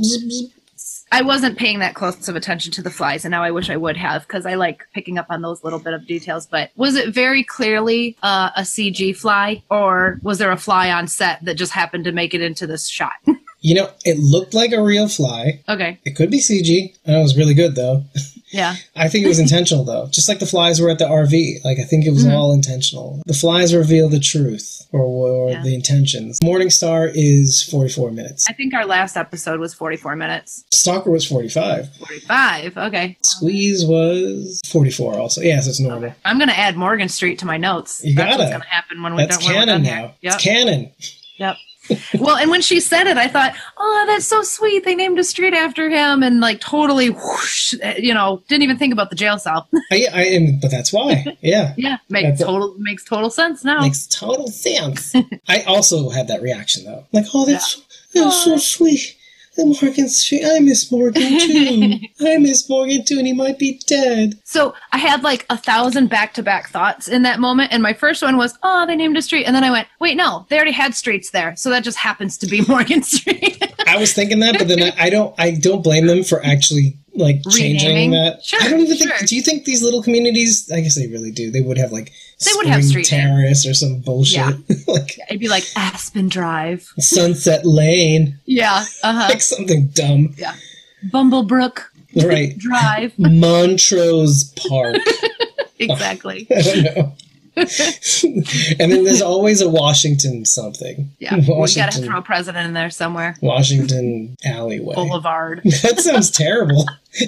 [1.13, 3.77] I wasn't paying that close of attention to the flies, and now I wish I
[3.77, 6.47] would have because I like picking up on those little bit of details.
[6.47, 11.07] But was it very clearly uh, a CG fly, or was there a fly on
[11.07, 13.13] set that just happened to make it into this shot?
[13.61, 15.61] You know, it looked like a real fly.
[15.69, 15.99] Okay.
[16.05, 16.93] It could be CG.
[17.07, 18.05] I know it was really good though.
[18.57, 18.75] Yeah.
[18.97, 21.65] I think it was intentional though, just like the flies were at the RV.
[21.65, 22.33] Like I think it was Mhm.
[22.33, 23.23] all intentional.
[23.27, 25.63] The flies reveal the truth or, or Yeah.
[25.63, 26.39] the intentions.
[26.43, 28.47] Morning Star is 44 minutes.
[28.49, 30.65] I think our last episode was 44 minutes.
[30.73, 31.89] Stalker was 45.
[31.99, 32.77] 45.
[32.79, 33.17] Okay.
[33.23, 35.41] Squeeze was 44 also.
[35.43, 36.15] Yes, it's normal.
[36.25, 38.01] I'm going to add Morgan Street to my notes.
[38.05, 38.39] You That's gotta.
[38.39, 39.89] what's going to happen when we That's don't canon done now.
[39.91, 40.11] here.
[40.23, 40.35] Yep.
[40.35, 40.91] It's canon.
[41.39, 41.57] Yep.
[42.19, 44.85] Well, and when she said it, I thought, oh, that's so sweet.
[44.85, 48.93] They named a street after him and like totally, whoosh, you know, didn't even think
[48.93, 49.69] about the jail cell.
[49.91, 51.37] I, I am, but that's why.
[51.41, 51.75] Yeah.
[51.79, 51.99] yeah.
[52.09, 53.81] Makes total, makes total sense now.
[53.81, 55.15] Makes total sense.
[55.49, 57.05] I also had that reaction though.
[57.13, 57.83] Like, oh, that's,
[58.13, 58.59] that's so oh.
[58.59, 59.17] sweet.
[59.59, 60.45] And Morgan Street.
[60.45, 61.99] I miss Morgan too.
[62.21, 64.39] I miss Morgan too, and he might be dead.
[64.45, 67.73] So I had like a thousand back to back thoughts in that moment.
[67.73, 69.45] And my first one was, oh, they named a street.
[69.45, 71.57] And then I went, wait, no, they already had streets there.
[71.57, 73.63] So that just happens to be Morgan Street.
[73.87, 75.35] I was thinking that, but then I, I don't.
[75.39, 78.11] I don't blame them for actually like changing Renaming?
[78.13, 78.45] that.
[78.45, 79.11] Sure, I don't even think.
[79.11, 79.27] sure.
[79.27, 80.71] Do you think these little communities?
[80.73, 81.51] I guess they really do.
[81.51, 82.13] They would have like
[82.45, 83.07] They would have street.
[83.07, 84.53] Terrace or some bullshit Yeah.
[84.89, 86.89] like It'd be like Aspen Drive.
[86.99, 88.85] Sunset Lane, Yeah.
[89.03, 89.27] Uh huh.
[89.31, 90.55] like something dumb, Yeah,
[91.11, 91.83] Bumblebrook
[92.25, 92.57] right?
[92.59, 93.13] Drive.
[93.19, 94.97] Montrose Park.
[95.79, 96.47] exactly.
[96.57, 97.13] I don't know.
[98.79, 101.11] and then there's always a Washington something.
[101.19, 101.37] Yeah.
[101.37, 103.37] We got to throw a president in there somewhere.
[103.41, 104.95] Washington alleyway.
[104.95, 105.63] Boulevard.
[105.87, 106.85] That sounds terrible.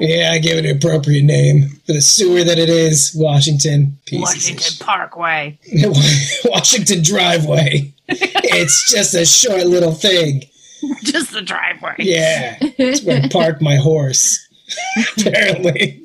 [0.00, 3.12] yeah, I gave it an appropriate name for the sewer that it is.
[3.14, 3.98] Washington.
[4.06, 5.58] Pieces Washington Parkway.
[6.44, 7.92] Washington driveway.
[8.08, 10.44] it's just a short little thing.
[11.02, 11.96] Just the driveway.
[11.98, 14.46] Yeah, it's where I park my horse.
[15.18, 16.04] Apparently.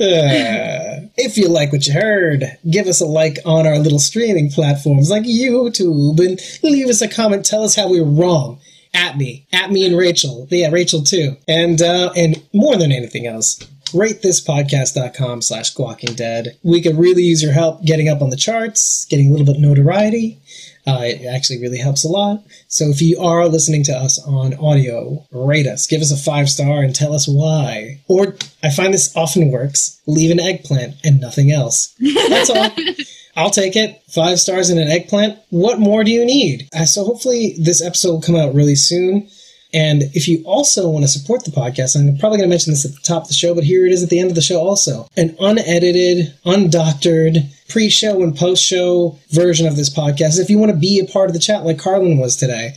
[0.00, 4.50] Uh, if you like what you heard, give us a like on our little streaming
[4.50, 7.44] platforms like YouTube and leave us a comment.
[7.44, 8.58] Tell us how we were wrong.
[8.92, 10.48] At me, at me and Rachel.
[10.50, 11.36] Yeah, Rachel too.
[11.46, 13.60] And uh, and more than anything else,
[13.94, 16.56] rate this podcast.com slash squawking dead.
[16.64, 19.60] We could really use your help getting up on the charts, getting a little bit
[19.60, 20.40] notoriety.
[20.86, 22.42] Uh, it actually really helps a lot.
[22.68, 26.48] So if you are listening to us on audio, rate us, give us a five
[26.48, 28.00] star, and tell us why.
[28.08, 31.94] Or I find this often works: leave an eggplant and nothing else.
[32.00, 32.70] That's all.
[33.36, 34.02] I'll take it.
[34.08, 35.38] Five stars and an eggplant.
[35.50, 36.68] What more do you need?
[36.74, 39.28] Uh, so hopefully this episode will come out really soon.
[39.72, 42.84] And if you also want to support the podcast, I'm probably going to mention this
[42.84, 44.42] at the top of the show, but here it is at the end of the
[44.42, 45.08] show also.
[45.16, 50.40] An unedited, undoctored, pre show and post show version of this podcast.
[50.40, 52.74] If you want to be a part of the chat like Carlin was today,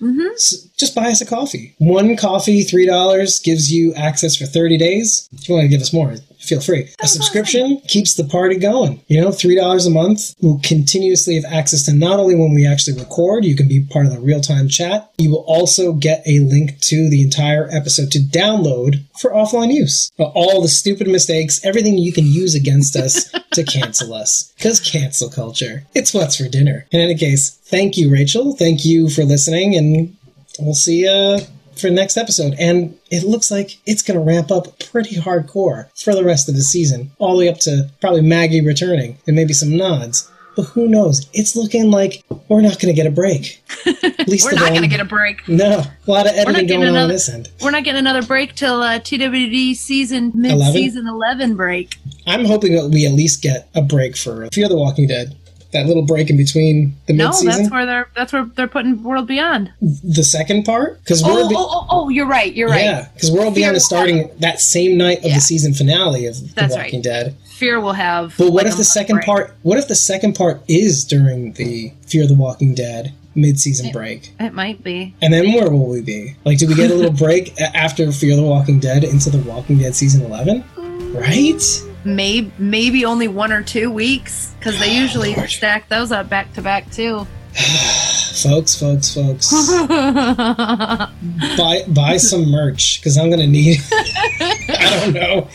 [0.00, 0.36] Mm-hmm.
[0.76, 1.74] Just buy us a coffee.
[1.78, 5.28] One coffee, $3 gives you access for 30 days.
[5.32, 6.90] If you want to give us more, feel free.
[7.00, 9.02] A subscription keeps the party going.
[9.08, 12.98] You know, $3 a month will continuously have access to not only when we actually
[12.98, 16.40] record, you can be part of the real time chat, you will also get a
[16.40, 20.10] link to the entire episode to download for offline use.
[20.18, 24.52] All the stupid mistakes, everything you can use against us to cancel us.
[24.56, 25.84] Because cancel culture.
[25.94, 26.86] It's what's for dinner.
[26.90, 28.54] In any case, thank you, Rachel.
[28.54, 30.16] Thank you for listening, and
[30.64, 31.38] we'll see you
[31.76, 32.54] for the next episode.
[32.58, 36.54] And it looks like it's going to ramp up pretty hardcore for the rest of
[36.54, 40.30] the season, all the way up to probably Maggie returning and maybe some nods.
[40.56, 41.28] But who knows?
[41.34, 43.62] It's looking like we're not going to get a break.
[43.86, 45.46] At least We're not going to get a break.
[45.46, 47.50] no, a lot of editing going on on this end.
[47.60, 51.96] We're not getting another break till uh, TWD season mid season 11 break.
[52.26, 55.36] I'm hoping that we at least get a break for Fear the Walking Dead.
[55.72, 58.68] That little break in between the No, mid-season, No, that's where they're that's where they're
[58.68, 59.72] putting World Beyond.
[59.80, 62.52] the second part, because Oh, World, Be- oh, oh, oh, you're right.
[62.54, 62.84] You're right.
[62.84, 65.34] yeah, because World Fear Beyond is starting that same night of Yeah.
[65.34, 67.02] the season finale of The Walking right.
[67.02, 67.34] Dead.
[67.56, 68.34] Fear will have.
[68.38, 69.26] But what like, if the second break.
[69.26, 69.54] part?
[69.62, 74.32] What if the second part is during the Fear the Walking Dead mid-season break?
[74.38, 75.14] It might be.
[75.20, 76.36] And then where will we be?
[76.44, 79.78] Like, do we get a little break after Fear the Walking Dead into The Walking
[79.78, 80.64] Dead season eleven?
[80.76, 81.14] Mm.
[81.20, 81.82] Right?
[82.06, 86.62] Maybe maybe only one or two weeks because they usually stack those up back to
[86.62, 87.26] back too.
[88.42, 89.50] folks, folks, folks.
[89.88, 93.78] buy buy some merch because I'm gonna need.
[93.92, 95.48] I don't know.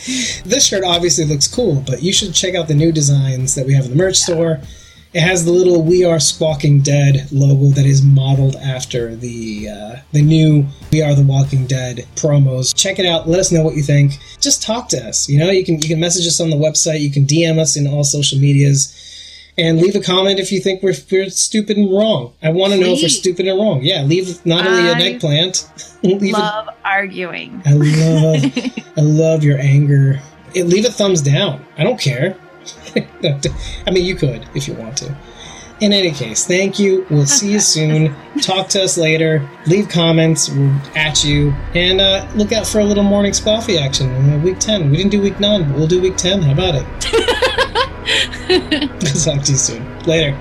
[0.44, 3.72] This shirt obviously looks cool, but you should check out the new designs that we
[3.74, 4.60] have in the merch store.
[5.14, 9.96] It has the little "We Are Squawking Dead" logo that is modeled after the uh,
[10.12, 12.74] the new "We Are the Walking Dead" promos.
[12.74, 13.28] Check it out.
[13.28, 14.12] Let us know what you think.
[14.40, 15.28] Just talk to us.
[15.28, 17.00] You know, you can you can message us on the website.
[17.00, 18.98] You can DM us in all social medias.
[19.58, 22.32] And leave a comment if you think we're, we're stupid and wrong.
[22.42, 23.82] I want to know if we're stupid and wrong.
[23.82, 25.68] Yeah, leave not only an eggplant.
[26.02, 27.60] leave a, Love arguing.
[27.66, 28.44] I love,
[28.96, 30.20] I love your anger.
[30.54, 31.62] Leave a thumbs down.
[31.76, 32.38] I don't care.
[33.86, 35.14] I mean, you could if you want to.
[35.80, 37.04] In any case, thank you.
[37.10, 38.14] We'll see you soon.
[38.40, 39.48] Talk to us later.
[39.66, 40.48] Leave comments.
[40.48, 41.52] We're at you.
[41.74, 44.90] And uh, look out for a little morning coffee action week 10.
[44.90, 46.42] We didn't do week 9, but we'll do week 10.
[46.42, 46.86] How about it?
[49.24, 49.98] Talk to you soon.
[50.04, 50.36] Later.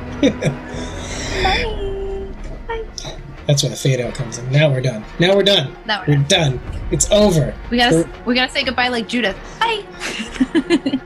[3.47, 4.49] That's where the fade out comes in.
[4.51, 5.03] Now we're done.
[5.19, 5.75] Now we're done.
[5.85, 6.59] Now we're We're done.
[6.91, 7.53] It's over.
[7.69, 9.35] We gotta We're- we gotta say goodbye like Judith.
[9.59, 9.83] Bye.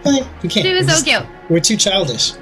[0.04, 0.26] Bye.
[0.44, 0.66] We can't.
[0.66, 1.26] she was We're so just- cute.
[1.50, 2.34] We're too childish.